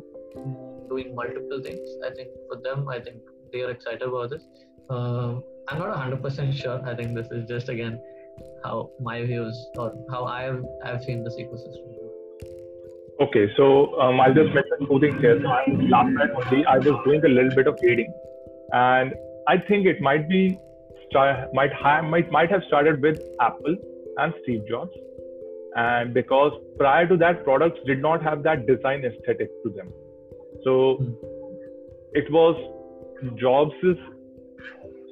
doing 0.91 1.15
multiple 1.21 1.61
things 1.67 1.89
i 2.09 2.11
think 2.17 2.29
for 2.49 2.57
them 2.67 2.89
i 2.89 2.99
think 3.07 3.19
they 3.53 3.63
are 3.63 3.71
excited 3.71 4.03
about 4.03 4.31
this. 4.31 4.45
Uh, 4.89 5.41
i'm 5.69 5.79
not 5.79 5.91
100% 5.97 6.53
sure. 6.55 6.81
I 6.85 6.95
think 6.95 7.15
this 7.15 7.29
is 7.31 7.49
just 7.49 7.69
again 7.69 8.01
how 8.65 8.91
my 9.01 9.25
views 9.25 9.57
or 9.77 9.93
how 10.11 10.25
i've 10.25 10.63
i've 10.85 11.03
seen 11.03 11.25
this 11.25 11.37
ecosystem 11.45 11.90
Okay, 13.21 13.53
so 13.57 14.01
um, 14.01 14.19
I'll 14.19 14.33
just 14.33 14.55
mention 14.55 14.87
two 14.89 14.99
things 14.99 15.21
here. 15.21 15.39
So 15.43 15.49
last 15.95 16.11
night 16.13 16.31
only, 16.31 16.65
I 16.65 16.79
was 16.79 16.99
doing 17.05 17.23
a 17.23 17.29
little 17.29 17.55
bit 17.55 17.67
of 17.67 17.79
reading, 17.83 18.13
and 18.73 19.13
I 19.47 19.59
think 19.59 19.87
it 19.87 20.01
might 20.01 20.29
be 20.29 20.59
might 21.53 21.73
have 21.83 22.05
might 22.05 22.31
might 22.31 22.51
have 22.51 22.63
started 22.69 23.03
with 23.03 23.21
Apple 23.41 23.77
and 24.17 24.33
Steve 24.43 24.63
Jobs, 24.67 24.93
and 25.77 26.15
because 26.15 26.53
prior 26.79 27.07
to 27.09 27.17
that, 27.19 27.45
products 27.45 27.81
did 27.85 28.01
not 28.01 28.23
have 28.23 28.43
that 28.45 28.67
design 28.67 29.05
aesthetic 29.05 29.51
to 29.65 29.71
them. 29.71 29.93
So 30.65 31.05
it 32.13 32.31
was 32.33 32.57
Jobs' 33.37 33.75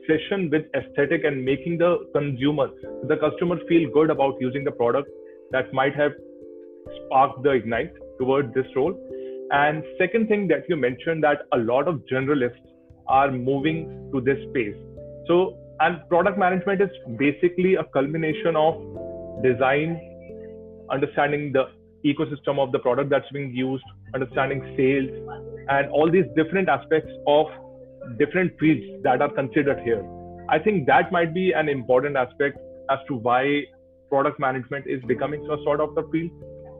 session 0.08 0.48
with 0.50 0.64
aesthetic 0.74 1.24
and 1.24 1.44
making 1.44 1.76
the 1.76 2.08
consumer, 2.14 2.68
the 3.06 3.16
customers 3.18 3.60
feel 3.68 3.90
good 3.92 4.08
about 4.08 4.36
using 4.40 4.64
the 4.64 4.70
product 4.70 5.10
that 5.50 5.72
might 5.74 5.94
have 5.94 6.12
sparked 7.06 7.42
the 7.42 7.50
ignite 7.50 7.92
towards 8.18 8.52
this 8.54 8.66
role. 8.76 8.94
And 9.50 9.82
second 9.98 10.28
thing 10.28 10.48
that 10.48 10.64
you 10.68 10.76
mentioned 10.76 11.22
that 11.24 11.42
a 11.52 11.58
lot 11.58 11.88
of 11.88 12.02
generalists 12.12 12.60
are 13.06 13.30
moving 13.30 14.10
to 14.12 14.20
this 14.20 14.38
space. 14.50 14.76
So, 15.26 15.56
and 15.80 16.06
product 16.08 16.38
management 16.38 16.82
is 16.82 16.90
basically 17.16 17.76
a 17.76 17.84
culmination 17.84 18.56
of 18.56 18.74
design, 19.42 20.00
understanding 20.90 21.52
the 21.52 21.70
ecosystem 22.04 22.58
of 22.58 22.72
the 22.72 22.78
product 22.78 23.10
that's 23.10 23.30
being 23.32 23.54
used, 23.54 23.84
understanding 24.14 24.62
sales, 24.76 25.10
and 25.68 25.90
all 25.90 26.10
these 26.10 26.24
different 26.36 26.68
aspects 26.68 27.10
of 27.26 27.46
different 28.18 28.52
fields 28.58 29.02
that 29.02 29.22
are 29.22 29.30
considered 29.30 29.80
here. 29.80 30.04
I 30.48 30.58
think 30.58 30.86
that 30.86 31.12
might 31.12 31.34
be 31.34 31.52
an 31.52 31.68
important 31.68 32.16
aspect 32.16 32.58
as 32.90 32.98
to 33.08 33.14
why 33.14 33.64
product 34.08 34.40
management 34.40 34.86
is 34.86 35.02
becoming 35.04 35.44
a 35.44 35.62
sort 35.64 35.80
of 35.80 35.94
the 35.94 36.02
field. 36.10 36.30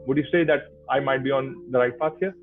Would 0.09 0.17
you 0.17 0.25
say 0.31 0.43
that 0.43 0.71
I 0.89 0.99
might 0.99 1.23
be 1.23 1.29
on 1.29 1.65
the 1.69 1.77
right 1.77 1.97
path 1.99 2.13
here? 2.19 2.35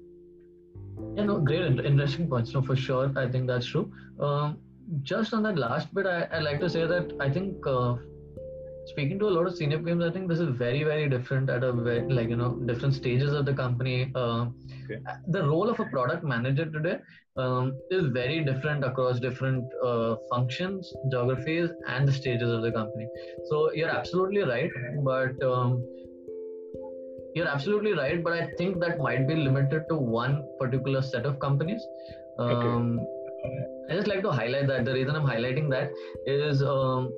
Yeah, 1.17 1.25
no, 1.25 1.41
great, 1.41 1.63
interesting 1.85 2.29
points. 2.29 2.55
No, 2.55 2.63
for 2.63 2.77
sure, 2.77 3.13
I 3.17 3.27
think 3.29 3.49
that's 3.49 3.67
true. 3.67 3.91
Um, 4.21 4.59
just 5.03 5.35
on 5.35 5.43
that 5.43 5.59
last 5.59 5.93
bit, 5.93 6.07
I, 6.07 6.29
I 6.31 6.39
like 6.39 6.61
to 6.61 6.71
say 6.71 6.87
that 6.87 7.17
I 7.19 7.29
think 7.29 7.67
uh, 7.67 7.97
speaking 8.85 9.19
to 9.19 9.27
a 9.27 9.35
lot 9.37 9.49
of 9.49 9.57
senior 9.57 9.81
PMs, 9.81 10.09
I 10.09 10.13
think 10.13 10.29
this 10.29 10.39
is 10.39 10.51
very, 10.51 10.85
very 10.85 11.09
different 11.09 11.51
at 11.51 11.65
a 11.65 11.73
very, 11.73 12.09
like 12.09 12.29
you 12.29 12.37
know 12.37 12.53
different 12.71 12.95
stages 12.95 13.33
of 13.33 13.47
the 13.47 13.53
company. 13.53 14.13
Uh, 14.15 14.47
okay. 14.85 15.01
The 15.27 15.43
role 15.43 15.69
of 15.69 15.81
a 15.81 15.87
product 15.87 16.23
manager 16.23 16.67
today 16.67 16.99
um, 17.37 17.77
is 17.91 18.07
very 18.13 18.45
different 18.45 18.85
across 18.85 19.19
different 19.19 19.65
uh, 19.85 20.15
functions, 20.31 20.95
geographies, 21.11 21.71
and 21.89 22.07
the 22.07 22.13
stages 22.13 22.49
of 22.49 22.63
the 22.63 22.71
company. 22.71 23.09
So 23.51 23.73
you're 23.73 23.91
absolutely 23.91 24.43
right, 24.43 24.71
but 25.03 25.43
um, 25.43 25.83
you're 27.37 27.49
absolutely 27.49 27.93
right, 27.93 28.25
but 28.25 28.33
I 28.33 28.47
think 28.59 28.81
that 28.81 28.99
might 28.99 29.29
be 29.29 29.35
limited 29.35 29.83
to 29.91 29.97
one 29.97 30.43
particular 30.59 31.03
set 31.03 31.27
of 31.27 31.39
companies. 31.39 31.83
Um, 32.39 32.51
okay. 32.51 33.67
I 33.91 33.95
just 33.95 34.07
like 34.07 34.23
to 34.23 34.33
highlight 34.33 34.67
that 34.69 34.87
the 34.87 34.95
reason 34.95 35.15
I'm 35.15 35.27
highlighting 35.27 35.69
that 35.71 35.91
is 36.27 36.63
um, 36.63 37.13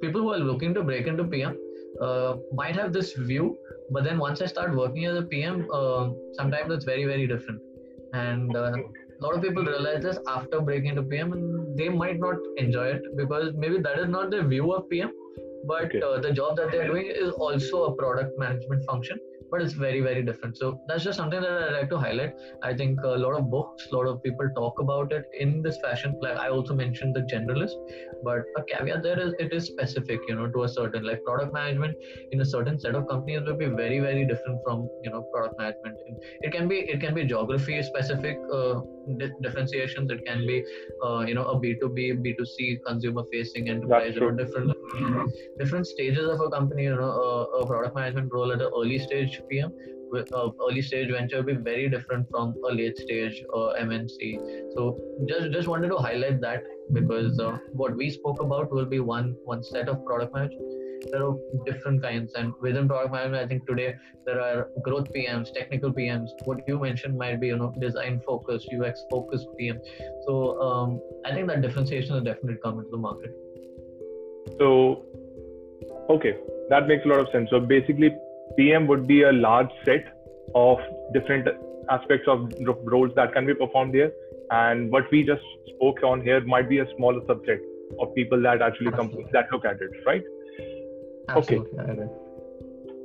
people 0.00 0.22
who 0.22 0.32
are 0.32 0.38
looking 0.38 0.72
to 0.74 0.82
break 0.82 1.06
into 1.06 1.24
PM 1.24 1.58
uh, 2.00 2.36
might 2.52 2.74
have 2.74 2.94
this 2.94 3.12
view, 3.12 3.58
but 3.90 4.02
then 4.02 4.18
once 4.18 4.40
I 4.40 4.46
start 4.46 4.74
working 4.74 5.04
as 5.04 5.18
a 5.18 5.22
PM, 5.22 5.68
uh, 5.72 6.08
sometimes 6.32 6.72
it's 6.72 6.86
very 6.86 7.04
very 7.04 7.26
different, 7.26 7.60
and 8.14 8.56
uh, 8.56 8.72
a 8.72 9.22
lot 9.22 9.34
of 9.36 9.42
people 9.42 9.62
realize 9.62 10.02
this 10.02 10.18
after 10.26 10.62
breaking 10.62 10.90
into 10.90 11.02
PM, 11.02 11.34
and 11.34 11.78
they 11.78 11.90
might 11.90 12.18
not 12.18 12.36
enjoy 12.56 12.86
it 12.96 13.02
because 13.16 13.52
maybe 13.54 13.78
that 13.78 13.98
is 13.98 14.08
not 14.08 14.30
their 14.30 14.46
view 14.46 14.72
of 14.72 14.88
PM, 14.88 15.12
but 15.64 15.84
okay. 15.84 16.00
Uh, 16.00 16.20
the 16.20 16.32
job 16.32 16.56
that 16.56 16.70
they're 16.70 16.86
doing 16.86 17.06
is 17.06 17.30
also 17.30 17.84
a 17.84 17.94
product 17.94 18.38
management 18.38 18.84
function 18.84 19.18
but 19.52 19.62
it's 19.62 19.74
very 19.74 20.00
very 20.00 20.22
different. 20.22 20.56
So 20.56 20.80
that's 20.88 21.04
just 21.04 21.18
something 21.18 21.40
that 21.40 21.62
i 21.62 21.70
like 21.78 21.90
to 21.90 21.98
highlight. 21.98 22.32
I 22.62 22.74
think 22.74 23.00
a 23.04 23.16
lot 23.24 23.38
of 23.38 23.50
books 23.50 23.88
a 23.92 23.96
lot 23.96 24.06
of 24.12 24.22
people 24.22 24.48
talk 24.56 24.80
about 24.80 25.12
it 25.12 25.24
in 25.38 25.62
this 25.62 25.78
fashion. 25.86 26.16
Like 26.20 26.38
i 26.38 26.48
also 26.48 26.74
mentioned 26.74 27.14
the 27.14 27.22
generalist 27.34 27.72
but 28.22 28.42
a 28.56 28.62
caveat 28.70 29.02
there 29.02 29.18
is 29.18 29.34
it 29.44 29.52
is 29.52 29.66
specific 29.66 30.20
you 30.28 30.36
know 30.36 30.48
to 30.56 30.62
a 30.64 30.68
certain 30.68 31.04
like 31.04 31.22
product 31.24 31.52
management 31.52 31.96
in 32.32 32.40
a 32.40 32.44
certain 32.44 32.78
set 32.78 32.94
of 32.94 33.06
companies 33.08 33.42
will 33.46 33.56
be 33.56 33.70
very 33.82 33.98
very 34.00 34.24
different 34.26 34.60
from 34.64 34.88
you 35.02 35.10
know 35.10 35.22
product 35.32 35.58
management. 35.58 35.98
It 36.40 36.52
can 36.52 36.68
be 36.68 36.80
it 36.94 37.00
can 37.00 37.14
be 37.14 37.24
geography 37.24 37.82
specific 37.82 38.38
uh, 38.52 38.80
differentiations. 39.42 40.10
It 40.10 40.24
can 40.24 40.46
be 40.46 40.64
uh, 41.04 41.24
you 41.28 41.34
know 41.34 41.44
a 41.44 41.56
b2b 41.60 42.22
b2c 42.24 42.78
consumer 42.86 43.24
facing 43.32 43.68
enterprise 43.68 44.16
or 44.16 44.32
different 44.32 44.72
different 45.58 45.86
stages 45.86 46.28
of 46.28 46.40
a 46.40 46.50
company 46.50 46.84
you 46.84 46.96
know 46.96 47.12
a, 47.26 47.44
a 47.60 47.66
product 47.66 47.94
management 47.94 48.32
role 48.32 48.52
at 48.52 48.60
an 48.60 48.70
early 48.76 48.98
stage 48.98 49.40
pm 49.48 49.72
with 50.12 50.32
uh, 50.34 50.50
early 50.66 50.82
stage 50.82 51.10
venture 51.10 51.38
will 51.38 51.54
be 51.54 51.60
very 51.70 51.88
different 51.88 52.28
from 52.30 52.54
a 52.68 52.72
late 52.72 52.98
stage 52.98 53.42
uh, 53.54 53.68
mnc 53.80 54.18
so 54.74 54.98
just 55.26 55.50
just 55.56 55.68
wanted 55.68 55.88
to 55.88 55.96
highlight 55.96 56.40
that 56.40 56.62
because 56.92 57.38
uh, 57.40 57.56
what 57.72 57.96
we 57.96 58.10
spoke 58.10 58.40
about 58.42 58.70
will 58.70 58.84
be 58.94 59.00
one 59.00 59.34
one 59.44 59.62
set 59.62 59.88
of 59.88 60.04
product 60.04 60.34
management. 60.34 60.78
There 61.10 61.24
are 61.26 61.36
different 61.66 62.02
kinds 62.02 62.34
and 62.34 62.52
within 62.60 62.86
product 62.88 63.12
management 63.12 63.42
i 63.44 63.46
think 63.48 63.66
today 63.66 63.94
there 64.24 64.40
are 64.40 64.68
growth 64.84 65.08
pms 65.14 65.52
technical 65.52 65.92
pms 65.92 66.28
what 66.44 66.60
you 66.68 66.78
mentioned 66.78 67.18
might 67.18 67.40
be 67.40 67.48
you 67.48 67.56
know 67.56 67.72
design 67.80 68.20
focused 68.26 68.68
ux 68.76 69.02
focused 69.10 69.48
pm 69.58 69.80
so 70.26 70.36
um, 70.66 71.00
i 71.26 71.32
think 71.34 71.48
that 71.48 71.60
differentiation 71.60 72.14
is 72.18 72.22
definitely 72.22 72.60
coming 72.62 72.84
to 72.84 72.90
the 72.92 73.02
market. 73.08 73.32
So 74.58 75.04
okay 76.08 76.36
that 76.70 76.86
makes 76.86 77.04
a 77.04 77.08
lot 77.08 77.20
of 77.20 77.28
sense. 77.32 77.50
So 77.50 77.58
basically 77.60 78.14
pm 78.56 78.86
would 78.86 79.06
be 79.06 79.22
a 79.22 79.32
large 79.32 79.70
set 79.84 80.04
of 80.54 80.78
different 81.12 81.48
aspects 81.90 82.28
of 82.28 82.52
roles 82.84 83.12
that 83.14 83.32
can 83.32 83.46
be 83.46 83.54
performed 83.54 83.94
there 83.94 84.12
and 84.50 84.90
what 84.90 85.10
we 85.10 85.24
just 85.24 85.42
spoke 85.74 86.02
on 86.02 86.20
here 86.20 86.40
might 86.44 86.68
be 86.68 86.78
a 86.78 86.86
smaller 86.96 87.20
subset 87.22 87.60
of 88.00 88.14
people 88.14 88.40
that 88.42 88.62
actually 88.62 88.90
come 88.90 89.10
that 89.32 89.46
look 89.52 89.64
at 89.64 89.80
it 89.80 89.90
right 90.06 90.22
Absolutely. 91.28 91.78
Okay. 91.78 92.12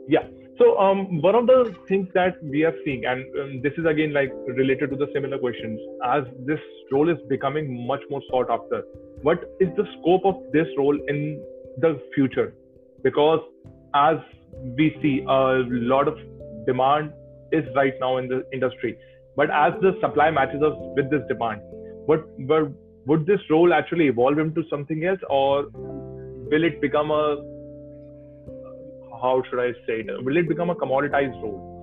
Yeah. 0.07 0.27
So 0.57 0.77
um, 0.79 1.21
one 1.21 1.35
of 1.35 1.45
the 1.45 1.75
things 1.87 2.07
that 2.13 2.41
we 2.43 2.63
are 2.63 2.73
seeing, 2.83 3.05
and 3.05 3.23
um, 3.39 3.61
this 3.61 3.73
is 3.77 3.85
again 3.85 4.11
like 4.11 4.31
related 4.47 4.89
to 4.89 4.95
the 4.95 5.07
similar 5.13 5.37
questions, 5.37 5.79
as 6.03 6.23
this 6.45 6.59
role 6.91 7.09
is 7.09 7.17
becoming 7.29 7.85
much 7.85 8.01
more 8.09 8.21
sought 8.29 8.49
after. 8.49 8.83
What 9.21 9.43
is 9.59 9.69
the 9.75 9.85
scope 9.99 10.25
of 10.25 10.41
this 10.53 10.67
role 10.77 10.97
in 11.07 11.43
the 11.77 12.01
future? 12.15 12.53
Because 13.03 13.39
as 13.93 14.17
we 14.51 14.97
see, 15.01 15.23
a 15.27 15.63
lot 15.67 16.07
of 16.07 16.17
demand 16.65 17.13
is 17.51 17.63
right 17.75 17.93
now 17.99 18.17
in 18.17 18.27
the 18.27 18.45
industry, 18.51 18.97
but 19.35 19.49
as 19.49 19.73
the 19.81 19.97
supply 20.01 20.31
matches 20.31 20.61
us 20.61 20.73
with 20.95 21.09
this 21.09 21.21
demand, 21.27 21.61
what 22.05 22.25
would 23.05 23.25
this 23.25 23.39
role 23.49 23.73
actually 23.73 24.07
evolve 24.07 24.37
into 24.39 24.63
something 24.69 25.05
else, 25.05 25.19
or 25.29 25.69
will 25.73 26.63
it 26.63 26.81
become 26.81 27.11
a 27.11 27.37
how 29.21 29.41
should 29.49 29.59
I 29.59 29.73
say 29.87 30.01
it? 30.01 30.23
Will 30.23 30.37
it 30.37 30.47
become 30.47 30.69
a 30.69 30.75
commoditized 30.75 31.41
role? 31.41 31.73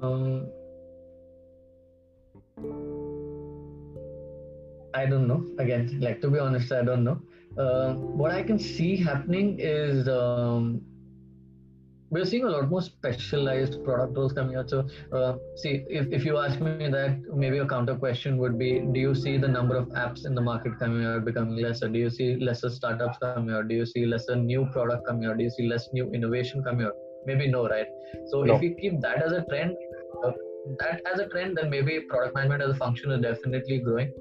Um, 0.00 0.46
I 4.94 5.04
don't 5.04 5.26
know. 5.28 5.44
Again, 5.58 5.98
like 6.00 6.20
to 6.22 6.30
be 6.30 6.38
honest, 6.38 6.72
I 6.72 6.82
don't 6.82 7.04
know. 7.04 7.20
Uh, 7.58 7.94
what 7.94 8.30
I 8.30 8.42
can 8.42 8.58
see 8.58 8.96
happening 8.96 9.58
is 9.58 10.08
um, 10.08 10.80
we're 12.10 12.24
seeing 12.24 12.44
a 12.44 12.48
lot 12.48 12.70
more 12.70 12.80
specialized 12.80 13.84
product 13.84 14.16
roles 14.16 14.32
coming 14.32 14.56
out. 14.56 14.70
So, 14.70 14.86
uh, 15.12 15.34
see, 15.56 15.84
if, 15.88 16.06
if 16.10 16.24
you 16.24 16.38
ask 16.38 16.60
me 16.60 16.88
that, 16.88 17.20
maybe 17.34 17.58
a 17.58 17.66
counter 17.66 17.96
question 17.96 18.38
would 18.38 18.58
be 18.58 18.80
Do 18.80 19.00
you 19.00 19.14
see 19.14 19.36
the 19.36 19.48
number 19.48 19.76
of 19.76 19.88
apps 19.88 20.24
in 20.24 20.34
the 20.34 20.40
market 20.40 20.78
coming 20.78 21.04
out 21.04 21.24
becoming 21.24 21.56
lesser? 21.56 21.88
Do 21.88 21.98
you 21.98 22.10
see 22.10 22.36
lesser 22.36 22.70
startups 22.70 23.18
coming 23.18 23.54
out? 23.54 23.68
Do 23.68 23.74
you 23.74 23.86
see 23.86 24.06
lesser 24.06 24.36
new 24.36 24.66
product 24.72 25.06
coming 25.06 25.26
out? 25.26 25.38
Do 25.38 25.44
you 25.44 25.50
see 25.50 25.68
less 25.68 25.88
new 25.92 26.10
innovation 26.12 26.62
coming 26.62 26.86
out? 26.86 26.94
Maybe 27.26 27.48
no, 27.48 27.68
right? 27.68 27.86
So, 28.30 28.42
no. 28.42 28.54
if 28.54 28.60
we 28.60 28.74
keep 28.74 29.00
that 29.00 29.22
as 29.22 29.32
a 29.32 29.44
trend, 29.50 29.76
uh, 30.24 30.30
that 30.78 31.02
as 31.12 31.20
a 31.20 31.28
trend, 31.28 31.56
then 31.56 31.70
maybe 31.70 32.00
product 32.08 32.34
management 32.34 32.62
as 32.62 32.70
a 32.70 32.74
function 32.74 33.10
is 33.10 33.20
definitely 33.20 33.80
growing. 33.80 34.12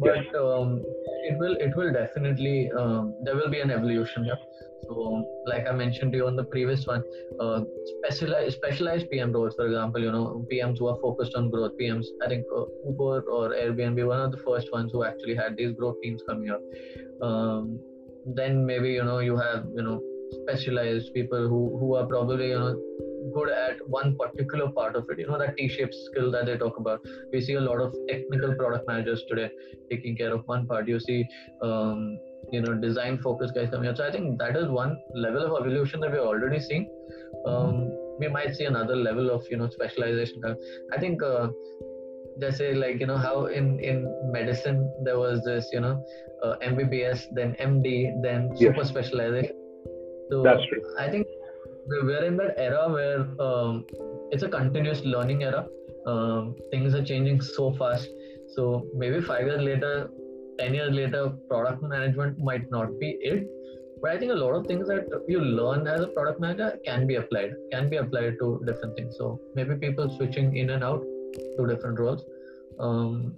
But 0.00 0.34
um, 0.34 0.82
it 1.28 1.38
will 1.38 1.56
it 1.56 1.76
will 1.76 1.92
definitely 1.92 2.70
um, 2.72 3.14
there 3.24 3.36
will 3.36 3.50
be 3.50 3.60
an 3.60 3.70
evolution 3.70 4.24
here. 4.24 4.38
So, 4.82 5.24
like 5.46 5.66
I 5.68 5.72
mentioned 5.72 6.12
to 6.12 6.18
you 6.18 6.26
on 6.26 6.36
the 6.36 6.44
previous 6.44 6.86
one, 6.86 7.04
uh, 7.38 7.60
specialized 7.98 8.56
specialized 8.56 9.10
PM 9.10 9.32
roles, 9.32 9.54
for 9.54 9.66
example, 9.66 10.00
you 10.00 10.10
know, 10.10 10.44
PMs 10.50 10.78
who 10.78 10.88
are 10.88 10.98
focused 11.00 11.34
on 11.34 11.50
growth. 11.50 11.72
PMs, 11.80 12.06
I 12.24 12.28
think 12.28 12.46
uh, 12.56 12.64
Uber 12.86 13.22
or 13.30 13.50
Airbnb, 13.50 14.06
one 14.06 14.20
of 14.20 14.32
the 14.32 14.38
first 14.38 14.72
ones 14.72 14.90
who 14.92 15.04
actually 15.04 15.34
had 15.34 15.56
these 15.56 15.72
growth 15.72 15.96
teams 16.02 16.22
coming 16.26 16.50
up. 16.50 16.62
Um, 17.22 17.78
then 18.24 18.64
maybe 18.66 18.90
you 18.90 19.04
know 19.04 19.18
you 19.18 19.36
have 19.36 19.66
you 19.74 19.82
know 19.82 20.00
specialized 20.42 21.12
people 21.14 21.48
who 21.48 21.60
who 21.80 21.94
are 21.94 22.06
probably 22.06 22.48
you 22.48 22.58
know 22.58 22.74
good 23.34 23.50
at 23.50 23.76
one 23.88 24.16
particular 24.16 24.70
part 24.70 24.96
of 24.96 25.06
it. 25.10 25.18
You 25.18 25.26
know 25.26 25.38
that 25.38 25.56
t-shaped 25.56 25.94
skill 25.94 26.30
that 26.32 26.46
they 26.46 26.56
talk 26.56 26.78
about. 26.78 27.00
We 27.32 27.40
see 27.40 27.54
a 27.54 27.60
lot 27.60 27.80
of 27.80 27.94
technical 28.08 28.54
product 28.54 28.88
managers 28.88 29.24
today 29.28 29.50
taking 29.90 30.16
care 30.16 30.32
of 30.34 30.46
one 30.46 30.66
part. 30.66 30.88
You 30.88 31.00
see 31.00 31.26
um, 31.62 32.18
you 32.52 32.60
know 32.60 32.74
design 32.74 33.18
focused 33.18 33.54
guys 33.54 33.68
coming 33.70 33.88
out 33.88 33.96
so 33.96 34.06
i 34.06 34.10
think 34.10 34.38
that 34.38 34.56
is 34.56 34.68
one 34.68 34.96
level 35.14 35.44
of 35.44 35.64
evolution 35.64 36.00
that 36.00 36.10
we're 36.10 36.28
already 36.32 36.60
seeing. 36.60 36.88
Um, 37.46 37.90
we 38.18 38.28
might 38.28 38.54
see 38.54 38.64
another 38.64 38.96
level 38.96 39.30
of 39.30 39.44
you 39.50 39.56
know 39.56 39.68
specialization 39.68 40.42
i 40.92 40.98
think 40.98 41.22
uh, 41.22 41.48
they 42.40 42.50
say 42.50 42.74
like 42.74 43.00
you 43.00 43.06
know 43.06 43.16
how 43.16 43.46
in 43.46 43.78
in 43.80 44.04
medicine 44.32 44.78
there 45.04 45.18
was 45.18 45.42
this 45.44 45.68
you 45.72 45.80
know 45.80 45.94
uh, 46.44 46.54
mbbs 46.72 47.24
then 47.32 47.56
md 47.60 48.22
then 48.22 48.50
super 48.56 48.84
specialization 48.84 49.56
so 50.30 50.42
that's 50.42 50.64
true. 50.66 50.82
I 50.98 51.10
think 51.10 51.26
we're 51.86 52.24
in 52.24 52.36
that 52.36 52.54
era 52.58 52.88
where 52.88 53.20
um, 53.40 53.84
it's 54.30 54.42
a 54.42 54.48
continuous 54.48 55.04
learning 55.04 55.42
era. 55.42 55.66
Um, 56.06 56.54
things 56.70 56.94
are 56.94 57.04
changing 57.04 57.40
so 57.40 57.72
fast. 57.72 58.08
So 58.54 58.86
maybe 58.94 59.20
five 59.20 59.46
years 59.46 59.62
later 59.62 60.10
10 60.58 60.74
years 60.74 60.94
later 60.94 61.30
product 61.48 61.82
management 61.82 62.38
might 62.38 62.70
not 62.70 62.98
be 62.98 63.16
it. 63.20 63.48
But 64.02 64.12
i 64.12 64.18
think 64.18 64.32
a 64.32 64.34
lot 64.34 64.54
of 64.54 64.66
things 64.66 64.88
that 64.88 65.24
you 65.28 65.40
learn 65.40 65.86
as 65.86 66.00
a 66.00 66.06
product 66.08 66.40
manager 66.40 66.78
can 66.86 67.06
be 67.06 67.16
applied 67.16 67.54
can 67.72 67.88
be 67.90 67.96
applied 67.96 68.36
to 68.40 68.62
different 68.66 68.96
things. 68.96 69.16
So 69.18 69.40
maybe 69.54 69.74
people 69.76 70.14
switching 70.16 70.56
in 70.56 70.70
and 70.70 70.84
out 70.84 71.02
to 71.56 71.66
different 71.66 71.98
roles. 71.98 72.24
Um, 72.78 73.34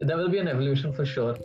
there 0.00 0.16
will 0.16 0.28
be 0.28 0.38
an 0.38 0.48
evolution 0.48 0.92
for 0.92 1.04
sure 1.04 1.36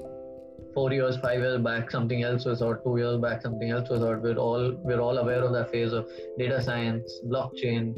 four 0.74 0.92
years 0.92 1.18
five 1.18 1.40
years 1.40 1.60
back 1.62 1.92
something 1.92 2.24
else 2.24 2.46
was 2.46 2.62
or 2.62 2.78
two 2.78 2.98
years 2.98 3.20
back 3.20 3.42
something 3.42 3.70
else 3.70 3.90
was 3.90 4.02
or 4.02 4.18
we're 4.20 4.38
all 4.38 4.72
we're 4.84 5.02
all 5.02 5.18
aware 5.18 5.44
of 5.44 5.54
that 5.54 5.72
phase 5.72 5.94
of 5.94 6.08
data 6.38 6.62
science 6.62 7.20
blockchain 7.28 7.96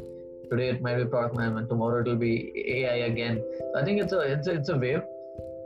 today 0.50 0.68
it 0.68 0.80
might 0.80 0.96
be 0.96 1.04
product 1.04 1.36
management 1.36 1.68
tomorrow 1.68 2.00
it 2.00 2.06
will 2.06 2.22
be 2.28 2.52
ai 2.76 2.96
again 3.12 3.42
i 3.76 3.84
think 3.84 4.00
it's 4.00 4.12
a 4.12 4.20
it's 4.20 4.46
a, 4.46 4.54
it's 4.54 4.68
a 4.68 4.78
wave 4.78 5.02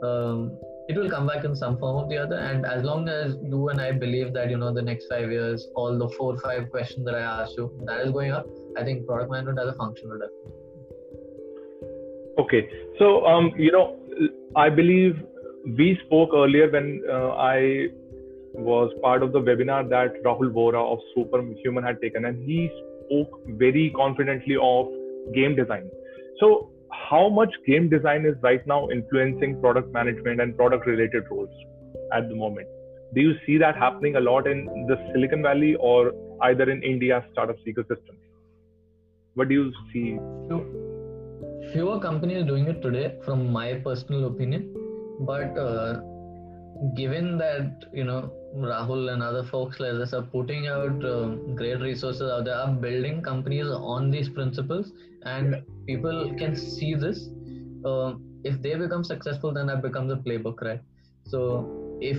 um, 0.03 0.57
it 0.91 0.97
will 0.97 1.09
come 1.09 1.27
back 1.27 1.43
in 1.45 1.55
some 1.55 1.77
form 1.77 1.95
or 2.03 2.07
the 2.07 2.17
other. 2.17 2.37
And 2.37 2.65
as 2.65 2.83
long 2.83 3.07
as 3.07 3.35
you 3.41 3.69
and 3.69 3.79
I 3.79 3.91
believe 3.91 4.33
that, 4.33 4.49
you 4.49 4.57
know, 4.57 4.73
the 4.73 4.81
next 4.81 5.07
five 5.07 5.31
years, 5.31 5.67
all 5.75 5.97
the 5.97 6.09
four 6.17 6.33
or 6.33 6.39
five 6.39 6.69
questions 6.69 7.05
that 7.05 7.15
I 7.15 7.21
asked 7.21 7.55
you, 7.57 7.71
that 7.85 8.01
is 8.01 8.11
going 8.11 8.31
up, 8.31 8.45
I 8.77 8.83
think 8.83 9.05
product 9.05 9.31
management 9.31 9.59
as 9.59 9.67
a 9.67 9.73
function 9.73 10.09
will. 10.09 10.29
Okay. 12.39 12.69
So, 12.99 13.25
um, 13.25 13.51
you 13.57 13.71
know, 13.71 13.97
I 14.55 14.69
believe 14.69 15.23
we 15.65 15.99
spoke 16.05 16.31
earlier 16.33 16.69
when 16.69 17.03
uh, 17.09 17.29
I 17.29 17.87
was 18.53 18.91
part 19.01 19.23
of 19.23 19.31
the 19.31 19.39
webinar 19.39 19.87
that 19.89 20.21
Rahul 20.23 20.51
Vohra 20.51 20.81
of 20.91 20.99
Superhuman 21.15 21.83
had 21.83 22.01
taken, 22.01 22.25
and 22.25 22.43
he 22.43 22.69
spoke 23.05 23.39
very 23.47 23.91
confidently 23.95 24.57
of 24.61 24.87
game 25.33 25.55
design. 25.55 25.89
So, 26.39 26.69
how 26.91 27.29
much 27.29 27.53
game 27.65 27.89
design 27.89 28.25
is 28.25 28.35
right 28.41 28.65
now 28.67 28.89
influencing 28.89 29.61
product 29.61 29.93
management 29.93 30.41
and 30.41 30.55
product 30.57 30.85
related 30.85 31.23
roles 31.31 31.49
at 32.13 32.27
the 32.27 32.35
moment 32.35 32.67
do 33.13 33.21
you 33.21 33.33
see 33.45 33.57
that 33.57 33.77
happening 33.77 34.17
a 34.17 34.19
lot 34.19 34.45
in 34.45 34.65
the 34.89 34.97
silicon 35.13 35.41
valley 35.41 35.75
or 35.79 36.11
either 36.49 36.69
in 36.69 36.83
india's 36.83 37.23
startup 37.31 37.55
ecosystem 37.65 38.15
what 39.35 39.47
do 39.47 39.55
you 39.55 39.71
see 39.93 40.17
fewer 41.71 41.99
companies 41.99 42.45
doing 42.45 42.67
it 42.67 42.81
today, 42.81 43.15
from 43.23 43.51
my 43.51 43.75
personal 43.75 44.25
opinion. 44.27 44.80
But 45.21 45.57
uh, 45.57 46.01
given 46.95 47.37
that 47.37 47.85
you 47.93 48.03
know 48.03 48.31
Rahul 48.55 49.13
and 49.13 49.23
other 49.23 49.43
folks 49.43 49.79
like 49.79 49.93
this 49.93 50.13
are 50.13 50.23
putting 50.23 50.67
out 50.67 51.03
uh, 51.05 51.27
great 51.55 51.79
resources 51.79 52.29
out 52.29 52.45
there, 52.45 52.55
are 52.55 52.71
building 52.71 53.21
companies 53.21 53.67
on 53.67 54.09
these 54.11 54.29
principles, 54.29 54.91
and 55.23 55.63
people 55.85 56.33
can 56.37 56.55
see 56.55 56.95
this. 56.95 57.29
Uh, 57.85 58.13
if 58.43 58.61
they 58.61 58.75
become 58.75 59.03
successful, 59.03 59.53
then 59.53 59.67
that 59.67 59.81
becomes 59.81 60.11
a 60.11 60.15
playbook, 60.15 60.61
right? 60.61 60.81
So 61.25 61.97
if 62.01 62.17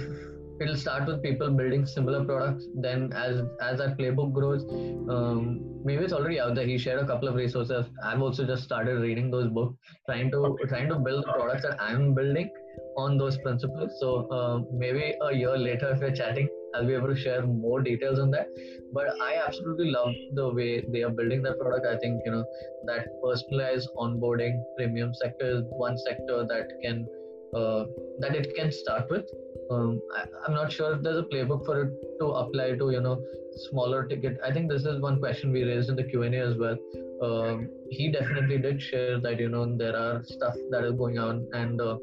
it'll 0.61 0.77
start 0.77 1.07
with 1.07 1.23
people 1.23 1.51
building 1.51 1.85
similar 1.85 2.25
products, 2.25 2.67
then 2.77 3.13
as 3.13 3.43
as 3.61 3.79
that 3.79 3.99
playbook 3.99 4.33
grows, 4.33 4.65
um, 5.11 5.61
maybe 5.85 6.05
it's 6.05 6.13
already 6.13 6.41
out 6.41 6.55
there. 6.55 6.67
He 6.67 6.79
shared 6.79 7.01
a 7.01 7.07
couple 7.07 7.29
of 7.29 7.35
resources. 7.35 7.87
I've 8.05 8.23
also 8.23 8.47
just 8.47 8.63
started 8.63 9.01
reading 9.01 9.31
those 9.31 9.49
books, 9.49 9.77
trying 10.07 10.31
to 10.31 10.37
okay. 10.39 10.69
trying 10.69 10.89
to 10.89 10.97
build 10.97 11.25
the 11.25 11.33
products 11.33 11.63
that 11.63 11.83
I'm 11.83 12.15
building 12.15 12.51
on 12.97 13.19
those 13.19 13.39
principles. 13.39 13.99
So 14.01 14.29
uh, 14.31 14.61
maybe 14.73 15.15
a 15.21 15.35
year 15.35 15.57
later, 15.57 15.91
if 15.93 16.01
we're 16.01 16.15
chatting, 16.15 16.49
I'll 16.75 16.87
be 16.87 16.95
able 16.95 17.09
to 17.09 17.17
share 17.17 17.47
more 17.47 17.83
details 17.83 18.19
on 18.19 18.31
that. 18.31 18.49
But 18.93 19.09
I 19.21 19.41
absolutely 19.47 19.91
love 19.91 20.15
the 20.35 20.53
way 20.53 20.85
they 20.93 21.03
are 21.03 21.11
building 21.11 21.43
that 21.43 21.59
product. 21.59 21.87
I 21.87 21.99
think 21.99 22.23
you 22.25 22.33
know 22.33 22.45
that 22.87 23.09
personalized 23.23 23.89
onboarding 23.97 24.63
premium 24.77 25.15
sector 25.15 25.59
is 25.59 25.65
one 25.69 25.99
sector 25.99 26.47
that 26.49 26.69
can 26.83 27.07
uh, 27.55 27.85
that 28.21 28.35
it 28.35 28.55
can 28.55 28.73
start 28.73 29.11
with. 29.11 29.27
Um, 29.71 30.01
I, 30.17 30.49
am 30.49 30.55
not 30.55 30.73
sure 30.73 30.95
if 30.95 31.03
there's 31.03 31.19
a 31.19 31.23
playbook 31.23 31.65
for 31.65 31.83
it 31.83 31.93
to 32.21 32.27
apply 32.27 32.77
to 32.77 32.91
you 32.91 33.01
know 33.01 33.23
smaller 33.71 34.07
ticket. 34.07 34.39
I 34.45 34.53
think 34.53 34.71
this 34.71 34.85
is 34.85 35.01
one 35.01 35.19
question 35.19 35.53
we 35.53 35.65
raised 35.65 35.91
in 35.91 35.97
the 35.97 36.05
Q 36.05 36.23
and 36.23 36.35
A 36.35 36.41
as 36.41 36.57
well. 36.57 36.77
Um, 37.23 37.69
he 37.91 38.11
definitely 38.11 38.59
did 38.59 38.83
share 38.83 39.21
that 39.21 39.39
you 39.39 39.49
know 39.49 39.77
there 39.77 39.97
are 39.97 40.25
stuff 40.25 40.55
that 40.71 40.85
is 40.85 40.93
going 40.93 41.19
on 41.19 41.47
and 41.53 41.81
uh, 41.81 41.99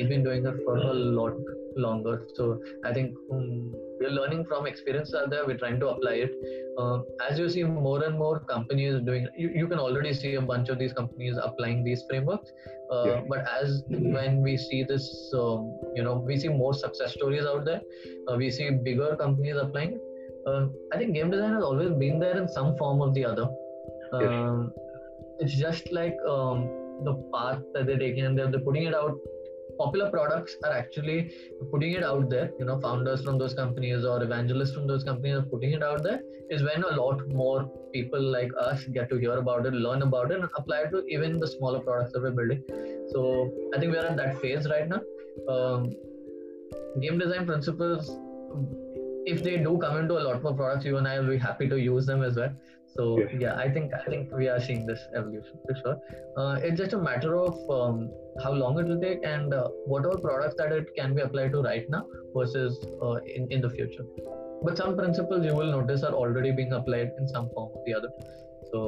he's 0.00 0.08
been 0.08 0.24
doing 0.24 0.46
it 0.46 0.56
for 0.64 0.76
a 0.76 0.92
lot 0.92 1.34
longer. 1.76 2.26
So 2.34 2.62
I 2.84 2.92
think 2.92 3.14
um, 3.32 3.72
we're 4.00 4.10
learning 4.10 4.44
from 4.46 4.66
experience 4.66 5.14
out 5.14 5.30
there. 5.30 5.46
We're 5.46 5.58
trying 5.58 5.80
to 5.80 5.88
apply 5.88 6.14
it. 6.26 6.32
Uh, 6.78 7.00
as 7.28 7.38
you 7.38 7.48
see 7.48 7.64
more 7.64 8.02
and 8.04 8.18
more 8.18 8.40
companies 8.40 9.00
doing, 9.04 9.28
you, 9.36 9.50
you 9.54 9.68
can 9.68 9.78
already 9.78 10.14
see 10.14 10.34
a 10.34 10.40
bunch 10.40 10.68
of 10.68 10.78
these 10.78 10.92
companies 10.92 11.36
applying 11.42 11.84
these 11.84 12.04
frameworks. 12.08 12.50
Uh, 12.90 13.04
yeah. 13.06 13.20
But 13.28 13.46
as 13.62 13.82
when 13.88 14.42
we 14.42 14.56
see 14.56 14.82
this, 14.82 15.04
um, 15.34 15.78
you 15.94 16.02
know, 16.02 16.14
we 16.14 16.38
see 16.38 16.48
more 16.48 16.74
success 16.74 17.12
stories 17.12 17.44
out 17.44 17.64
there. 17.64 17.80
Uh, 18.28 18.36
we 18.36 18.50
see 18.50 18.70
bigger 18.70 19.16
companies 19.16 19.56
applying. 19.60 20.00
Uh, 20.46 20.66
I 20.92 20.98
think 20.98 21.14
game 21.14 21.30
design 21.30 21.52
has 21.52 21.62
always 21.62 21.90
been 21.90 22.18
there 22.18 22.36
in 22.36 22.48
some 22.48 22.76
form 22.76 23.00
or 23.00 23.12
the 23.12 23.24
other. 23.24 23.48
Um, 24.12 24.72
it's 25.38 25.54
just 25.54 25.92
like 25.92 26.16
um, 26.28 26.68
the 27.04 27.14
path 27.32 27.60
that 27.74 27.86
they're 27.86 27.98
taking 27.98 28.24
and 28.24 28.38
they're, 28.38 28.50
they're 28.50 28.60
putting 28.60 28.84
it 28.84 28.94
out 28.94 29.16
popular 29.82 30.10
products 30.10 30.56
are 30.64 30.72
actually 30.72 31.18
putting 31.72 31.92
it 31.92 32.04
out 32.04 32.28
there. 32.30 32.50
You 32.58 32.66
know 32.66 32.78
founders 32.80 33.24
from 33.24 33.38
those 33.38 33.54
companies 33.54 34.04
or 34.04 34.22
evangelists 34.22 34.74
from 34.74 34.86
those 34.86 35.04
companies 35.04 35.36
are 35.38 35.48
putting 35.54 35.72
it 35.78 35.82
out 35.82 36.02
there 36.02 36.20
is 36.50 36.62
when 36.68 36.82
a 36.82 36.94
lot 37.00 37.26
more 37.28 37.58
people 37.92 38.22
like 38.36 38.50
us 38.58 38.84
get 38.98 39.08
to 39.10 39.18
hear 39.24 39.36
about 39.38 39.66
it 39.66 39.74
learn 39.86 40.02
about 40.02 40.32
it 40.32 40.40
and 40.40 40.48
apply 40.56 40.80
it 40.86 40.90
to 40.94 41.04
even 41.16 41.38
the 41.38 41.50
smaller 41.56 41.80
products 41.80 42.12
that 42.12 42.22
we're 42.22 42.36
building. 42.42 42.62
So 43.12 43.50
i 43.74 43.78
think 43.78 43.92
we're 43.92 44.06
at 44.12 44.16
that 44.16 44.40
phase 44.40 44.68
right 44.74 44.88
now. 44.88 45.00
Um, 45.54 45.94
game 47.00 47.18
design 47.18 47.46
principles 47.46 48.10
if 49.32 49.42
they 49.42 49.56
do 49.56 49.78
come 49.78 49.96
into 49.98 50.18
a 50.18 50.24
lot 50.26 50.42
more 50.42 50.54
products 50.54 50.84
you 50.84 50.96
and 50.96 51.06
i 51.06 51.18
will 51.18 51.28
be 51.28 51.38
happy 51.38 51.68
to 51.68 51.78
use 51.80 52.06
them 52.06 52.22
as 52.28 52.36
well 52.36 52.52
so 52.96 53.20
yeah, 53.20 53.26
yeah 53.38 53.56
I 53.56 53.68
think 53.70 53.92
I 53.94 54.04
think 54.04 54.32
we 54.32 54.48
are 54.48 54.60
seeing 54.60 54.86
this 54.86 55.00
evolution 55.14 55.58
for 55.66 55.74
sure. 55.80 55.96
Uh, 56.36 56.58
it's 56.62 56.78
just 56.78 56.92
a 56.92 56.98
matter 56.98 57.36
of 57.36 57.54
um, 57.70 58.10
how 58.42 58.52
long 58.52 58.78
it 58.78 58.86
will 58.86 59.00
take 59.00 59.24
and 59.24 59.54
uh, 59.54 59.68
what 59.86 60.06
are 60.06 60.18
products 60.18 60.56
that 60.58 60.72
it 60.72 60.94
can 60.96 61.14
be 61.14 61.22
applied 61.22 61.52
to 61.52 61.62
right 61.62 61.88
now 61.88 62.06
versus 62.34 62.78
uh, 63.02 63.16
in 63.36 63.50
in 63.50 63.60
the 63.60 63.70
future. 63.70 64.04
But 64.62 64.76
some 64.76 64.96
principles 64.96 65.44
you 65.44 65.54
will 65.54 65.70
notice 65.70 66.02
are 66.02 66.12
already 66.12 66.52
being 66.52 66.72
applied 66.72 67.12
in 67.18 67.28
some 67.28 67.48
form 67.50 67.70
or 67.74 67.82
the 67.86 67.94
other. 67.94 68.10
So 68.72 68.80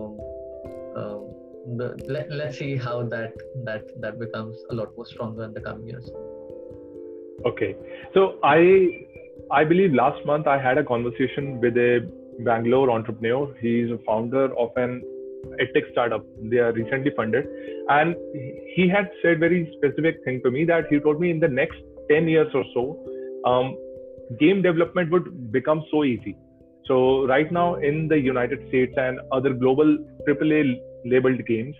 um, 0.96 1.76
the, 1.78 1.94
let, 2.08 2.30
let's 2.30 2.58
see 2.58 2.76
how 2.76 3.04
that 3.04 3.32
that 3.64 3.84
that 4.00 4.18
becomes 4.18 4.56
a 4.70 4.74
lot 4.74 4.96
more 4.96 5.06
stronger 5.06 5.44
in 5.44 5.54
the 5.54 5.60
coming 5.60 5.88
years. 5.88 6.10
Okay, 7.46 7.76
so 8.14 8.38
I 8.42 9.06
I 9.50 9.64
believe 9.64 9.94
last 9.94 10.24
month 10.26 10.46
I 10.46 10.58
had 10.58 10.78
a 10.78 10.84
conversation 10.84 11.60
with 11.60 11.76
a 11.76 12.10
Bangalore 12.40 12.90
entrepreneur. 12.90 13.54
He 13.60 13.80
is 13.80 13.90
a 13.90 13.98
founder 14.06 14.56
of 14.58 14.70
an 14.76 15.02
edtech 15.60 15.90
startup. 15.92 16.24
They 16.42 16.58
are 16.58 16.72
recently 16.72 17.12
funded, 17.16 17.46
and 17.88 18.14
he 18.74 18.88
had 18.88 19.10
said 19.22 19.40
very 19.40 19.72
specific 19.76 20.22
thing 20.24 20.40
to 20.44 20.50
me 20.50 20.64
that 20.64 20.86
he 20.88 20.98
told 21.00 21.20
me 21.20 21.30
in 21.30 21.40
the 21.40 21.48
next 21.48 21.78
10 22.10 22.28
years 22.28 22.48
or 22.54 22.64
so, 22.74 22.98
um, 23.44 23.76
game 24.38 24.62
development 24.62 25.10
would 25.10 25.52
become 25.52 25.84
so 25.90 26.04
easy. 26.04 26.36
So 26.86 27.26
right 27.26 27.50
now 27.50 27.76
in 27.76 28.08
the 28.08 28.18
United 28.18 28.66
States 28.68 28.92
and 28.96 29.20
other 29.30 29.52
global 29.52 29.98
AAA 30.28 30.80
labeled 31.04 31.44
games, 31.46 31.76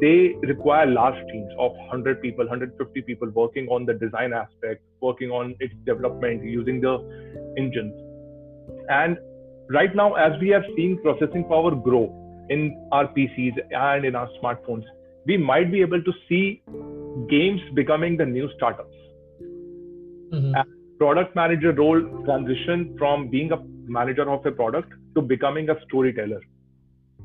they 0.00 0.34
require 0.42 0.86
large 0.86 1.18
teams 1.30 1.52
of 1.58 1.72
100 1.72 2.20
people, 2.20 2.44
150 2.46 3.02
people 3.02 3.30
working 3.30 3.68
on 3.68 3.86
the 3.86 3.94
design 3.94 4.32
aspect, 4.32 4.82
working 5.00 5.30
on 5.30 5.54
its 5.60 5.74
development 5.84 6.44
using 6.44 6.80
the 6.80 6.98
engines. 7.56 7.94
And 8.88 9.18
right 9.70 9.94
now, 9.94 10.14
as 10.14 10.32
we 10.40 10.48
have 10.48 10.62
seen 10.76 10.98
processing 11.02 11.44
power 11.44 11.74
grow 11.74 12.04
in 12.50 12.88
our 12.92 13.06
PCs 13.08 13.56
and 13.70 14.04
in 14.04 14.14
our 14.14 14.28
smartphones, 14.42 14.84
we 15.26 15.36
might 15.36 15.70
be 15.70 15.80
able 15.80 16.02
to 16.02 16.12
see 16.28 16.62
games 17.28 17.60
becoming 17.74 18.16
the 18.16 18.26
new 18.26 18.48
startups. 18.56 18.94
Mm-hmm. 20.32 20.60
product 20.98 21.34
manager 21.34 21.72
role 21.72 22.00
transition 22.24 22.94
from 22.96 23.28
being 23.28 23.50
a 23.50 23.56
manager 23.88 24.30
of 24.30 24.46
a 24.46 24.52
product 24.52 24.92
to 25.16 25.20
becoming 25.20 25.68
a 25.70 25.74
storyteller 25.86 26.40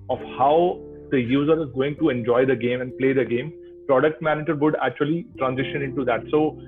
of 0.09 0.17
how 0.39 0.81
the 1.11 1.19
user 1.19 1.61
is 1.61 1.69
going 1.75 1.95
to 1.97 2.09
enjoy 2.09 2.47
the 2.47 2.55
game 2.55 2.81
and 2.81 2.97
play 2.97 3.13
the 3.13 3.23
game. 3.23 3.53
Product 3.85 4.19
manager 4.23 4.55
would 4.55 4.75
actually 4.81 5.27
transition 5.37 5.83
into 5.83 6.03
that. 6.03 6.23
So, 6.31 6.59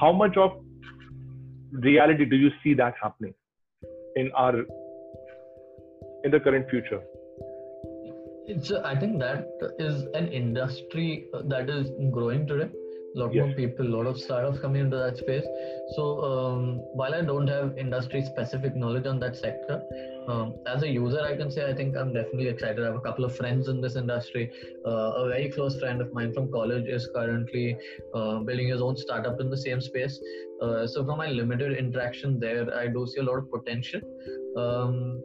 how 0.00 0.12
much 0.12 0.36
of 0.36 0.52
reality 1.72 2.24
do 2.24 2.36
you 2.36 2.50
see 2.62 2.74
that 2.74 2.94
happening 3.02 3.34
in 4.14 4.30
our 4.36 4.64
in 6.24 6.30
the 6.30 6.40
current 6.40 6.68
future? 6.68 7.00
It's, 8.46 8.72
I 8.72 8.98
think 8.98 9.18
that 9.20 9.46
is 9.78 10.02
an 10.14 10.28
industry 10.28 11.26
that 11.44 11.70
is 11.70 11.90
growing 12.10 12.46
today. 12.46 12.70
A 13.16 13.18
lot 13.18 13.34
yes. 13.34 13.46
more 13.46 13.54
people, 13.56 13.86
a 13.86 13.94
lot 13.96 14.06
of 14.06 14.18
startups 14.18 14.60
coming 14.60 14.82
into 14.82 14.96
that 14.96 15.16
space. 15.16 15.44
So 15.96 16.22
um, 16.22 16.80
while 16.94 17.12
I 17.12 17.22
don't 17.22 17.48
have 17.48 17.76
industry 17.76 18.24
specific 18.24 18.76
knowledge 18.76 19.06
on 19.06 19.18
that 19.18 19.36
sector, 19.36 19.82
um, 20.28 20.54
as 20.66 20.84
a 20.84 20.88
user, 20.88 21.20
I 21.20 21.36
can 21.36 21.50
say 21.50 21.68
I 21.68 21.74
think 21.74 21.96
I'm 21.96 22.12
definitely 22.12 22.48
excited. 22.48 22.80
I 22.80 22.86
have 22.86 22.94
a 22.94 23.00
couple 23.00 23.24
of 23.24 23.36
friends 23.36 23.66
in 23.68 23.80
this 23.80 23.96
industry. 23.96 24.50
Uh, 24.86 25.12
a 25.22 25.28
very 25.28 25.50
close 25.50 25.78
friend 25.80 26.00
of 26.00 26.12
mine 26.12 26.32
from 26.32 26.52
college 26.52 26.86
is 26.86 27.08
currently 27.12 27.76
uh, 28.14 28.38
building 28.40 28.68
his 28.68 28.80
own 28.80 28.96
startup 28.96 29.40
in 29.40 29.50
the 29.50 29.56
same 29.56 29.80
space. 29.80 30.20
Uh, 30.62 30.86
so 30.86 31.04
from 31.04 31.18
my 31.18 31.28
limited 31.28 31.76
interaction 31.76 32.38
there, 32.38 32.72
I 32.76 32.86
do 32.86 33.06
see 33.06 33.20
a 33.20 33.24
lot 33.24 33.38
of 33.38 33.50
potential. 33.50 34.00
Um, 34.56 35.20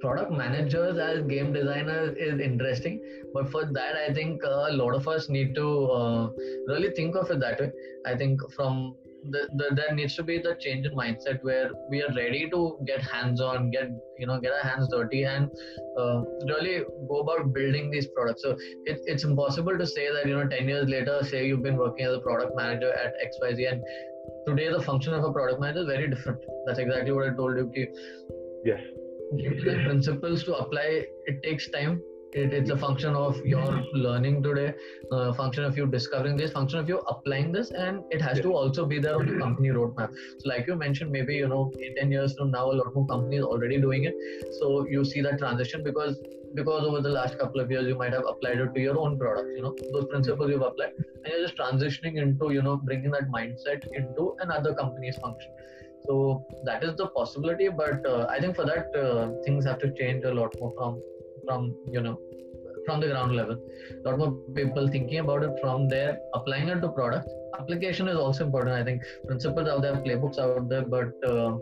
product 0.00 0.30
managers 0.30 0.98
as 0.98 1.22
game 1.22 1.52
designers 1.52 2.16
is 2.18 2.40
interesting. 2.40 3.00
But 3.34 3.50
for 3.50 3.64
that 3.64 3.96
i 4.08 4.12
think 4.12 4.44
uh, 4.44 4.66
a 4.70 4.72
lot 4.72 4.94
of 4.94 5.08
us 5.08 5.28
need 5.28 5.54
to 5.54 5.68
uh, 5.86 6.30
really 6.68 6.90
think 6.90 7.16
of 7.16 7.30
it 7.30 7.40
that 7.40 7.60
way. 7.60 7.70
I 8.06 8.16
think 8.16 8.40
from 8.52 8.96
the, 9.30 9.48
the, 9.56 9.74
there 9.74 9.94
needs 9.94 10.14
to 10.16 10.22
be 10.22 10.38
the 10.38 10.56
change 10.60 10.86
in 10.86 10.94
mindset 10.94 11.42
where 11.42 11.70
we 11.90 12.02
are 12.02 12.12
ready 12.14 12.48
to 12.50 12.78
get 12.86 13.00
hands 13.02 13.40
on 13.40 13.70
get 13.70 13.90
you 14.18 14.26
know 14.26 14.38
get 14.40 14.52
our 14.52 14.68
hands 14.68 14.88
dirty 14.88 15.24
and 15.24 15.50
uh, 15.98 16.22
really 16.48 16.84
go 17.08 17.20
about 17.20 17.52
building 17.52 17.90
these 17.90 18.06
products. 18.08 18.42
So 18.42 18.56
it, 18.84 19.00
it's 19.06 19.24
impossible 19.24 19.78
to 19.78 19.86
say 19.86 20.12
that 20.12 20.26
you 20.26 20.36
know 20.36 20.46
10 20.46 20.68
years 20.68 20.88
later 20.88 21.18
say 21.24 21.46
you've 21.46 21.62
been 21.62 21.76
working 21.76 22.06
as 22.06 22.14
a 22.14 22.20
product 22.20 22.54
manager 22.56 22.92
at 22.92 23.14
xyz 23.26 23.72
and 23.72 23.82
today 24.46 24.70
the 24.70 24.82
function 24.82 25.14
of 25.14 25.24
a 25.24 25.32
product 25.32 25.60
manager 25.60 25.80
is 25.80 25.86
very 25.86 26.08
different. 26.08 26.40
That's 26.66 26.78
exactly 26.78 27.12
what 27.12 27.28
i 27.28 27.34
told 27.34 27.56
you 27.56 27.92
yes 28.64 28.80
principles 29.30 30.44
to 30.44 30.54
apply 30.54 31.06
it 31.26 31.42
takes 31.42 31.68
time. 31.70 32.00
It, 32.32 32.52
it's 32.52 32.70
a 32.70 32.76
function 32.76 33.14
of 33.14 33.38
your 33.46 33.82
learning 33.94 34.42
today 34.42 34.74
uh, 35.10 35.32
function 35.32 35.64
of 35.64 35.76
you 35.76 35.86
discovering 35.86 36.36
this 36.36 36.50
function 36.50 36.78
of 36.78 36.88
you 36.88 36.98
applying 37.08 37.52
this 37.52 37.70
and 37.70 38.02
it 38.10 38.20
has 38.20 38.38
yeah. 38.38 38.42
to 38.42 38.52
also 38.52 38.84
be 38.84 38.98
there 38.98 39.14
on 39.16 39.26
the 39.26 39.38
company 39.38 39.68
roadmap. 39.68 40.10
So 40.38 40.48
like 40.48 40.66
you 40.66 40.76
mentioned 40.76 41.10
maybe 41.10 41.34
you 41.34 41.48
know 41.48 41.72
10 41.98 42.10
years 42.10 42.34
from 42.36 42.50
now 42.50 42.70
a 42.70 42.74
lot 42.74 42.94
more 42.94 43.06
companies 43.06 43.42
already 43.42 43.80
doing 43.80 44.04
it. 44.04 44.14
So 44.60 44.86
you 44.86 45.04
see 45.04 45.20
that 45.22 45.38
transition 45.38 45.82
because 45.82 46.18
because 46.54 46.84
over 46.84 47.00
the 47.00 47.08
last 47.08 47.38
couple 47.38 47.60
of 47.60 47.70
years 47.70 47.86
you 47.86 47.96
might 47.96 48.12
have 48.12 48.24
applied 48.28 48.58
it 48.58 48.74
to 48.74 48.80
your 48.80 48.98
own 48.98 49.18
products 49.18 49.50
you 49.54 49.62
know 49.62 49.74
those 49.92 50.06
principles 50.06 50.50
you've 50.50 50.62
applied. 50.62 50.92
And 51.24 51.26
you're 51.26 51.46
just 51.46 51.56
transitioning 51.56 52.20
into 52.20 52.52
you 52.52 52.62
know 52.62 52.76
bringing 52.76 53.12
that 53.12 53.30
mindset 53.30 53.86
into 53.92 54.36
another 54.40 54.74
company's 54.74 55.16
function 55.16 55.50
so 56.06 56.44
that 56.64 56.82
is 56.84 56.96
the 56.96 57.08
possibility, 57.08 57.68
but 57.68 58.06
uh, 58.06 58.26
I 58.30 58.40
think 58.40 58.56
for 58.56 58.64
that 58.64 58.94
uh, 58.94 59.30
things 59.44 59.64
have 59.64 59.78
to 59.80 59.92
change 59.92 60.24
a 60.24 60.32
lot 60.32 60.54
more 60.60 60.72
from 60.76 61.00
from 61.46 61.74
you 61.86 62.00
know 62.00 62.18
from 62.86 63.00
the 63.00 63.08
ground 63.08 63.34
level. 63.34 63.58
A 64.04 64.08
lot 64.08 64.18
more 64.18 64.32
people 64.54 64.88
thinking 64.88 65.18
about 65.18 65.42
it 65.42 65.58
from 65.60 65.88
there, 65.88 66.18
applying 66.34 66.68
it 66.68 66.80
to 66.80 66.88
product. 66.88 67.28
Application 67.58 68.08
is 68.08 68.16
also 68.16 68.44
important. 68.44 68.76
I 68.76 68.84
think 68.84 69.02
principles 69.26 69.68
out 69.68 69.82
there, 69.82 69.96
playbooks 69.96 70.38
out 70.38 70.68
there, 70.68 70.82
but 70.82 71.12
uh, 71.26 71.56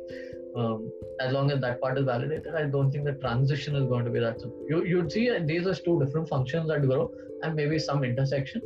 um, 0.57 0.91
as 1.21 1.33
long 1.33 1.51
as 1.51 1.61
that 1.61 1.81
part 1.81 1.99
is 1.99 2.05
validated, 2.05 2.55
I 2.55 2.65
don't 2.65 2.91
think 2.91 3.05
the 3.05 3.15
transition 3.15 3.75
is 3.77 3.85
going 3.85 4.05
to 4.05 4.11
be 4.11 4.21
that 4.21 4.41
simple. 4.41 4.65
You 4.69 4.85
you'd 4.85 5.11
see 5.11 5.31
uh, 5.31 5.41
these 5.45 5.67
are 5.67 5.75
two 5.75 5.99
different 6.05 6.29
functions 6.29 6.69
that 6.69 6.83
grow 6.83 7.11
and 7.43 7.55
maybe 7.55 7.79
some 7.79 8.05
intersection. 8.05 8.63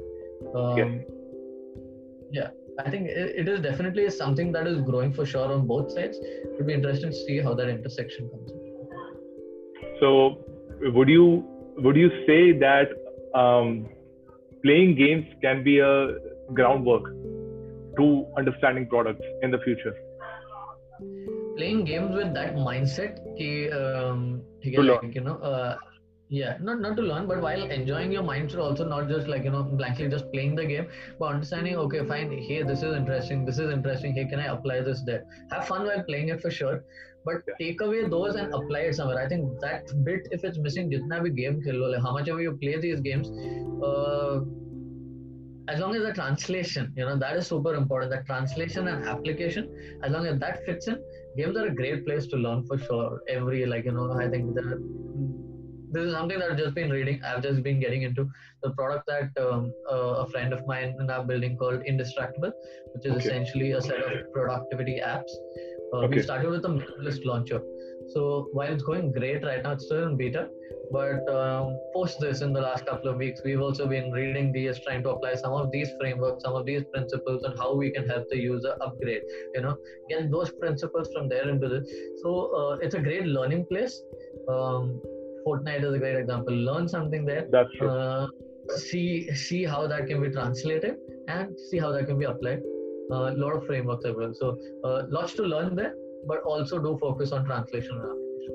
Um, 0.55 0.79
yeah. 0.79 0.91
yeah. 2.31 2.51
I 2.79 2.91
think 2.91 3.09
it, 3.09 3.49
is 3.49 3.61
definitely 3.61 4.09
something 4.11 4.53
that 4.53 4.67
is 4.69 4.81
growing 4.83 5.13
for 5.13 5.27
sure 5.27 5.53
on 5.53 5.67
both 5.67 5.91
sides. 5.93 6.17
It 6.17 6.55
would 6.57 6.67
be 6.67 6.75
interesting 6.75 7.11
to 7.11 7.17
see 7.17 7.41
how 7.41 7.55
that 7.55 7.69
intersection 7.69 8.31
comes. 8.31 8.53
In. 8.53 8.69
So, 10.01 10.39
would 10.95 11.09
you 11.09 11.45
would 11.79 11.97
you 11.97 12.11
say 12.27 12.53
that 12.59 12.89
um, 13.35 13.89
playing 14.63 14.95
games 14.95 15.27
can 15.43 15.65
be 15.65 15.81
a 15.81 16.15
groundwork 16.55 17.05
to 17.99 18.27
understanding 18.37 18.87
products 18.87 19.27
in 19.43 19.51
the 19.51 19.59
future? 19.59 19.95
Playing 21.57 21.85
games 21.85 22.15
with 22.15 22.33
that 22.35 22.55
mindset, 22.55 23.19
ki, 23.37 23.71
um, 23.73 24.43
like, 24.65 25.15
you 25.15 25.21
know, 25.21 25.39
uh, 25.39 25.77
yeah 26.31 26.57
not 26.61 26.81
not 26.81 26.95
to 26.97 27.03
learn 27.03 27.27
but 27.27 27.41
while 27.41 27.63
enjoying 27.71 28.13
your 28.13 28.23
mind 28.23 28.51
should 28.51 28.61
also 28.61 28.87
not 28.87 29.09
just 29.09 29.27
like 29.29 29.45
you 29.45 29.51
know 29.51 29.63
blankly 29.63 30.09
just 30.09 30.31
playing 30.33 30.55
the 30.55 30.65
game 30.65 30.87
but 31.19 31.27
understanding 31.33 31.77
okay 31.77 32.05
fine 32.07 32.31
hey 32.31 32.63
this 32.63 32.83
is 32.83 32.95
interesting 32.95 33.47
this 33.47 33.59
is 33.59 33.71
interesting 33.71 34.13
hey 34.13 34.27
can 34.27 34.39
i 34.39 34.47
apply 34.47 34.81
this 34.81 35.03
there? 35.03 35.25
Have 35.51 35.67
fun 35.67 35.87
while 35.87 36.03
playing 36.03 36.29
it 36.29 36.43
for 36.43 36.51
sure 36.51 36.85
but 37.25 37.43
yeah. 37.49 37.55
take 37.59 37.81
away 37.81 38.07
those 38.09 38.37
and 38.37 38.53
apply 38.55 38.81
it 38.81 38.95
somewhere. 38.95 39.19
I 39.23 39.29
think 39.29 39.59
that 39.61 39.87
bit 40.05 40.29
if 40.31 40.45
it's 40.45 40.59
missing 40.59 40.91
jitna 40.91 41.21
bhi 41.25 41.35
game 41.35 41.63
khelo 41.63 41.91
like 41.93 42.03
how 42.03 42.13
much 42.13 42.29
ever 42.29 42.43
you 42.43 42.53
play 42.63 42.79
these 42.79 43.01
games 43.01 43.31
uh, 43.83 44.41
as 45.69 45.81
long 45.81 45.95
as 45.97 46.03
the 46.03 46.13
translation 46.13 46.93
you 46.97 47.05
know 47.07 47.17
that 47.17 47.37
is 47.37 47.47
super 47.47 47.75
important 47.75 48.11
the 48.11 48.23
translation 48.27 48.89
and 48.89 49.09
application 49.09 49.69
as 50.03 50.13
long 50.13 50.27
as 50.27 50.39
that 50.39 50.65
fits 50.67 50.89
in 50.89 50.99
games 51.37 51.57
are 51.57 51.67
a 51.67 51.75
great 51.75 52.07
place 52.07 52.27
to 52.27 52.37
learn 52.37 52.65
for 52.67 52.79
sure. 52.79 53.23
Every 53.29 53.65
like 53.67 53.85
you 53.87 53.93
know 53.93 54.13
i 54.13 54.29
think 54.29 54.55
there 54.55 54.79
this 55.93 56.05
is 56.05 56.13
something 56.13 56.39
that 56.39 56.51
I've 56.51 56.59
just 56.59 56.75
been 56.75 56.91
reading. 56.91 57.21
I've 57.25 57.43
just 57.43 57.63
been 57.63 57.81
getting 57.81 58.03
into 58.03 58.29
the 58.63 58.71
product 58.71 59.07
that 59.07 59.31
um, 59.43 59.73
uh, 59.91 60.25
a 60.25 60.27
friend 60.31 60.53
of 60.53 60.67
mine 60.67 60.95
in 61.01 61.11
our 61.11 61.25
building 61.25 61.57
called 61.57 61.83
Indistractable, 61.89 62.53
which 62.95 63.07
is 63.07 63.13
okay. 63.13 63.25
essentially 63.25 63.73
a 63.73 63.81
set 63.81 64.01
of 64.01 64.33
productivity 64.33 65.01
apps. 65.05 65.33
Uh, 65.93 65.99
okay. 65.99 66.17
We 66.17 66.23
started 66.23 66.51
with 66.51 66.65
a 66.65 66.69
minimalist 66.69 67.25
launcher. 67.25 67.61
So 68.09 68.49
while 68.53 68.73
it's 68.73 68.83
going 68.83 69.13
great 69.13 69.43
right 69.45 69.63
now, 69.63 69.73
it's 69.73 69.85
still 69.87 70.07
in 70.09 70.17
beta. 70.17 70.49
But 70.91 71.29
um, 71.29 71.79
post 71.95 72.19
this 72.21 72.41
in 72.41 72.55
the 72.55 72.61
last 72.61 72.87
couple 72.87 73.11
of 73.11 73.17
weeks, 73.19 73.43
we've 73.45 73.61
also 73.61 73.87
been 73.87 74.11
reading 74.11 74.53
these, 74.53 74.79
trying 74.81 75.03
to 75.03 75.11
apply 75.11 75.35
some 75.35 75.53
of 75.53 75.71
these 75.71 75.91
frameworks, 76.01 76.43
some 76.45 76.55
of 76.55 76.65
these 76.65 76.85
principles, 76.93 77.43
and 77.43 77.59
how 77.59 77.75
we 77.75 77.91
can 77.91 78.09
help 78.09 78.29
the 78.31 78.39
user 78.39 78.75
upgrade. 78.81 79.23
You 79.55 79.63
know, 79.63 79.77
get 80.09 80.31
those 80.31 80.51
principles 80.51 81.11
from 81.13 81.29
there 81.29 81.49
into 81.49 81.69
this. 81.69 81.91
So 82.23 82.55
uh, 82.55 82.79
it's 82.81 82.95
a 82.95 83.01
great 83.01 83.27
learning 83.27 83.67
place. 83.67 84.01
Um, 84.49 85.01
Fortnite 85.49 85.85
is 85.85 85.95
a 85.95 85.99
great 85.99 86.17
example. 86.17 86.55
Learn 86.55 86.89
something 86.89 87.25
there. 87.25 87.47
That's 87.51 87.73
true. 87.79 87.89
Uh, 87.89 88.27
see 88.77 89.31
see 89.33 89.65
how 89.65 89.87
that 89.87 90.07
can 90.07 90.21
be 90.23 90.31
translated 90.31 90.97
and 91.29 91.59
see 91.71 91.79
how 91.79 91.91
that 91.93 92.07
can 92.07 92.19
be 92.19 92.27
applied. 92.27 92.61
A 93.11 93.15
uh, 93.15 93.35
lot 93.37 93.57
of 93.57 93.67
frameworks 93.67 94.05
as 94.05 94.15
well. 94.17 94.33
So 94.35 94.57
uh, 94.85 95.05
lots 95.09 95.35
to 95.35 95.43
learn 95.43 95.75
there, 95.75 95.95
but 96.27 96.43
also 96.43 96.79
do 96.79 96.99
focus 97.01 97.33
on 97.33 97.47
translation 97.47 97.93
and 97.93 98.11
application. 98.11 98.55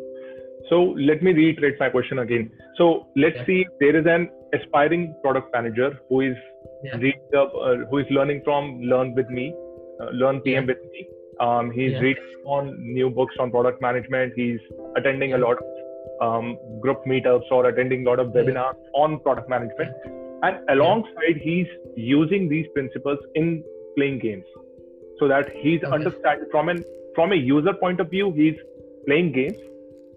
So 0.69 0.81
let 1.09 1.23
me 1.23 1.33
reiterate 1.33 1.79
my 1.79 1.89
question 1.89 2.19
again. 2.19 2.51
So 2.77 3.07
let's 3.15 3.37
yeah. 3.37 3.45
see 3.45 3.65
there 3.79 3.95
is 3.95 4.05
an 4.05 4.29
aspiring 4.53 5.15
product 5.23 5.51
manager 5.53 5.99
who 6.09 6.21
is 6.21 6.37
yeah. 6.83 7.39
uh, 7.39 7.77
who 7.89 7.97
is 7.97 8.05
learning 8.11 8.41
from 8.43 8.79
Learn 8.81 9.15
with 9.15 9.29
me, 9.29 9.53
uh, 10.01 10.09
Learn 10.11 10.41
PM 10.41 10.63
yeah. 10.63 10.75
with 10.75 10.91
me. 10.91 11.07
Um, 11.39 11.71
he's 11.71 11.93
reading 11.99 12.23
on 12.45 12.75
new 12.79 13.09
books 13.09 13.35
on 13.39 13.49
product 13.49 13.81
management. 13.81 14.33
He's 14.35 14.59
attending 14.95 15.33
a 15.33 15.37
lot 15.37 15.57
of 15.57 15.63
um, 16.21 16.57
group 16.79 17.05
meetups 17.05 17.51
or 17.51 17.67
attending 17.67 18.05
a 18.05 18.09
lot 18.09 18.19
of 18.19 18.27
webinars 18.27 18.75
on 18.93 19.19
product 19.19 19.49
management. 19.49 19.91
And 20.43 20.57
alongside, 20.69 21.37
he's 21.41 21.67
using 21.95 22.49
these 22.49 22.67
principles 22.73 23.19
in 23.35 23.63
playing 23.95 24.19
games 24.19 24.45
so 25.19 25.27
that 25.27 25.49
he's 25.55 25.83
okay. 25.83 25.93
understanding 25.93 26.47
from 26.51 26.69
an 26.69 26.83
from 27.15 27.31
a 27.31 27.35
user 27.35 27.73
point 27.73 27.99
of 27.99 28.09
view, 28.09 28.31
he's 28.31 28.55
playing 29.05 29.31
games, 29.31 29.57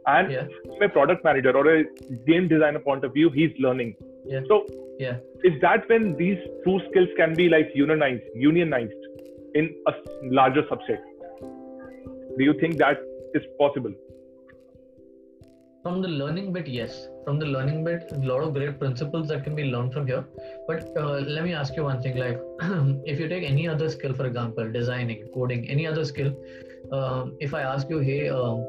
and 0.07 0.33
yeah. 0.33 0.47
from 0.65 0.83
a 0.83 0.89
product 0.89 1.25
manager 1.25 1.57
or 1.57 1.67
a 1.77 1.85
game 2.27 2.49
designer 2.49 2.79
point 2.79 3.05
of 3.05 3.13
view, 3.13 3.31
he's 3.31 3.51
learning. 3.59 3.97
Yeah. 4.25 4.41
So, 4.49 4.67
yeah, 4.99 5.19
is 5.45 5.61
that 5.61 5.89
when 5.89 6.17
these 6.17 6.39
two 6.65 6.81
skills 6.91 7.09
can 7.17 7.35
be 7.35 7.49
like 7.49 7.71
unionized, 7.75 8.23
unionized 8.35 8.93
in 9.55 9.75
a 9.87 9.93
larger 10.23 10.63
subset? 10.63 11.03
Do 12.39 12.45
you 12.45 12.59
think 12.61 12.79
that 12.79 12.99
is 13.35 13.43
possible? 13.59 13.93
From 15.87 16.03
the 16.03 16.09
learning 16.21 16.53
bit 16.53 16.67
yes. 16.67 16.95
From 17.25 17.39
the 17.39 17.47
learning 17.47 17.85
bit 17.85 18.11
a 18.13 18.19
lot 18.31 18.41
of 18.45 18.53
great 18.55 18.79
principles 18.81 19.29
that 19.29 19.45
can 19.45 19.55
be 19.55 19.65
learned 19.73 19.93
from 19.93 20.07
here. 20.09 20.25
But 20.67 20.81
uh, 21.01 21.19
let 21.35 21.45
me 21.45 21.53
ask 21.53 21.77
you 21.77 21.85
one 21.85 22.01
thing 22.03 22.17
like 22.23 22.41
if 23.13 23.21
you 23.21 23.29
take 23.29 23.45
any 23.49 23.69
other 23.69 23.89
skill 23.89 24.15
for 24.21 24.27
example 24.31 24.73
designing 24.79 25.21
coding 25.35 25.69
any 25.75 25.87
other 25.91 26.05
skill 26.05 26.33
um, 26.97 27.37
if 27.47 27.55
i 27.59 27.61
ask 27.75 27.91
you 27.91 27.99
hey 28.09 28.29
um, 28.29 28.65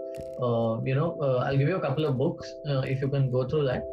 uh, 0.47 0.73
you 0.89 0.95
know 0.99 1.09
uh, 1.27 1.37
i'll 1.45 1.57
give 1.61 1.69
you 1.73 1.77
a 1.77 1.85
couple 1.87 2.05
of 2.09 2.17
books 2.17 2.51
uh, 2.69 2.81
if 2.93 3.01
you 3.01 3.09
can 3.15 3.31
go 3.31 3.47
through 3.47 3.65
that. 3.71 3.83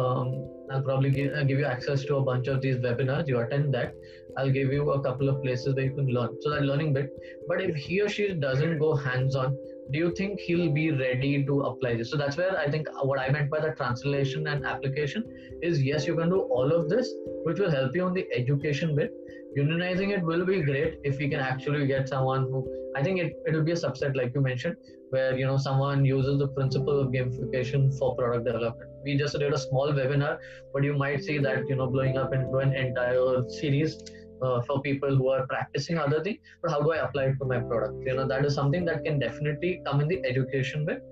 Um, 0.00 0.28
i'll 0.70 0.82
probably 0.82 1.10
give, 1.10 1.32
uh, 1.32 1.42
give 1.50 1.58
you 1.58 1.68
access 1.74 2.04
to 2.04 2.16
a 2.16 2.22
bunch 2.30 2.46
of 2.46 2.60
these 2.60 2.76
webinars 2.76 3.26
you 3.26 3.40
attend 3.40 3.74
that. 3.74 3.94
I'll 4.36 4.54
give 4.58 4.72
you 4.72 4.90
a 4.92 5.00
couple 5.00 5.28
of 5.28 5.42
places 5.42 5.74
where 5.74 5.86
you 5.86 5.94
can 5.94 6.08
learn. 6.16 6.36
So 6.42 6.50
that 6.50 6.62
learning 6.62 6.92
bit. 6.92 7.10
But 7.48 7.60
if 7.60 7.74
he 7.74 8.00
or 8.02 8.08
she 8.08 8.34
doesn't 8.34 8.78
go 8.78 8.94
hands 8.94 9.34
on 9.34 9.56
do 9.90 9.98
you 9.98 10.10
think 10.14 10.40
he'll 10.40 10.70
be 10.70 10.90
ready 10.90 11.44
to 11.44 11.60
apply 11.60 11.96
this? 11.96 12.10
So 12.10 12.16
that's 12.16 12.36
where 12.36 12.58
i 12.58 12.70
think 12.70 12.88
what 13.02 13.18
i 13.18 13.28
meant 13.30 13.50
by 13.50 13.60
the 13.60 13.70
translation 13.72 14.46
and 14.46 14.66
application 14.66 15.24
is 15.62 15.82
yes 15.82 16.06
you 16.06 16.16
can 16.16 16.28
do 16.28 16.40
all 16.56 16.72
of 16.72 16.88
this 16.88 17.12
which 17.44 17.58
will 17.58 17.70
help 17.70 17.94
you 17.94 18.04
on 18.04 18.14
the 18.14 18.26
education 18.34 18.94
bit. 18.94 19.12
Unionizing 19.56 20.10
it 20.16 20.22
will 20.22 20.44
be 20.44 20.60
great 20.62 21.00
if 21.04 21.18
we 21.18 21.28
can 21.28 21.40
actually 21.40 21.86
get 21.86 22.08
someone 22.08 22.42
who 22.42 22.66
i 22.96 23.02
think 23.02 23.18
it, 23.18 23.32
it 23.46 23.54
will 23.54 23.64
be 23.64 23.72
a 23.72 23.80
subset 23.82 24.14
like 24.14 24.34
you 24.34 24.40
mentioned 24.40 24.76
where 25.10 25.36
you 25.38 25.46
know 25.46 25.56
someone 25.56 26.04
uses 26.04 26.38
the 26.38 26.48
principle 26.48 27.00
of 27.00 27.08
gamification 27.08 27.96
for 27.98 28.14
product 28.14 28.44
development. 28.44 28.90
We 29.04 29.16
just 29.16 29.38
did 29.38 29.52
a 29.54 29.58
small 29.58 29.92
webinar 29.92 30.38
but 30.72 30.84
you 30.84 30.94
might 30.96 31.24
see 31.24 31.38
that 31.38 31.68
you 31.68 31.76
know 31.76 31.86
blowing 31.86 32.18
up 32.18 32.34
into 32.34 32.58
an 32.58 32.74
entire 32.74 33.42
series 33.48 33.96
uh, 34.42 34.60
for 34.62 34.80
people 34.82 35.14
who 35.14 35.28
are 35.28 35.46
practicing 35.46 35.98
other 35.98 36.22
things 36.22 36.38
but 36.62 36.70
how 36.70 36.80
do 36.80 36.92
i 36.92 36.98
apply 36.98 37.24
it 37.24 37.36
to 37.40 37.44
my 37.44 37.58
product? 37.58 37.94
You 38.06 38.14
know 38.16 38.26
that 38.28 38.44
is 38.44 38.54
something 38.54 38.84
that 38.86 39.04
can 39.04 39.18
definitely 39.18 39.82
come 39.86 40.00
in 40.00 40.08
the 40.08 40.22
education 40.24 40.84
bit 40.84 41.02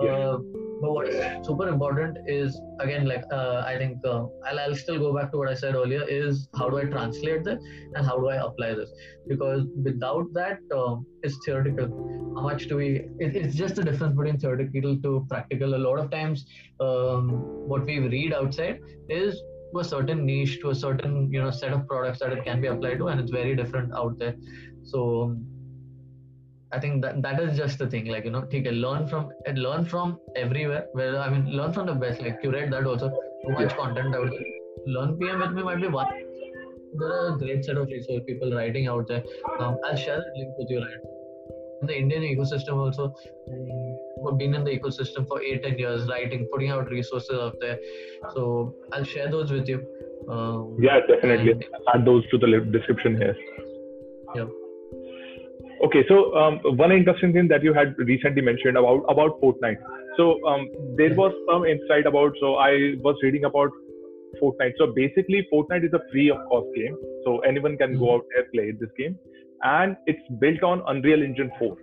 uh, 0.00 0.38
but 0.80 0.92
what 0.92 1.08
is 1.08 1.46
super 1.46 1.68
important 1.68 2.16
is 2.26 2.60
again 2.80 3.06
like 3.06 3.24
uh, 3.32 3.62
i 3.66 3.76
think 3.76 3.98
uh, 4.04 4.26
I'll, 4.46 4.60
I'll 4.60 4.76
still 4.76 4.98
go 4.98 5.12
back 5.14 5.32
to 5.32 5.38
what 5.38 5.48
i 5.48 5.54
said 5.54 5.74
earlier 5.74 6.04
is 6.08 6.48
how 6.56 6.68
do 6.70 6.78
i 6.78 6.84
translate 6.84 7.44
this 7.44 7.60
and 7.94 8.06
how 8.06 8.16
do 8.18 8.28
i 8.28 8.36
apply 8.36 8.74
this? 8.74 8.90
Because 9.26 9.64
without 9.82 10.32
that 10.34 10.58
um, 10.74 11.06
it's 11.22 11.38
theoretical. 11.44 11.88
How 12.36 12.42
much 12.42 12.68
do 12.68 12.76
we 12.76 12.88
it, 13.18 13.34
it's 13.36 13.54
just 13.54 13.74
the 13.74 13.82
difference 13.82 14.14
between 14.14 14.38
theoretical 14.38 14.96
to 15.02 15.26
practical. 15.28 15.74
A 15.74 15.82
lot 15.88 15.98
of 15.98 16.10
times 16.10 16.46
um, 16.80 17.30
what 17.68 17.84
we 17.84 17.98
read 17.98 18.32
outside 18.32 18.80
is 19.08 19.42
to 19.72 19.80
a 19.80 19.84
certain 19.84 20.24
niche 20.24 20.60
to 20.60 20.70
a 20.70 20.74
certain 20.74 21.30
you 21.32 21.42
know 21.42 21.50
set 21.50 21.72
of 21.72 21.86
products 21.86 22.18
that 22.20 22.32
it 22.32 22.44
can 22.44 22.60
be 22.60 22.68
applied 22.68 22.98
to 22.98 23.08
and 23.08 23.20
it's 23.20 23.30
very 23.30 23.54
different 23.54 23.92
out 23.94 24.18
there 24.18 24.34
so 24.82 25.36
I 26.70 26.78
think 26.78 27.00
that 27.02 27.22
that 27.22 27.40
is 27.40 27.56
just 27.56 27.78
the 27.78 27.86
thing. 27.86 28.06
Like 28.06 28.24
you 28.24 28.30
know, 28.30 28.42
take 28.42 28.66
a 28.66 28.70
learn 28.70 29.06
from 29.06 29.30
and 29.46 29.58
learn 29.58 29.84
from 29.84 30.18
everywhere. 30.36 30.86
Where 30.92 31.18
I 31.18 31.30
mean, 31.30 31.50
learn 31.50 31.72
from 31.72 31.86
the 31.86 31.94
best. 31.94 32.20
Like 32.20 32.40
curate 32.42 32.70
that 32.70 32.86
also. 32.86 33.08
Too 33.08 33.52
much 33.52 33.74
content 33.76 34.14
out 34.14 34.30
there. 34.30 34.42
Learn 34.86 35.16
PM 35.18 35.38
with 35.40 35.52
me 35.52 35.62
might 35.62 35.80
be 35.80 35.88
one. 35.88 36.08
There 36.98 37.08
are 37.08 37.34
a 37.34 37.38
great 37.38 37.64
set 37.64 37.76
of 37.76 37.86
resource 37.86 38.22
people 38.26 38.52
writing 38.54 38.88
out 38.88 39.08
there. 39.08 39.22
Um, 39.58 39.78
I'll 39.84 39.96
share 39.96 40.18
the 40.18 40.32
link 40.38 40.54
with 40.58 40.70
you 40.70 40.80
right. 40.80 41.00
In 41.80 41.86
the 41.86 41.96
Indian 41.96 42.22
ecosystem 42.22 42.74
also, 42.74 43.14
been 44.38 44.54
in 44.54 44.64
the 44.64 44.70
ecosystem 44.70 45.26
for 45.26 45.42
eight 45.42 45.62
ten 45.62 45.78
years, 45.78 46.08
writing, 46.08 46.46
putting 46.52 46.70
out 46.70 46.90
resources 46.90 47.38
out 47.38 47.56
there. 47.60 47.78
So 48.34 48.74
I'll 48.92 49.04
share 49.04 49.30
those 49.30 49.50
with 49.50 49.68
you. 49.68 49.84
Um, 50.28 50.76
yeah, 50.80 51.00
definitely. 51.06 51.52
And, 51.52 51.64
Add 51.94 52.04
those 52.04 52.28
to 52.30 52.38
the 52.38 52.60
description 52.70 53.16
here. 53.16 53.36
Yeah. 54.34 54.46
Okay, 55.84 56.04
so 56.08 56.34
um, 56.34 56.60
one 56.76 56.92
interesting 56.92 57.32
thing 57.32 57.48
that 57.48 57.62
you 57.62 57.72
had 57.72 57.96
recently 57.98 58.42
mentioned 58.42 58.76
about 58.76 59.04
about 59.08 59.40
Fortnite. 59.40 59.78
So 60.16 60.44
um, 60.46 60.68
there 60.96 61.14
was 61.14 61.32
some 61.50 61.64
insight 61.64 62.06
about. 62.06 62.32
So 62.40 62.56
I 62.56 62.96
was 63.02 63.16
reading 63.22 63.44
about 63.44 63.70
Fortnite. 64.42 64.74
So 64.78 64.92
basically, 64.94 65.46
Fortnite 65.52 65.84
is 65.84 65.92
a 65.92 66.00
free 66.10 66.30
of 66.30 66.38
cost 66.48 66.66
game. 66.74 66.96
So 67.24 67.38
anyone 67.40 67.76
can 67.76 67.98
go 67.98 68.06
mm-hmm. 68.06 68.14
out 68.14 68.24
there 68.34 68.44
play 68.52 68.72
this 68.72 68.90
game, 68.98 69.16
and 69.62 69.96
it's 70.06 70.26
built 70.40 70.62
on 70.62 70.82
Unreal 70.88 71.22
Engine 71.22 71.50
4, 71.58 71.76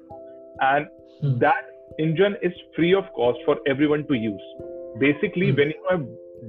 and 0.59 0.87
hmm. 1.21 1.39
that 1.39 1.74
engine 1.99 2.35
is 2.41 2.53
free 2.75 2.93
of 2.93 3.05
cost 3.15 3.39
for 3.45 3.57
everyone 3.67 4.05
to 4.07 4.13
use. 4.13 4.41
Basically, 4.99 5.51
hmm. 5.51 5.57
when 5.57 5.69
you 5.69 5.85
are 5.89 6.01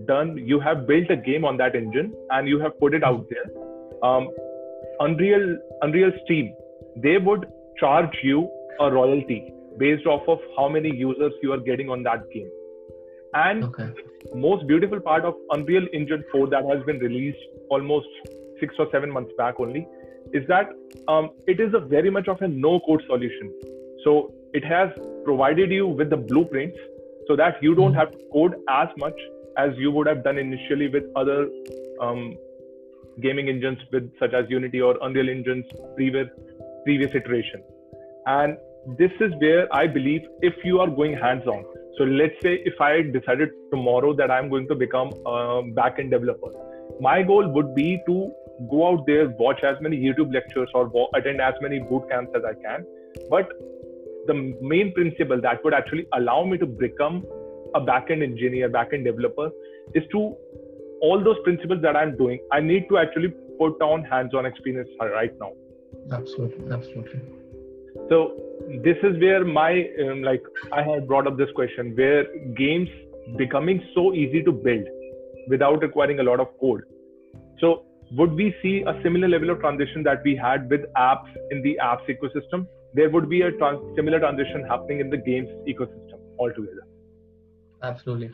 done, 0.06 0.36
you 0.36 0.60
have 0.60 0.86
built 0.86 1.10
a 1.10 1.16
game 1.16 1.44
on 1.44 1.56
that 1.58 1.74
engine 1.74 2.14
and 2.30 2.48
you 2.48 2.58
have 2.60 2.78
put 2.78 2.94
it 2.94 3.04
out 3.04 3.26
there. 3.30 3.46
Um, 4.02 4.28
Unreal, 5.00 5.58
Unreal 5.82 6.12
Steam, 6.24 6.54
they 6.96 7.18
would 7.18 7.46
charge 7.78 8.16
you 8.22 8.50
a 8.80 8.90
royalty 8.90 9.52
based 9.78 10.06
off 10.06 10.26
of 10.28 10.38
how 10.56 10.68
many 10.68 10.94
users 10.94 11.32
you 11.42 11.52
are 11.52 11.58
getting 11.58 11.90
on 11.90 12.02
that 12.02 12.28
game. 12.30 12.50
And 13.34 13.64
Okay. 13.64 13.88
most 14.34 14.66
beautiful 14.66 15.00
part 15.00 15.24
of 15.24 15.34
Unreal 15.50 15.86
Engine 15.92 16.24
4 16.32 16.48
that 16.48 16.64
has 16.64 16.82
been 16.84 16.98
released 16.98 17.38
almost 17.70 18.08
six 18.60 18.74
or 18.78 18.88
seven 18.90 19.10
months 19.10 19.32
back 19.36 19.60
only 19.60 19.86
is 20.32 20.46
that 20.48 20.70
um, 21.08 21.30
it 21.46 21.60
is 21.60 21.74
a 21.74 21.80
very 21.80 22.10
much 22.10 22.28
of 22.28 22.40
a 22.40 22.48
no 22.48 22.80
code 22.80 23.02
solution. 23.06 23.52
So 24.04 24.32
it 24.58 24.64
has 24.72 24.90
provided 25.24 25.72
you 25.76 25.86
with 26.00 26.10
the 26.10 26.20
blueprints 26.32 26.78
so 27.28 27.36
that 27.42 27.62
you 27.66 27.74
don't 27.80 27.94
Mhm. 27.94 28.00
have 28.00 28.12
to 28.12 28.18
code 28.34 28.54
as 28.80 28.98
much 29.04 29.24
as 29.64 29.78
you 29.84 29.90
would 29.96 30.08
have 30.12 30.22
done 30.26 30.38
initially 30.42 30.88
with 30.96 31.06
other 31.22 31.38
um, 32.06 32.20
gaming 33.24 33.48
engines 33.48 33.84
with 33.92 34.08
such 34.22 34.34
as 34.38 34.50
Unity 34.50 34.80
or 34.88 34.92
Unreal 35.08 35.30
Engine's 35.34 35.66
previous 35.96 36.28
previous 36.84 37.14
iteration. 37.20 37.62
And 38.26 38.58
this 38.98 39.14
is 39.26 39.32
where 39.44 39.62
I 39.78 39.86
believe 39.94 40.26
if 40.50 40.64
you 40.70 40.80
are 40.80 40.88
going 40.98 41.14
hands 41.22 41.46
on, 41.54 41.64
so 41.98 42.04
let's 42.04 42.42
say 42.46 42.52
if 42.70 42.80
I 42.88 42.90
decided 43.16 43.54
tomorrow 43.70 44.12
that 44.20 44.30
I'm 44.30 44.50
going 44.54 44.68
to 44.72 44.76
become 44.82 45.10
a 45.34 45.38
backend 45.78 46.10
developer, 46.16 46.52
my 47.08 47.22
goal 47.22 47.48
would 47.56 47.74
be 47.74 47.88
to 48.10 48.18
go 48.74 48.86
out 48.88 49.06
there, 49.06 49.24
watch 49.40 49.64
as 49.70 49.80
many 49.80 49.96
YouTube 49.96 50.36
lectures 50.38 50.70
or 50.74 51.08
attend 51.14 51.40
as 51.40 51.54
many 51.66 51.78
boot 51.78 52.08
camps 52.10 52.32
as 52.40 52.44
I 52.44 52.54
can. 52.66 52.86
But 53.30 53.50
the 54.26 54.56
main 54.60 54.92
principle 54.92 55.40
that 55.40 55.64
would 55.64 55.74
actually 55.74 56.06
allow 56.14 56.44
me 56.44 56.58
to 56.58 56.66
become 56.66 57.24
a 57.74 57.80
backend 57.80 58.22
engineer, 58.22 58.68
backend 58.70 59.04
developer, 59.04 59.50
is 59.94 60.02
to 60.12 60.34
all 61.02 61.22
those 61.22 61.36
principles 61.44 61.82
that 61.82 61.96
I'm 61.96 62.16
doing. 62.16 62.40
I 62.52 62.60
need 62.60 62.88
to 62.88 62.98
actually 62.98 63.34
put 63.58 63.80
on 63.82 64.04
hands-on 64.04 64.46
experience 64.46 64.88
right 65.00 65.32
now. 65.38 65.52
Absolutely. 66.12 66.72
Absolutely. 66.72 67.20
So 68.08 68.36
this 68.84 68.96
is 69.02 69.18
where 69.20 69.44
my 69.44 69.88
um, 70.02 70.22
like 70.22 70.42
I 70.72 70.82
had 70.82 71.06
brought 71.06 71.26
up 71.26 71.36
this 71.36 71.50
question 71.54 71.94
where 71.96 72.24
games 72.54 72.88
becoming 73.36 73.82
so 73.94 74.14
easy 74.14 74.42
to 74.42 74.52
build 74.52 74.86
without 75.48 75.82
requiring 75.82 76.20
a 76.20 76.22
lot 76.22 76.40
of 76.40 76.48
code. 76.60 76.82
So 77.60 77.84
would 78.12 78.32
we 78.32 78.54
see 78.62 78.82
a 78.86 79.00
similar 79.02 79.28
level 79.28 79.50
of 79.50 79.60
transition 79.60 80.02
that 80.04 80.22
we 80.24 80.36
had 80.36 80.70
with 80.70 80.82
apps 80.96 81.28
in 81.50 81.62
the 81.62 81.78
apps 81.82 82.06
ecosystem? 82.08 82.66
There 82.98 83.10
would 83.10 83.28
be 83.28 83.42
a 83.42 83.52
trans- 83.52 83.94
similar 83.96 84.18
transition 84.18 84.64
happening 84.74 85.00
in 85.00 85.10
the 85.10 85.18
games 85.30 85.50
ecosystem 85.72 86.20
altogether. 86.38 86.84
Absolutely. 87.82 88.30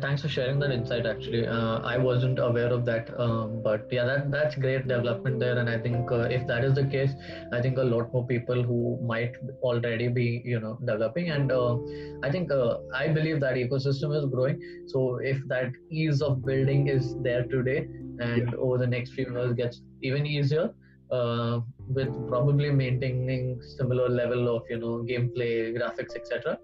Thanks 0.00 0.22
for 0.22 0.28
sharing 0.28 0.58
that 0.60 0.70
insight. 0.70 1.04
Actually, 1.06 1.46
uh, 1.46 1.80
I 1.80 1.98
wasn't 1.98 2.38
aware 2.38 2.72
of 2.76 2.86
that, 2.86 3.10
um, 3.20 3.62
but 3.62 3.86
yeah, 3.96 4.06
that 4.06 4.30
that's 4.30 4.56
great 4.56 4.88
development 4.88 5.38
there. 5.38 5.58
And 5.58 5.68
I 5.68 5.78
think 5.78 6.10
uh, 6.10 6.20
if 6.38 6.46
that 6.46 6.64
is 6.64 6.74
the 6.74 6.86
case, 6.94 7.12
I 7.52 7.60
think 7.60 7.76
a 7.76 7.82
lot 7.82 8.10
more 8.14 8.26
people 8.26 8.62
who 8.62 8.98
might 9.12 9.36
already 9.62 10.08
be, 10.08 10.42
you 10.44 10.58
know, 10.58 10.78
developing. 10.80 11.30
And 11.36 11.52
uh, 11.52 11.76
I 12.22 12.30
think 12.30 12.50
uh, 12.50 12.78
I 12.94 13.08
believe 13.08 13.40
that 13.40 13.56
ecosystem 13.56 14.16
is 14.16 14.24
growing. 14.24 14.58
So 14.86 15.16
if 15.16 15.46
that 15.48 15.70
ease 15.90 16.22
of 16.22 16.44
building 16.44 16.88
is 16.88 17.14
there 17.28 17.44
today, 17.44 17.86
and 18.20 18.54
over 18.54 18.78
the 18.78 18.86
next 18.86 19.10
few 19.12 19.30
years 19.30 19.52
gets 19.52 19.82
even 20.02 20.26
easier, 20.26 20.70
uh, 21.10 21.60
with 21.88 22.10
probably 22.28 22.70
maintaining 22.70 23.60
similar 23.76 24.08
level 24.08 24.54
of 24.54 24.62
you 24.68 24.78
know 24.78 25.04
gameplay, 25.08 25.74
graphics, 25.76 26.14
etc 26.16 26.58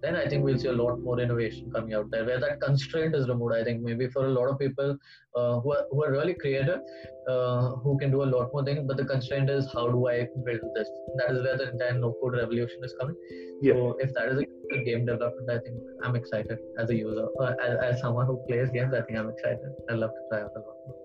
then 0.00 0.14
I 0.14 0.28
think 0.28 0.44
we'll 0.44 0.58
see 0.58 0.68
a 0.68 0.72
lot 0.72 1.00
more 1.00 1.18
innovation 1.18 1.70
coming 1.72 1.94
out 1.94 2.10
there 2.10 2.24
where 2.24 2.38
that 2.40 2.60
constraint 2.60 3.14
is 3.14 3.28
removed. 3.28 3.54
I 3.54 3.64
think 3.64 3.82
maybe 3.82 4.08
for 4.08 4.26
a 4.26 4.28
lot 4.28 4.46
of 4.48 4.58
people 4.58 4.96
uh, 5.36 5.60
who, 5.60 5.72
are, 5.72 5.86
who 5.90 6.04
are 6.04 6.12
really 6.12 6.34
creative, 6.34 6.80
uh, 7.28 7.70
who 7.82 7.98
can 7.98 8.10
do 8.10 8.22
a 8.22 8.30
lot 8.34 8.50
more 8.52 8.64
things, 8.64 8.84
but 8.86 8.96
the 8.96 9.04
constraint 9.04 9.50
is 9.50 9.68
how 9.72 9.88
do 9.88 10.08
I 10.08 10.28
build 10.44 10.60
this? 10.74 10.88
That 11.16 11.32
is 11.32 11.42
where 11.42 11.56
the 11.56 11.72
entire 11.72 11.94
no 11.94 12.14
code 12.22 12.34
revolution 12.34 12.78
is 12.84 12.94
coming. 13.00 13.16
Yes. 13.60 13.74
So 13.74 13.96
if 13.98 14.14
that 14.14 14.28
is 14.28 14.38
a 14.38 14.84
game 14.84 15.04
development, 15.04 15.50
I 15.50 15.58
think 15.58 15.76
I'm 16.04 16.14
excited 16.14 16.58
as 16.78 16.90
a 16.90 16.94
user, 16.94 17.26
uh, 17.40 17.54
as, 17.64 17.94
as 17.94 18.00
someone 18.00 18.26
who 18.26 18.40
plays 18.48 18.70
games. 18.70 18.94
I 18.94 19.02
think 19.02 19.18
I'm 19.18 19.30
excited. 19.30 19.72
I 19.90 19.94
love 19.94 20.10
to 20.10 20.20
try 20.30 20.42
out 20.42 20.52
a 20.54 20.60
lot 20.60 20.76
more. 20.86 20.96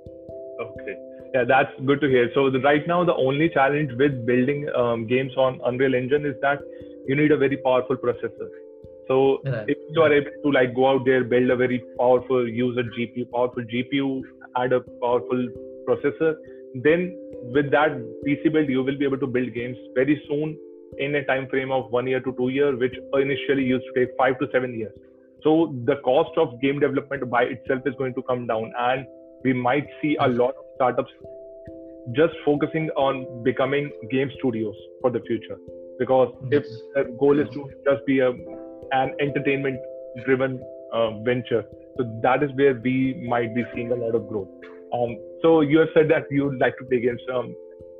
Okay. 0.61 1.12
Yeah, 1.33 1.45
that's 1.47 1.71
good 1.85 1.99
to 2.01 2.07
hear. 2.07 2.29
So 2.35 2.49
the, 2.51 2.59
right 2.59 2.87
now, 2.87 3.03
the 3.03 3.15
only 3.15 3.49
challenge 3.49 3.91
with 3.97 4.25
building 4.25 4.67
um, 4.75 5.07
games 5.07 5.35
on 5.35 5.59
Unreal 5.65 5.95
Engine 5.95 6.25
is 6.25 6.35
that 6.41 6.59
you 7.07 7.15
need 7.15 7.31
a 7.31 7.37
very 7.37 7.57
powerful 7.57 7.97
processor. 7.97 8.49
So 9.07 9.41
Right. 9.43 9.67
if 9.67 9.77
you 9.89 10.01
are 10.01 10.13
able 10.13 10.31
to 10.43 10.51
like 10.51 10.75
go 10.75 10.89
out 10.89 11.05
there, 11.05 11.23
build 11.23 11.49
a 11.49 11.55
very 11.55 11.83
powerful 11.97 12.47
user 12.47 12.83
GPU, 12.83 13.29
powerful 13.31 13.63
GPU, 13.63 14.21
add 14.57 14.73
a 14.73 14.81
powerful 15.01 15.47
processor, 15.87 16.35
then 16.75 17.17
with 17.51 17.71
that 17.71 17.91
PC 18.25 18.53
build, 18.53 18.69
you 18.69 18.83
will 18.83 18.97
be 18.97 19.05
able 19.05 19.17
to 19.17 19.27
build 19.27 19.53
games 19.53 19.77
very 19.95 20.21
soon 20.27 20.57
in 20.99 21.15
a 21.15 21.25
time 21.25 21.47
frame 21.49 21.71
of 21.71 21.91
one 21.91 22.07
year 22.07 22.19
to 22.21 22.33
two 22.33 22.49
years, 22.49 22.79
which 22.79 22.93
initially 23.13 23.63
used 23.63 23.85
to 23.93 24.05
take 24.05 24.15
five 24.17 24.37
to 24.39 24.47
seven 24.51 24.77
years. 24.77 24.93
So 25.43 25.73
the 25.85 25.97
cost 25.97 26.37
of 26.37 26.61
game 26.61 26.79
development 26.79 27.29
by 27.29 27.43
itself 27.43 27.81
is 27.85 27.95
going 27.97 28.13
to 28.13 28.21
come 28.23 28.47
down, 28.47 28.71
and 28.79 29.05
we 29.43 29.51
might 29.51 29.87
see 30.01 30.15
a 30.19 30.27
lot 30.27 30.53
startups 30.83 31.11
just 32.11 32.33
focusing 32.45 32.89
on 32.97 33.43
becoming 33.43 33.89
game 34.11 34.29
studios 34.37 34.75
for 35.01 35.09
the 35.09 35.21
future. 35.21 35.57
Because 35.97 36.33
if 36.51 36.63
the 36.95 37.03
goal 37.19 37.39
is 37.39 37.47
to 37.53 37.69
just 37.85 38.05
be 38.05 38.19
a 38.19 38.31
an 38.91 39.15
entertainment 39.19 39.79
driven 40.25 40.61
uh, 40.93 41.11
venture. 41.21 41.63
So 41.97 42.05
that 42.21 42.43
is 42.43 42.51
where 42.55 42.75
we 42.75 43.25
might 43.27 43.55
be 43.55 43.63
seeing 43.73 43.91
a 43.91 43.95
lot 43.95 44.15
of 44.15 44.27
growth. 44.27 44.49
Um, 44.93 45.17
so 45.41 45.61
you 45.61 45.79
have 45.79 45.89
said 45.93 46.09
that 46.09 46.25
you 46.29 46.45
would 46.45 46.59
like 46.59 46.77
to 46.77 46.85
play 46.85 46.99
games. 47.01 47.21
Um, 47.33 47.55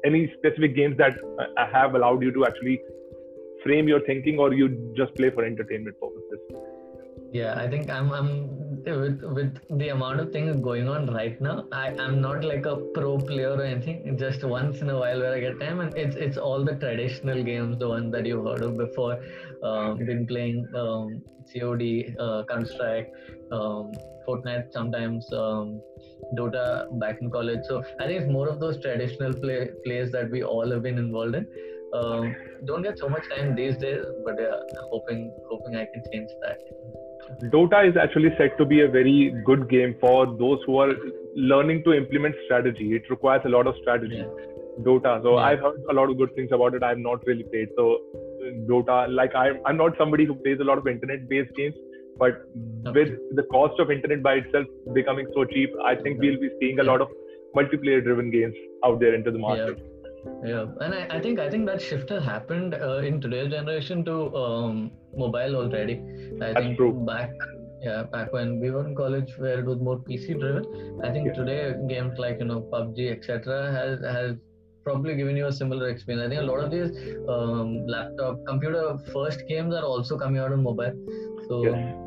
any 0.06 0.32
specific 0.38 0.76
games 0.76 0.98
that 0.98 1.14
uh, 1.40 1.66
have 1.72 1.96
allowed 1.96 2.22
you 2.22 2.32
to 2.34 2.46
actually 2.46 2.82
frame 3.64 3.88
your 3.88 4.02
thinking, 4.06 4.38
or 4.38 4.54
you 4.54 4.94
just 4.98 5.16
play 5.16 5.32
for 5.32 5.44
entertainment 5.46 5.96
purposes? 6.00 6.40
Yeah, 7.32 7.56
I 7.58 7.68
think 7.68 7.90
I'm 7.90 8.12
I'm 8.12 8.63
with 8.86 9.22
with 9.24 9.80
the 9.80 9.90
amount 9.90 10.20
of 10.20 10.32
things 10.32 10.60
going 10.62 10.88
on 10.88 11.08
right 11.14 11.40
now. 11.42 11.66
I 11.72 11.88
I'm 12.06 12.22
not 12.22 12.44
like 12.44 12.66
a 12.66 12.76
pro 12.96 13.18
player 13.18 13.52
or 13.52 13.64
anything. 13.64 14.18
Just 14.18 14.44
once 14.44 14.82
in 14.82 14.90
a 14.90 14.98
while 14.98 15.20
where 15.20 15.34
I 15.34 15.40
get 15.40 15.60
time, 15.60 15.80
and 15.80 15.96
it's 15.96 16.16
it's 16.16 16.38
all 16.38 16.64
the 16.64 16.76
traditional 16.76 17.44
games, 17.44 17.80
the 17.80 17.90
one 17.90 18.12
that 18.12 18.26
you've 18.26 18.46
heard 18.46 18.62
of 18.62 18.78
before. 18.78 19.20
Um, 19.64 19.98
been 19.98 20.26
playing 20.28 20.68
um, 20.76 21.22
COD, 21.52 22.16
uh, 22.20 22.44
Counter 22.50 22.66
Strike, 22.66 23.12
um, 23.52 23.92
Fortnite 24.28 24.72
sometimes, 24.72 25.32
um, 25.34 25.82
Dota 26.38 26.88
back 27.00 27.22
in 27.22 27.30
college. 27.32 27.60
So 27.68 27.84
I 28.00 28.08
think 28.08 28.22
it's 28.22 28.32
more 28.32 28.50
of 28.50 28.60
those 28.60 28.82
traditional 28.82 29.34
play 29.34 29.70
plays 29.86 30.12
that 30.12 30.30
we 30.30 30.44
all 30.44 30.70
have 30.72 30.84
been 30.84 30.98
involved 30.98 31.36
in. 31.36 31.48
Um, 31.94 32.36
don't 32.66 32.82
get 32.82 32.98
so 32.98 33.08
much 33.08 33.30
time 33.30 33.56
these 33.56 33.78
days, 33.78 34.04
but 34.26 34.36
yeah, 34.40 34.60
hoping 34.92 35.32
hoping 35.50 35.76
I 35.76 35.86
can 35.86 36.04
change 36.12 36.30
that. 36.42 36.58
Dota 37.44 37.90
is 37.90 37.98
actually 37.98 38.32
said 38.38 38.58
to 38.58 38.66
be 38.66 38.82
a 38.82 38.88
very 38.88 39.36
good 39.46 39.70
game 39.70 39.96
for 40.00 40.26
those 40.26 40.60
who 40.66 40.78
are 40.80 40.94
learning 41.36 41.84
to 41.84 41.94
implement 41.94 42.36
strategy. 42.46 42.96
It 42.96 43.10
requires 43.10 43.42
a 43.46 43.50
lot 43.50 43.68
of 43.68 43.76
strategy. 43.82 44.18
Yeah. 44.18 44.52
Dota. 44.82 45.22
So 45.24 45.38
Yeah. 45.38 45.46
I've 45.46 45.60
heard 45.60 45.82
a 45.90 45.94
lot 45.94 46.10
of 46.10 46.18
good 46.18 46.34
things 46.36 46.52
about 46.52 46.74
it. 46.74 46.84
I've 46.84 46.98
not 46.98 47.26
really 47.26 47.44
played. 47.44 47.70
So 47.76 48.00
Dota, 48.70 49.14
like 49.14 49.34
I'm, 49.36 49.60
I'm 49.66 49.78
not 49.78 49.98
somebody 49.98 50.26
who 50.26 50.36
plays 50.36 50.60
a 50.60 50.64
lot 50.64 50.78
of 50.78 50.88
internet-based 50.88 51.56
games, 51.56 51.76
but 52.18 52.42
with 52.98 53.10
the 53.36 53.44
cost 53.52 53.80
of 53.80 53.92
internet 53.92 54.22
by 54.22 54.34
itself 54.36 54.68
becoming 54.94 55.28
so 55.34 55.46
cheap, 55.46 55.72
I 55.84 55.96
think 55.96 56.20
we'll 56.20 56.40
be 56.40 56.50
seeing 56.60 56.80
a 56.80 56.84
lot 56.84 57.02
of 57.02 57.10
multiplayer-driven 57.56 58.32
games 58.32 58.56
out 58.84 59.00
there 59.00 59.14
into 59.14 59.32
the 59.32 59.38
market. 59.38 59.78
Yeah, 59.78 59.93
and 60.82 60.94
I, 60.94 61.08
I 61.18 61.22
think 61.22 61.40
I 61.40 61.50
think 61.50 61.66
that 61.68 61.82
shift 61.82 62.10
has 62.10 62.24
happened 62.24 62.74
uh, 62.74 62.98
in 62.98 63.20
today's 63.22 63.52
generation 63.52 64.04
to 64.06 64.36
um, 64.36 64.92
mobile 65.16 65.56
already. 65.56 66.02
I 66.42 66.54
That's 66.54 66.60
think 66.60 66.78
true. 66.78 66.94
back 67.08 67.32
yeah 67.82 68.04
back 68.04 68.32
when 68.32 68.60
we 68.60 68.72
were 68.72 68.88
in 68.88 68.96
college 68.96 69.32
where 69.38 69.60
it 69.60 69.66
was 69.66 69.80
more 69.80 69.98
PC 69.98 70.40
driven. 70.40 70.66
I 71.04 71.12
think 71.12 71.28
Yeah. 71.28 71.34
today 71.34 71.76
games 71.88 72.18
like 72.18 72.40
you 72.40 72.46
know 72.46 72.62
PUBG 72.62 73.12
etc 73.12 73.72
has 73.72 74.00
has 74.02 74.38
probably 74.84 75.16
given 75.16 75.38
you 75.38 75.48
a 75.48 75.52
similar 75.52 75.90
experience. 75.90 76.26
I 76.26 76.30
think 76.30 76.42
a 76.42 76.52
lot 76.52 76.60
of 76.60 76.72
these 76.72 76.92
um, 77.30 77.86
laptop 77.88 78.40
computer 78.46 78.98
first 79.14 79.48
games 79.48 79.74
are 79.74 79.84
also 79.84 80.18
coming 80.18 80.42
out 80.42 80.52
on 80.52 80.64
mobile. 80.64 80.94
So. 81.50 81.64
Yes. 81.64 82.03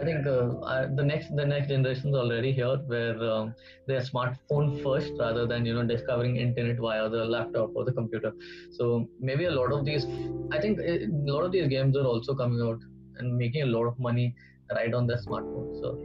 I 0.00 0.04
think 0.04 0.26
uh, 0.26 0.86
the 0.94 1.04
next 1.04 1.34
the 1.34 1.44
next 1.44 1.68
generation 1.68 2.10
is 2.10 2.14
already 2.14 2.52
here, 2.52 2.76
where 2.86 3.18
um, 3.30 3.54
they're 3.86 4.00
smartphone 4.00 4.82
first 4.82 5.12
rather 5.18 5.46
than 5.46 5.66
you 5.66 5.74
know 5.74 5.84
discovering 5.84 6.36
internet 6.36 6.78
via 6.78 7.08
the 7.08 7.24
laptop 7.24 7.72
or 7.74 7.84
the 7.84 7.92
computer. 7.92 8.32
So 8.72 9.08
maybe 9.18 9.46
a 9.46 9.50
lot 9.50 9.72
of 9.72 9.84
these, 9.84 10.06
I 10.52 10.60
think 10.60 10.78
uh, 10.78 11.06
a 11.06 11.32
lot 11.32 11.44
of 11.44 11.52
these 11.52 11.68
games 11.68 11.96
are 11.96 12.04
also 12.04 12.34
coming 12.34 12.60
out 12.62 12.78
and 13.18 13.36
making 13.36 13.62
a 13.62 13.66
lot 13.66 13.86
of 13.86 13.98
money 13.98 14.34
right 14.72 14.94
on 14.94 15.06
their 15.06 15.18
smartphone. 15.18 15.80
So 15.80 15.98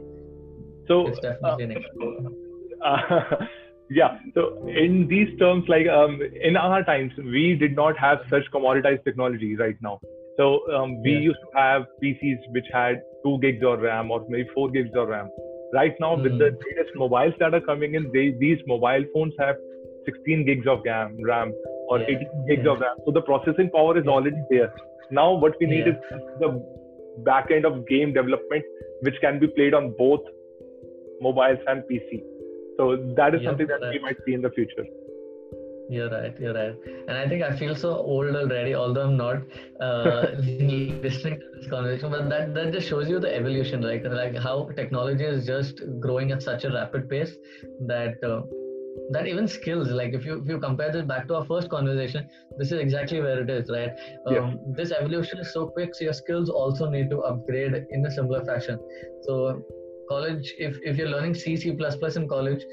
So 0.88 1.08
it's 1.08 1.20
definitely 1.20 1.64
an 1.64 1.70
example. 1.72 2.34
uh, 2.84 3.46
yeah 3.90 4.18
so 4.34 4.66
in 4.68 5.06
these 5.08 5.28
terms 5.38 5.64
like 5.68 5.86
um, 5.88 6.20
in 6.42 6.56
our 6.56 6.82
times 6.84 7.12
we 7.18 7.54
did 7.54 7.76
not 7.76 7.96
have 7.98 8.18
such 8.30 8.42
commoditized 8.52 9.04
technology 9.04 9.56
right 9.56 9.76
now 9.80 10.00
so 10.36 10.60
um, 10.74 11.00
we 11.02 11.10
Yeah. 11.10 11.20
used 11.30 11.38
to 11.40 11.58
have 11.58 11.82
pcs 12.02 12.38
which 12.52 12.66
had 12.72 13.02
2 13.24 13.38
gigs 13.38 13.64
of 13.64 13.80
ram 13.80 14.10
or 14.10 14.24
maybe 14.28 14.48
4 14.54 14.70
gigs 14.70 14.90
of 14.94 15.08
ram. 15.08 15.30
Right 15.72 15.94
now 15.98 16.14
with 16.16 16.38
the 16.38 16.50
hmm. 16.50 16.66
latest 16.66 16.96
mobiles 16.96 17.34
that 17.40 17.54
are 17.54 17.60
coming 17.60 17.94
in 17.94 18.10
they, 18.12 18.26
these 18.38 18.58
mobile 18.66 19.04
phones 19.12 19.34
have 19.38 19.56
16 20.04 20.44
gigs 20.46 20.66
of 20.66 20.82
ram 20.84 21.16
ram 21.24 21.52
or 21.88 21.98
Yeah. 22.00 22.16
18 22.16 22.46
gigs 22.48 22.64
Yeah. 22.64 22.72
of 22.72 22.80
ram. 22.80 22.96
So 23.06 23.12
the 23.18 23.22
processing 23.22 23.70
power 23.70 23.98
is 23.98 24.04
Yeah. 24.04 24.12
already 24.18 24.42
there. 24.50 24.72
Now 25.10 25.28
what 25.34 25.58
we 25.60 25.66
need 25.66 25.88
is 25.88 25.96
the 26.40 26.50
back 27.22 27.50
end 27.50 27.64
of 27.64 27.86
game 27.88 28.12
development 28.12 28.64
which 29.02 29.20
can 29.20 29.38
be 29.38 29.46
played 29.46 29.74
on 29.74 29.90
both 29.98 30.20
mobiles 31.20 31.58
and 31.68 31.82
pc 31.90 32.22
so 32.76 32.96
that 33.16 33.34
is 33.34 33.42
Yep, 33.42 33.50
something 33.50 33.66
that 33.68 33.80
we 33.92 33.98
might 34.00 34.16
see 34.26 34.34
in 34.34 34.42
the 34.42 34.50
future 34.50 34.86
You're 35.88 36.10
right. 36.10 36.38
You're 36.40 36.54
right. 36.54 36.74
And 37.08 37.16
I 37.16 37.28
think 37.28 37.42
I 37.42 37.54
feel 37.56 37.74
so 37.74 37.94
old 37.96 38.34
already, 38.34 38.74
although 38.74 39.04
I'm 39.04 39.16
not 39.16 39.42
uh, 39.80 40.32
listening 40.38 41.40
to 41.40 41.46
this 41.56 41.68
conversation. 41.68 42.10
But 42.10 42.28
that 42.30 42.54
that 42.54 42.72
just 42.72 42.88
shows 42.88 43.08
you 43.08 43.20
the 43.20 43.34
evolution, 43.34 43.82
like 43.82 44.04
like 44.04 44.36
how 44.36 44.70
technology 44.76 45.24
is 45.24 45.46
just 45.46 45.82
growing 46.00 46.32
at 46.32 46.42
such 46.42 46.64
a 46.64 46.70
rapid 46.70 47.08
pace 47.08 47.36
that. 47.86 48.22
Uh, 48.22 48.42
that 49.10 49.26
even 49.26 49.46
skills 49.46 49.88
like 49.88 50.14
if 50.14 50.24
you 50.24 50.40
if 50.40 50.48
you 50.48 50.58
compare 50.58 50.90
this 50.90 51.04
back 51.04 51.26
to 51.28 51.34
our 51.34 51.44
first 51.44 51.68
conversation 51.68 52.26
this 52.58 52.72
is 52.72 52.78
exactly 52.80 53.20
where 53.20 53.42
it 53.42 53.50
is 53.50 53.68
right 53.68 53.90
um, 54.26 54.34
Yeah. 54.34 54.54
this 54.76 54.92
evolution 54.92 55.38
is 55.40 55.52
so 55.52 55.66
quick 55.66 55.94
so 55.94 56.04
your 56.04 56.14
skills 56.14 56.48
also 56.48 56.88
need 56.88 57.10
to 57.10 57.18
upgrade 57.30 57.74
in 57.90 58.06
a 58.06 58.10
similar 58.10 58.44
fashion 58.44 58.78
so 59.26 59.62
college 60.08 60.54
if, 60.58 60.78
if 60.82 60.96
you're 60.96 61.08
learning 61.08 61.34
c 61.34 61.56
c++ 61.56 61.70
in 61.70 62.28
college 62.28 62.64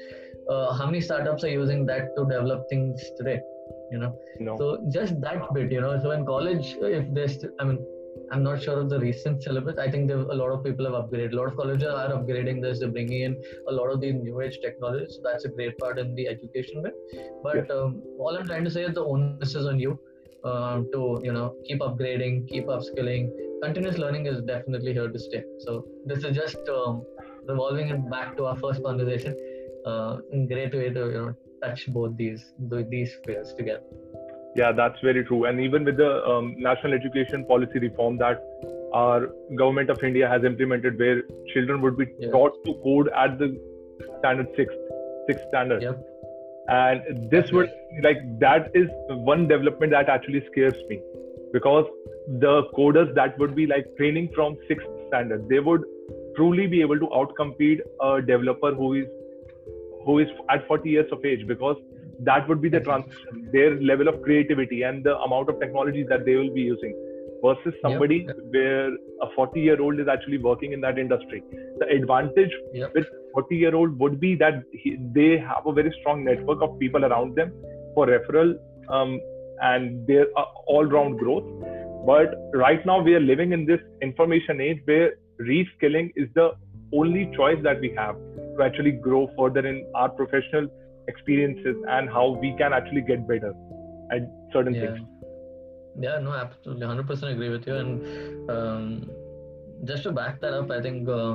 uh, 0.48 0.72
how 0.74 0.86
many 0.86 1.00
startups 1.00 1.44
are 1.44 1.54
using 1.62 1.86
that 1.86 2.14
to 2.16 2.24
develop 2.24 2.68
things 2.68 3.00
today 3.18 3.40
you 3.92 3.98
know? 3.98 4.12
No. 4.40 4.58
So 4.58 4.66
just 4.90 5.20
that 5.20 5.52
bit 5.54 5.70
you 5.70 5.80
know? 5.80 5.98
So 6.02 6.10
in 6.12 6.24
college 6.26 6.76
if 6.80 7.12
there's 7.14 7.44
i 7.60 7.64
mean 7.64 7.78
i'm 8.32 8.42
not 8.42 8.62
sure 8.62 8.78
of 8.80 8.88
the 8.90 8.98
recent 8.98 9.42
syllabus. 9.42 9.76
I 9.78 9.90
think 9.90 10.10
a 10.10 10.36
lot 10.42 10.50
of 10.54 10.64
people 10.64 10.86
have 10.86 10.94
upgraded. 11.00 11.32
A 11.32 11.36
lot 11.36 11.48
of 11.48 11.56
colleges 11.56 11.88
are 11.88 12.08
upgrading 12.16 12.62
this. 12.62 12.80
They're 12.80 12.94
bringing 12.96 13.22
in 13.22 13.36
a 13.68 13.72
lot 13.72 13.90
of 13.90 14.00
these 14.00 14.14
new 14.14 14.40
age 14.40 14.58
technologies. 14.62 15.16
So 15.16 15.20
that's 15.24 15.44
a 15.44 15.48
great 15.48 15.78
part 15.78 15.98
in 15.98 16.14
the 16.14 16.26
education 16.28 16.82
bit. 16.82 16.94
But 17.42 17.70
um, 17.70 18.02
all 18.18 18.36
i'm 18.36 18.46
trying 18.46 18.64
to 18.64 18.70
say 18.70 18.84
is 18.84 18.94
the 18.94 19.04
onus 19.04 19.54
is 19.54 19.66
on 19.66 19.78
you 19.78 19.98
uh, 20.44 20.76
to 20.94 21.20
you 21.22 21.32
know 21.32 21.54
keep 21.66 21.80
upgrading 21.80 22.48
keep 22.48 22.66
upskilling. 22.66 23.30
Continuous 23.62 23.98
learning 23.98 24.26
is 24.26 24.42
definitely 24.42 24.92
here 24.92 25.08
to 25.08 25.18
stay. 25.18 25.44
So 25.66 25.86
this 26.06 26.24
is 26.24 26.36
just 26.36 26.68
um, 26.68 27.04
revolving 27.48 27.88
it 27.90 28.10
back 28.10 28.36
to 28.38 28.46
our 28.46 28.56
first 28.56 28.82
conversation 28.82 29.36
uh, 29.86 30.16
great 30.52 30.74
way 30.80 30.88
to 30.90 31.02
you 31.14 31.20
know 31.22 31.34
touch 31.62 31.86
both 31.98 32.16
these 32.16 32.42
these 32.94 33.12
spheres 33.18 33.54
together 33.58 33.84
Yeah, 34.60 34.72
that's 34.78 35.00
very 35.08 35.20
true. 35.28 35.36
And 35.48 35.60
even 35.66 35.84
with 35.88 35.96
the 36.00 36.08
um, 36.30 36.48
national 36.64 36.94
education 36.96 37.44
policy 37.50 37.78
reform 37.84 38.18
that 38.22 38.42
our 39.02 39.28
government 39.60 39.92
of 39.94 40.02
India 40.08 40.28
has 40.32 40.44
implemented, 40.48 40.98
where 41.02 41.22
children 41.52 41.80
would 41.84 41.96
be 42.00 42.06
Yeah. 42.24 42.32
taught 42.34 42.58
to 42.66 42.74
code 42.82 43.08
at 43.22 43.38
the 43.38 43.48
standard 44.18 44.50
sixth, 44.58 44.82
sixth 45.30 45.46
standard. 45.52 45.86
Yep. 45.86 46.02
And 46.80 47.30
this 47.36 47.54
would 47.58 47.72
like 48.08 48.20
that 48.44 48.68
is 48.82 48.92
one 49.30 49.48
development 49.54 49.96
that 49.98 50.12
actually 50.16 50.44
scares 50.50 50.84
me, 50.92 51.00
because 51.56 51.88
the 52.46 52.54
coders 52.76 53.14
that 53.22 53.42
would 53.44 53.56
be 53.62 53.66
like 53.74 53.90
training 54.02 54.30
from 54.34 54.60
sixth 54.68 54.92
standard, 55.08 55.48
they 55.54 55.64
would 55.70 55.88
truly 56.36 56.66
be 56.76 56.82
able 56.88 56.98
to 57.06 57.10
outcompete 57.22 57.80
a 58.10 58.12
developer 58.20 58.74
who 58.74 58.94
is 59.00 59.08
who 60.04 60.18
is 60.18 60.28
at 60.50 60.66
40 60.66 60.88
years 60.90 61.10
of 61.12 61.24
age 61.24 61.46
because 61.46 61.76
that 62.20 62.48
would 62.48 62.60
be 62.62 62.68
the 62.68 62.80
transition 62.80 63.48
their 63.52 63.80
level 63.80 64.08
of 64.08 64.20
creativity 64.22 64.82
and 64.82 65.02
the 65.04 65.16
amount 65.28 65.48
of 65.48 65.58
technologies 65.60 66.06
that 66.08 66.24
they 66.24 66.36
will 66.36 66.52
be 66.54 66.60
using 66.60 66.94
versus 67.44 67.74
somebody 67.82 68.18
Yep. 68.28 68.36
where 68.56 68.88
a 69.22 69.28
40 69.34 69.60
year 69.60 69.80
old 69.80 69.98
is 70.00 70.08
actually 70.08 70.38
working 70.38 70.72
in 70.72 70.80
that 70.80 70.98
industry 70.98 71.42
the 71.82 71.86
advantage 71.98 72.54
Yep. 72.72 72.94
with 72.94 73.06
40 73.34 73.56
year 73.56 73.74
old 73.74 73.98
would 73.98 74.20
be 74.20 74.34
that 74.36 74.62
he, 74.72 74.96
they 75.18 75.38
have 75.38 75.66
a 75.66 75.72
very 75.72 75.92
strong 76.00 76.24
network 76.24 76.62
of 76.62 76.78
people 76.78 77.04
around 77.04 77.34
them 77.34 77.52
for 77.94 78.06
referral 78.06 78.54
um, 78.88 79.18
and 79.62 80.06
their 80.06 80.26
uh, 80.36 80.44
all 80.66 80.84
round 80.84 81.18
growth 81.18 81.44
but 82.06 82.34
right 82.54 82.84
now 82.86 83.00
we 83.00 83.14
are 83.14 83.20
living 83.32 83.52
in 83.52 83.64
this 83.66 83.80
information 84.02 84.60
age 84.60 84.80
where 84.84 85.12
reskilling 85.40 86.10
is 86.16 86.28
the 86.34 86.50
only 86.92 87.30
choice 87.36 87.58
that 87.62 87.80
we 87.80 87.90
have 87.96 88.16
to 88.56 88.64
actually 88.64 88.92
grow 88.92 89.28
further 89.38 89.66
in 89.66 89.84
our 89.94 90.08
professional 90.08 90.68
experiences 91.08 91.76
and 91.88 92.08
how 92.08 92.28
we 92.30 92.54
can 92.56 92.72
actually 92.72 93.02
get 93.02 93.26
better 93.26 93.52
at 94.12 94.22
certain 94.52 94.74
yeah 94.74 94.94
things 94.94 95.08
yeah 95.98 96.18
no 96.18 96.32
absolutely 96.32 96.86
100% 96.86 97.32
agree 97.32 97.48
with 97.48 97.66
you 97.66 97.74
and 97.74 98.50
um, 98.50 99.10
just 99.84 100.02
to 100.04 100.12
back 100.12 100.40
that 100.40 100.54
up 100.54 100.70
i 100.70 100.80
think 100.80 101.08
uh, 101.08 101.34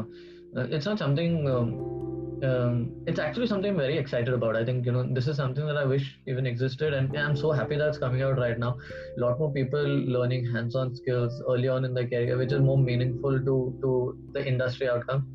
uh, 0.56 0.68
it's 0.72 0.86
not 0.86 0.98
something 0.98 1.48
um, 1.50 1.98
um, 2.44 2.92
it's 3.08 3.20
actually 3.20 3.48
something 3.48 3.72
I'm 3.72 3.78
very 3.78 3.98
excited 3.98 4.34
about. 4.34 4.56
I 4.56 4.64
think 4.64 4.86
you 4.86 4.92
know 4.92 5.04
this 5.04 5.28
is 5.28 5.38
something 5.38 5.66
that 5.66 5.78
I 5.78 5.86
wish 5.86 6.18
even 6.28 6.46
existed, 6.46 6.94
and 6.94 7.16
I'm 7.18 7.36
so 7.36 7.52
happy 7.52 7.78
that 7.78 7.88
it's 7.88 7.98
coming 7.98 8.22
out 8.22 8.38
right 8.38 8.58
now. 8.60 8.78
A 9.18 9.20
lot 9.20 9.40
more 9.40 9.52
people 9.52 9.84
learning 9.84 10.46
hands-on 10.52 10.96
skills 10.96 11.42
early 11.50 11.68
on 11.68 11.86
in 11.86 11.94
their 11.94 12.08
career, 12.08 12.38
which 12.38 12.52
is 12.52 12.60
more 12.60 12.78
meaningful 12.78 13.40
to 13.40 13.78
to 13.82 14.18
the 14.34 14.48
industry 14.48 14.90
outcome. 14.90 15.28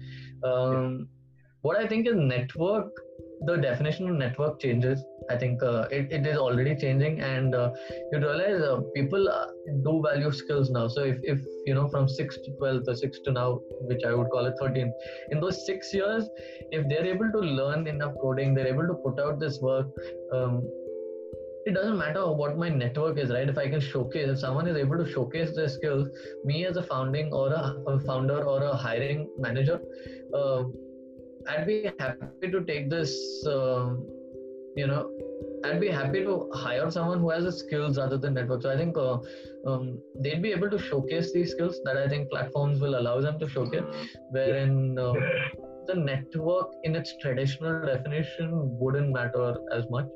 Um, 0.45 1.09
what 1.63 1.79
I 1.79 1.87
think 1.87 2.07
is 2.07 2.15
network. 2.15 2.93
The 3.45 3.57
definition 3.57 4.09
of 4.09 4.15
network 4.15 4.61
changes. 4.61 5.03
I 5.29 5.37
think 5.37 5.65
uh, 5.65 5.89
it, 5.91 6.13
it 6.13 6.25
is 6.25 6.37
already 6.37 6.77
changing, 6.77 7.21
and 7.21 7.57
uh, 7.57 7.73
you 8.13 8.19
realize 8.21 8.61
uh, 8.63 8.83
people 8.95 9.29
uh, 9.29 9.47
do 9.83 10.01
value 10.01 10.31
skills 10.31 10.71
now. 10.71 10.87
So 10.87 11.03
if, 11.03 11.17
if 11.25 11.41
you 11.67 11.75
know 11.75 11.89
from 11.89 12.09
six 12.09 12.37
to 12.37 12.53
twelve 12.59 12.85
or 12.87 12.95
six 12.95 13.19
to 13.25 13.33
now, 13.33 13.59
which 13.81 14.05
I 14.05 14.15
would 14.15 14.31
call 14.31 14.47
it 14.47 14.55
thirteen, 14.61 14.93
in 15.33 15.41
those 15.41 15.67
six 15.67 15.93
years, 15.93 16.29
if 16.71 16.89
they're 16.89 17.05
able 17.05 17.33
to 17.33 17.41
learn 17.41 17.89
enough 17.89 18.13
coding, 18.21 18.55
they're 18.55 18.69
able 18.69 18.87
to 18.87 18.95
put 18.95 19.19
out 19.19 19.41
this 19.41 19.59
work. 19.61 19.89
Um, 20.33 20.63
it 21.67 21.75
doesn't 21.75 21.99
matter 21.99 22.31
what 22.31 22.57
my 22.57 22.69
network 22.69 23.19
is, 23.19 23.31
right? 23.31 23.49
If 23.49 23.59
I 23.59 23.69
can 23.69 23.81
showcase, 23.81 24.29
if 24.29 24.39
someone 24.39 24.69
is 24.69 24.77
able 24.77 24.99
to 24.99 25.11
showcase 25.11 25.57
their 25.57 25.69
skills, 25.69 26.09
me 26.45 26.65
as 26.65 26.77
a 26.77 26.83
founding 26.85 27.33
or 27.33 27.53
a, 27.53 27.75
a 27.89 27.99
founder 28.01 28.41
or 28.45 28.63
a 28.63 28.77
hiring 28.77 29.29
manager, 29.37 29.81
uh, 30.33 30.63
I'd 31.49 31.66
be 31.66 31.90
happy 31.99 32.51
to 32.51 32.64
take 32.64 32.90
this. 32.90 33.12
um 33.47 34.07
you 34.76 34.86
know, 34.86 35.11
I'd 35.64 35.80
be 35.80 35.88
happy 35.88 36.22
to 36.24 36.51
hire 36.55 36.90
someone 36.90 37.20
who 37.20 37.30
has 37.30 37.45
the 37.45 37.53
skills 37.53 37.99
rather 37.99 38.16
than 38.18 38.34
network. 38.34 38.62
So 38.62 38.70
I 38.70 38.76
think 38.76 38.97
uh, 38.97 39.18
um, 39.66 40.01
they'd 40.20 40.43
be 40.43 40.53
able 40.53 40.70
to 40.70 40.78
showcase 40.78 41.32
these 41.32 41.51
skills 41.53 41.80
that 41.84 41.97
I 41.97 42.09
think 42.09 42.30
platforms 42.30 42.80
will 42.80 42.99
allow 42.99 43.20
them 43.20 43.38
to 43.38 43.49
showcase. 43.49 43.84
Wherein 44.30 44.99
uh, 44.99 45.12
the 45.86 45.95
network 45.95 46.72
in 46.84 46.97
its 46.97 47.14
traditional 47.20 47.84
definition 47.84 48.78
wouldn't 48.78 49.12
matter 49.12 49.57
as 49.72 49.84
much. 49.90 50.07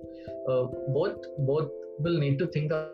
Uh, 0.48 0.64
both 0.88 1.18
both 1.38 1.70
will 1.98 2.18
need 2.18 2.38
to 2.38 2.46
think 2.46 2.72
um, 2.72 2.88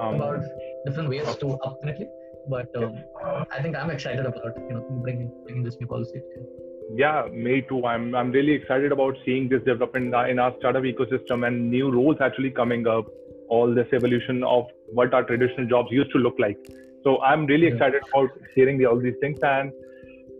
about 0.00 0.42
different 0.86 1.08
ways 1.10 1.36
to 1.36 1.54
up. 1.58 1.80
But 2.48 2.74
um, 2.76 2.94
I 3.50 3.60
think 3.62 3.76
I'm 3.76 3.90
excited 3.90 4.24
about 4.26 4.56
you 4.68 4.74
know 4.74 4.84
bringing 5.02 5.30
bringing 5.44 5.62
this 5.64 5.76
new 5.80 5.86
policy. 5.96 6.20
yeah 7.00 7.16
me 7.46 7.54
too 7.70 7.78
i'm 7.88 8.04
i'm 8.18 8.28
really 8.34 8.52
excited 8.58 8.92
about 8.94 9.16
seeing 9.24 9.48
this 9.48 9.62
development 9.64 10.06
in 10.10 10.14
our- 10.20 10.28
in 10.34 10.38
our 10.44 10.52
startup 10.60 10.86
ecosystem 10.90 11.42
and 11.48 11.58
new 11.72 11.90
roles 11.96 12.22
actually 12.26 12.52
coming 12.60 12.86
up 12.92 13.10
all 13.56 13.74
this 13.78 13.90
evolution 13.98 14.38
of 14.52 14.70
what 15.00 15.16
our 15.18 15.26
traditional 15.30 15.66
jobs 15.72 15.92
used 15.96 16.14
to 16.14 16.22
look 16.26 16.40
like 16.44 16.70
so 17.08 17.14
i'm 17.32 17.44
really 17.52 17.68
Yeah. 17.68 17.74
excited 17.74 18.06
about 18.08 18.30
hearing 18.54 18.80
the, 18.82 18.86
all 18.92 19.02
these 19.08 19.18
things 19.24 19.44
and 19.50 19.70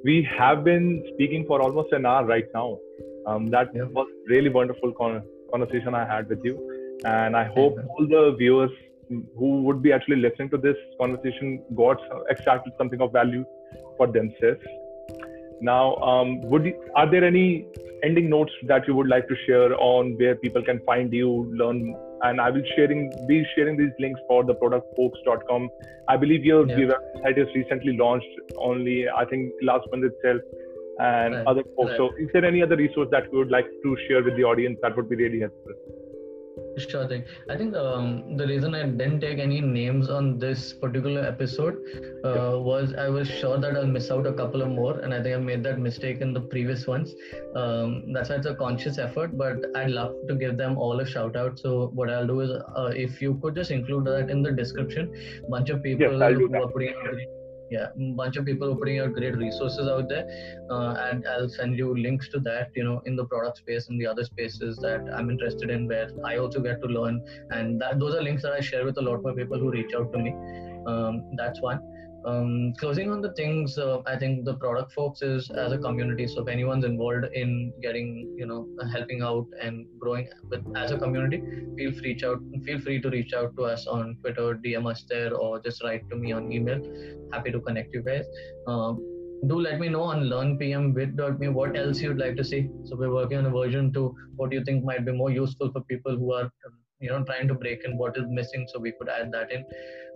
we 0.09 0.17
have 0.39 0.65
been 0.71 0.89
speaking 1.13 1.45
for 1.53 1.61
almost 1.67 1.93
an 2.01 2.07
hour 2.13 2.25
right 2.33 2.49
now 2.59 2.67
um, 3.27 3.51
that 3.57 3.77
Yeah. 3.81 3.93
was 4.01 4.09
really 4.35 4.55
wonderful 4.59 4.97
con- 5.03 5.23
conversation 5.53 6.01
i 6.03 6.05
had 6.15 6.35
with 6.35 6.51
you 6.51 6.57
and 7.17 7.37
i 7.43 7.47
hope 7.59 7.77
Yeah. 7.83 7.91
all 7.93 8.11
the 8.17 8.25
viewers 8.43 8.75
who 9.37 9.63
would 9.63 9.83
be 9.83 9.93
actually 9.93 10.17
listening 10.17 10.51
to 10.51 10.59
this 10.59 10.77
conversation 11.01 11.63
got 11.75 11.99
extracted 12.31 12.73
something 12.79 13.01
of 13.01 13.13
value 13.13 13.45
for 13.97 14.07
themselves 14.07 14.61
now, 15.61 15.97
um, 15.97 16.41
would 16.43 16.65
you, 16.65 16.85
are 16.95 17.11
there 17.11 17.25
any 17.25 17.67
ending 18.05 18.31
notes 18.31 18.53
that 18.65 18.87
you 18.87 18.95
would 18.95 19.09
like 19.09 19.29
to 19.29 19.37
share 19.47 19.75
on 19.75 20.17
where 20.19 20.37
people 20.37 20.63
can 20.63 20.81
find 20.87 21.13
you, 21.13 21.53
learn? 21.57 21.95
And 22.23 22.41
I 22.41 22.51
will 22.51 22.63
sharing 22.77 23.11
be 23.27 23.45
sharing 23.55 23.77
these 23.77 23.93
links 23.99 24.21
for 24.29 24.45
the 24.45 24.55
productfolks.com. 24.55 25.69
I 26.09 26.17
believe 26.17 26.45
your 26.45 26.67
Yeah. 26.69 26.95
website 26.95 27.39
is 27.39 27.49
recently 27.55 27.97
launched 27.97 28.41
only 28.57 29.09
I 29.09 29.25
think 29.25 29.53
last 29.63 29.91
month 29.91 30.05
itself, 30.05 30.43
and 31.01 31.35
Right, 31.35 31.47
other 31.47 31.63
folks. 31.77 31.97
So, 31.97 32.11
is 32.19 32.29
there 32.33 32.45
any 32.45 32.63
other 32.63 32.77
resource 32.77 33.09
that 33.11 33.31
you 33.33 33.39
would 33.39 33.51
like 33.51 33.69
to 33.85 33.97
share 34.09 34.23
with 34.23 34.37
the 34.37 34.45
audience 34.45 34.79
that 34.83 34.97
would 34.97 35.09
be 35.09 35.17
really 35.17 35.41
helpful? 35.41 35.75
Sure 36.79 37.07
thing. 37.09 37.25
I 37.51 37.57
think 37.57 37.75
um, 37.75 38.37
the 38.37 38.47
reason 38.47 38.75
I 38.75 38.83
didn't 38.85 39.21
take 39.21 39.39
any 39.39 39.61
names 39.61 40.09
on 40.09 40.39
this 40.39 40.73
particular 40.73 41.23
episode 41.23 41.77
uh, 42.25 42.35
Yeah. 42.35 42.55
was 42.69 42.95
I 42.95 43.09
was 43.09 43.29
sure 43.29 43.59
that 43.59 43.77
I'll 43.77 43.87
miss 43.87 44.11
out 44.11 44.27
a 44.27 44.33
couple 44.33 44.63
of 44.63 44.69
more, 44.69 44.99
and 45.01 45.13
I 45.13 45.23
think 45.23 45.35
I 45.35 45.39
made 45.39 45.63
that 45.65 45.79
mistake 45.79 46.21
in 46.21 46.33
the 46.33 46.41
previous 46.41 46.87
ones. 46.87 47.15
Um, 47.57 48.13
that's 48.13 48.29
why 48.31 48.37
it's 48.37 48.47
a 48.47 48.55
conscious 48.55 48.99
effort, 48.99 49.37
but 49.37 49.57
I'd 49.75 49.91
love 49.91 50.15
to 50.29 50.35
give 50.35 50.57
them 50.57 50.79
all 50.79 51.01
a 51.01 51.07
shout 51.07 51.37
out. 51.37 51.59
So 51.59 51.91
what 51.95 52.11
I'll 52.11 52.27
do 52.27 52.41
is, 52.41 52.51
uh, 52.51 52.93
if 52.95 53.21
you 53.21 53.35
could 53.43 53.55
just 53.57 53.71
include 53.71 54.05
that 54.05 54.31
in 54.31 54.43
the 54.43 54.53
description, 54.53 55.13
bunch 55.49 55.71
of 55.71 55.83
people 55.83 56.19
do 56.19 56.49
who 56.49 56.55
are 56.63 56.69
putting 56.69 56.95
out 56.95 57.38
yeah 57.71 57.89
bunch 58.17 58.37
of 58.37 58.45
people 58.45 58.73
are 58.73 58.77
putting 58.77 58.99
out 59.01 59.13
great 59.13 59.37
resources 59.37 59.89
out 59.89 60.09
there. 60.09 60.27
Uh, 60.71 60.95
and 61.11 61.27
i'll 61.29 61.49
send 61.49 61.77
you 61.77 61.97
links 61.97 62.29
to 62.29 62.41
that 62.41 62.71
you 62.75 62.85
know 62.85 63.03
in 63.07 63.17
the 63.17 63.25
product 63.25 63.59
space 63.59 63.89
and 63.89 64.01
the 64.01 64.07
other 64.07 64.25
spaces 64.25 64.77
that 64.77 65.05
i'm 65.15 65.31
interested 65.31 65.71
in 65.71 65.87
where 65.89 66.11
i 66.25 66.37
also 66.39 66.61
get 66.61 66.81
to 66.83 66.89
learn. 66.89 67.23
And 67.51 67.81
that 67.81 67.99
those 67.99 68.15
are 68.15 68.23
links 68.23 68.43
that 68.43 68.53
i 68.53 68.61
share 68.61 68.85
with 68.85 68.99
a 68.99 69.03
lot 69.03 69.23
more 69.23 69.35
people 69.35 69.59
who 69.59 69.71
reach 69.71 69.95
out 69.95 70.13
to 70.13 70.19
me. 70.19 70.35
Um, 70.87 71.25
that's 71.37 71.61
one 71.61 71.81
um, 72.29 72.75
closing 72.81 73.11
on 73.11 73.21
the 73.27 73.33
things 73.41 73.79
uh, 73.79 73.99
i 74.13 74.17
think 74.23 74.45
the 74.45 74.55
product 74.55 74.93
folks 74.93 75.23
is 75.23 75.51
as 75.51 75.73
a 75.73 75.79
community. 75.79 76.27
So 76.27 76.43
if 76.43 76.49
anyone's 76.49 76.85
involved 76.85 77.27
in 77.33 77.73
getting 77.83 78.09
you 78.37 78.47
know 78.47 78.61
helping 78.93 79.23
out 79.23 79.47
and 79.63 79.87
growing 79.99 80.29
with 80.51 80.65
as 80.77 80.91
a 80.91 80.99
community 80.99 81.43
feel 81.77 81.93
free 82.01 82.15
to 82.17 82.31
out 82.31 82.41
feel 82.67 82.81
free 82.81 83.01
to 83.05 83.11
reach 83.11 83.33
out 83.33 83.55
to 83.57 83.65
us 83.65 83.87
on 83.87 84.17
twitter 84.23 84.49
dm 84.65 84.91
us 84.91 85.05
there 85.13 85.35
or 85.35 85.61
just 85.61 85.83
write 85.85 86.09
to 86.11 86.17
me 86.17 86.33
on 86.33 86.51
email. 86.53 86.81
Happy 87.33 87.51
to 87.53 87.61
connect 87.61 87.95
you 87.95 88.03
guys. 88.03 88.27
Um, 88.67 88.99
do 89.47 89.61
let 89.61 89.79
me 89.81 89.89
know 89.89 90.03
on 90.03 90.23
learnpm.me 90.33 91.49
what 91.49 91.77
else 91.77 92.01
you'd 92.01 92.19
like 92.19 92.37
to 92.37 92.45
see. 92.45 92.69
So 92.85 92.97
we're 92.97 93.13
working 93.13 93.39
on 93.39 93.47
a 93.47 93.51
version 93.51 93.93
to 93.93 94.15
what 94.37 94.51
do 94.51 94.57
you 94.57 94.65
think 94.65 94.85
might 94.85 95.05
be 95.05 95.13
more 95.13 95.31
useful 95.31 95.71
for 95.73 95.83
people 95.83 96.17
who 96.17 96.33
are 96.33 96.51
you 97.01 97.11
know 97.11 97.23
trying 97.25 97.49
to 97.49 97.55
break 97.55 97.85
in 97.85 97.97
what 97.97 98.17
is 98.17 98.25
missing 98.29 98.67
so 98.73 98.79
we 98.79 98.93
could 98.93 99.09
add 99.09 99.31
that 99.33 99.53
in 99.53 99.65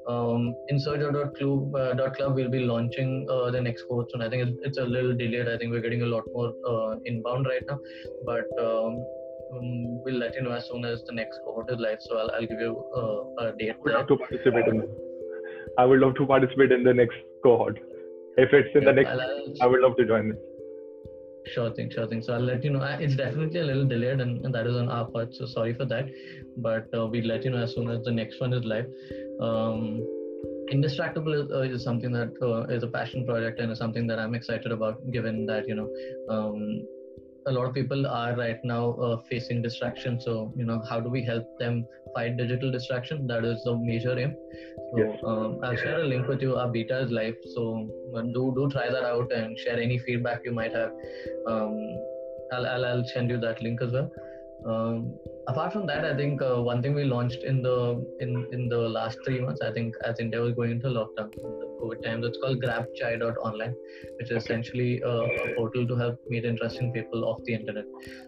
um, 0.09 0.55
in 0.69 0.79
Sergio.club, 0.79 1.75
uh, 1.75 2.11
club 2.11 2.35
we'll 2.35 2.51
be 2.51 2.61
launching 2.61 3.27
uh, 3.31 3.51
the 3.51 3.61
next 3.61 3.85
course 3.85 4.11
and 4.15 4.23
I 4.23 4.29
think 4.29 4.49
it's, 4.49 4.59
it's, 4.63 4.79
a 4.79 4.85
little 4.85 5.15
delayed. 5.17 5.49
I 5.49 5.57
think 5.59 5.71
we're 5.71 5.81
getting 5.81 6.03
a 6.03 6.07
lot 6.07 6.25
more 6.33 6.53
uh, 6.67 6.97
inbound 7.05 7.47
right 7.47 7.63
now, 7.69 7.79
but 8.25 8.47
um, 8.61 9.05
um, 9.57 10.03
we'll 10.05 10.19
let 10.19 10.35
you 10.35 10.43
know 10.43 10.53
as 10.53 10.67
soon 10.69 10.85
as 10.85 11.03
the 11.07 11.13
next 11.13 11.39
cohort 11.45 11.71
is 11.71 11.79
live. 11.79 11.99
So 12.01 12.19
I'll, 12.19 12.31
I'll 12.33 12.47
give 12.47 12.61
you 12.61 12.85
uh, 12.97 13.45
a 13.45 13.53
date. 13.57 13.77
I 13.77 13.83
would 13.83 13.93
love 13.95 14.09
to 14.09 14.17
participate 14.17 14.67
in. 14.67 14.89
I 15.79 15.85
would 15.85 16.01
love 16.01 16.15
to 16.17 16.27
participate 16.27 16.73
in 16.73 16.85
the 16.85 16.95
next 16.95 17.17
cohort. 17.43 17.79
If 18.37 18.53
it's 18.53 18.75
in 18.75 18.83
yeah, 18.83 18.93
the 18.93 19.03
next, 19.03 19.61
I 19.61 19.67
would 19.67 19.81
love 19.81 19.97
to 19.97 20.07
join. 20.07 20.31
It 20.31 20.39
Sure 21.47 21.71
thing, 21.71 21.91
sure 21.91 22.07
thing. 22.07 22.23
So 22.23 22.35
I'll 22.35 22.41
let 22.41 22.63
you 22.63 22.71
know. 22.71 22.83
It's 23.01 23.17
definitely 23.17 23.61
a 23.61 23.65
little 23.65 23.85
delayed, 23.85 24.21
and, 24.21 24.45
and 24.45 24.55
that 24.55 24.67
is 24.67 24.77
on 24.77 24.89
our 24.89 25.07
part. 25.07 25.35
So 25.35 25.47
sorry 25.47 25.75
for 25.75 25.85
that, 25.87 26.09
but 26.57 26.87
uh, 26.97 27.07
we'll 27.07 27.27
let 27.27 27.45
you 27.45 27.51
know 27.51 27.59
as 27.59 27.75
soon 27.75 27.91
as 27.91 28.05
the 28.05 28.13
next 28.13 28.41
one 28.41 28.53
is 28.53 28.65
live. 28.65 28.87
Um, 29.41 30.07
Indistractable 30.73 31.45
is, 31.45 31.51
uh, 31.51 31.61
is 31.63 31.85
something 31.85 32.13
that 32.13 32.33
uh, 32.41 32.63
is 32.73 32.83
a 32.83 32.87
passion 32.87 33.27
project 33.27 33.61
and 33.61 33.71
is 33.71 33.79
something 33.79 34.07
that 34.07 34.19
I'm 34.19 34.35
excited 34.35 34.73
about, 34.73 35.11
given 35.11 35.45
that 35.47 35.69
you 35.69 35.75
know 35.75 35.89
um, 36.31 36.87
a 37.47 37.53
lot 37.53 37.67
of 37.67 37.75
people 37.75 38.07
are 38.07 38.35
right 38.37 38.59
now 38.65 38.93
uh, 38.95 39.17
facing 39.29 39.63
distraction. 39.63 40.21
So, 40.21 40.53
you 40.57 40.65
know, 40.65 40.83
how 40.89 41.01
do 41.01 41.11
we 41.11 41.25
help 41.25 41.45
them 41.59 41.87
fight 42.15 42.37
digital 42.37 42.71
distraction? 42.71 43.27
That 43.27 43.45
is 43.45 43.63
the 43.65 43.77
major 43.77 44.19
aim. 44.19 44.35
So, 44.93 44.99
yes. 44.99 45.19
um, 45.27 45.59
I'll 45.63 45.77
share 45.77 46.01
a 46.01 46.07
link 46.07 46.29
with 46.29 46.41
you. 46.41 46.57
Our 46.57 46.69
beta 46.69 47.01
is 47.01 47.11
live, 47.11 47.37
so 47.55 47.89
uh, 48.17 48.23
do 48.23 48.53
do 48.57 48.69
try 48.71 48.89
that 48.91 49.05
out 49.05 49.33
and 49.33 49.59
share 49.59 49.79
any 49.79 49.99
feedback 49.99 50.43
you 50.45 50.53
might 50.53 50.75
have. 50.75 50.93
Um, 51.47 51.77
I'll, 52.53 52.67
I'll, 52.67 52.85
I'll 52.85 53.05
send 53.13 53.31
you 53.31 53.39
that 53.41 53.63
link 53.63 53.83
as 53.83 53.93
well. 53.93 54.11
Um, 54.65 55.19
apart 55.49 55.73
from 55.73 55.87
that, 55.87 56.05
I 56.05 56.17
think 56.17 56.41
uh, 56.41 56.63
one 56.63 56.83
thing 56.83 56.95
we 56.95 57.05
launched 57.05 57.43
in 57.43 57.63
the 57.63 58.05
in 58.21 58.47
in 58.53 58.69
the 58.69 58.79
last 58.79 59.19
three 59.25 59.41
months, 59.41 59.61
I 59.61 59.73
think 59.73 59.95
as 60.05 60.21
India 60.21 60.41
was 60.41 60.55
going 60.55 60.73
into 60.73 60.89
lockdown, 60.89 61.33
the 61.33 61.69
COVID 61.81 62.03
times, 62.05 62.27
it's 62.27 62.39
called 62.43 62.63
GrabChai.online, 62.63 63.75
which 64.19 64.31
is 64.31 64.43
essentially 64.43 65.01
a, 65.01 65.09
a, 65.09 65.55
portal 65.57 65.87
to 65.87 65.97
help 65.97 66.21
meet 66.29 66.45
interesting 66.45 66.93
people 66.93 67.25
off 67.25 67.41
the 67.45 67.55
internet. 67.55 67.85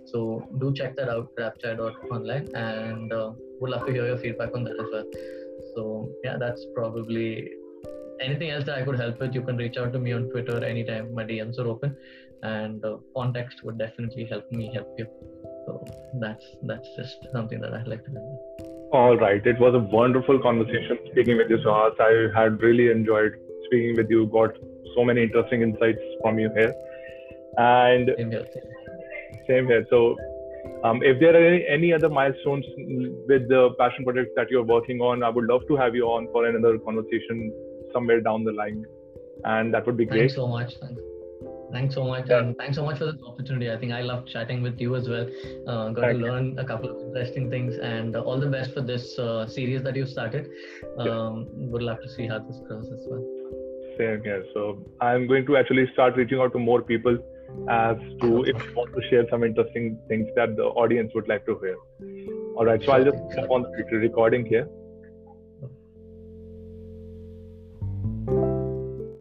So 0.07 0.49
do 0.61 0.72
check 0.74 0.97
that 0.97 1.09
out, 1.09 1.28
GrabChai.online, 1.39 2.49
and 2.55 3.12
uh, 3.12 3.32
would 3.61 3.70
love 3.70 3.87
to 3.87 3.93
hear 3.93 4.07
your 4.07 4.18
feedback 4.18 4.55
on 4.55 4.64
that 4.64 4.78
as 4.80 4.87
well. 4.93 5.05
So 5.74 6.11
yeah, 6.24 6.37
that's 6.37 6.66
probably 6.74 7.49
anything 8.20 8.51
else 8.51 8.64
that 8.64 8.78
I 8.78 8.82
could 8.82 8.99
help 8.99 9.20
with. 9.20 9.35
You 9.35 9.43
can 9.43 9.57
reach 9.57 9.76
out 9.76 9.93
to 9.93 9.99
me 9.99 10.12
on 10.12 10.30
Twitter 10.30 10.64
anytime. 10.64 11.14
My 11.14 11.24
DMs 11.24 11.59
are 11.59 11.68
open, 11.68 11.97
and 12.43 12.85
uh, 12.85 12.97
context 13.16 13.62
would 13.62 13.78
definitely 13.78 14.24
help 14.24 14.51
me 14.51 14.72
help 14.74 14.95
you. 14.99 15.07
So 15.67 15.85
that's 16.15 16.45
that's 16.62 16.89
just 16.97 17.27
something 17.33 17.61
that 17.61 17.75
I'd 17.75 17.87
like 17.87 18.05
to 18.05 18.11
do. 18.11 18.39
All 18.93 19.17
right. 19.17 19.45
It 19.45 19.59
was 19.59 19.75
a 19.75 19.79
wonderful 19.79 20.39
conversation 20.41 20.99
speaking 21.11 21.37
with 21.37 21.51
you, 21.51 21.59
Suhas. 21.59 21.99
I 21.99 22.31
had 22.39 22.61
really 22.61 22.91
enjoyed 22.91 23.33
speaking 23.67 23.97
with 23.97 24.09
you. 24.09 24.27
Got 24.27 24.57
so 24.95 25.05
many 25.05 25.23
interesting 25.23 25.62
insights 25.62 25.99
from 26.23 26.39
you 26.39 26.51
here. 26.55 26.73
And 27.59 28.11
same 28.17 28.31
here. 28.31 28.47
Same 29.49 29.67
here. 29.67 29.87
So, 29.91 30.17
um, 30.85 31.03
if 31.03 31.19
there 31.21 31.35
are 31.35 31.47
any, 31.47 31.67
any 31.67 31.93
other 31.93 32.09
milestones 32.09 32.65
with 33.29 33.49
the 33.49 33.71
passion 33.79 34.05
project 34.05 34.33
that 34.37 34.51
you're 34.51 34.62
working 34.62 35.01
on, 35.01 35.23
I 35.23 35.29
would 35.29 35.47
love 35.47 35.62
to 35.69 35.77
have 35.77 35.95
you 35.95 36.05
on 36.07 36.29
for 36.33 36.47
another 36.47 36.79
conversation 36.79 37.53
somewhere 37.93 38.21
down 38.21 38.45
the 38.45 38.53
line. 38.53 38.85
And 39.45 39.75
that 39.75 39.87
would 39.87 39.97
be 39.97 40.05
great. 40.05 40.21
Thanks 40.21 40.35
so 40.35 40.47
much. 40.47 40.77
Thanks. 40.81 41.01
Thanks 41.75 41.95
so 41.97 42.05
much, 42.05 42.31
and 42.31 42.57
thanks 42.57 42.77
so 42.77 42.85
much 42.85 42.99
for 42.99 43.07
this 43.07 43.20
opportunity. 43.27 43.70
I 43.70 43.77
think 43.77 43.93
I 43.93 44.03
love 44.03 44.27
chatting 44.27 44.62
with 44.62 44.81
you 44.81 44.95
as 44.95 45.09
well. 45.09 45.27
Uh, 45.66 45.89
got 45.89 46.03
Thank 46.03 46.20
to 46.20 46.27
learn 46.27 46.47
you. 46.53 46.59
a 46.59 46.64
couple 46.64 46.91
of 46.91 47.01
interesting 47.07 47.51
things, 47.51 47.79
and 47.79 48.14
uh, 48.14 48.20
all 48.20 48.39
the 48.39 48.47
best 48.47 48.72
for 48.72 48.81
this 48.81 49.18
uh, 49.18 49.49
series 49.49 49.83
that 49.83 49.97
you 49.97 50.07
started. 50.07 50.49
Um, 50.99 51.49
would 51.72 51.83
love 51.83 52.01
to 52.03 52.09
see 52.09 52.29
how 52.29 52.39
this 52.39 52.61
grows 52.68 52.87
as 52.93 53.05
well. 53.11 53.25
Same 53.99 54.22
here. 54.22 54.45
So 54.55 54.85
I'm 55.01 55.27
going 55.27 55.47
to 55.47 55.57
actually 55.57 55.91
start 55.93 56.16
reaching 56.16 56.39
out 56.39 56.53
to 56.53 56.61
more 56.61 56.81
people 56.83 57.18
as 57.68 57.97
to 58.20 58.45
if 58.45 58.64
you 58.64 58.75
want 58.77 58.95
to 58.95 59.03
share 59.11 59.27
some 59.29 59.43
interesting 59.43 59.99
things 60.09 60.29
that 60.37 60.57
the 60.57 60.64
audience 60.85 61.11
would 61.14 61.29
like 61.29 61.45
to 61.47 61.59
hear. 61.59 61.77
All 62.57 62.64
right, 62.64 62.81
so 62.85 62.93
I'll 62.93 63.05
just 63.05 63.18
stop 63.33 63.51
on 63.51 63.62
the 63.62 63.99
recording 63.99 64.47
here. 64.47 64.68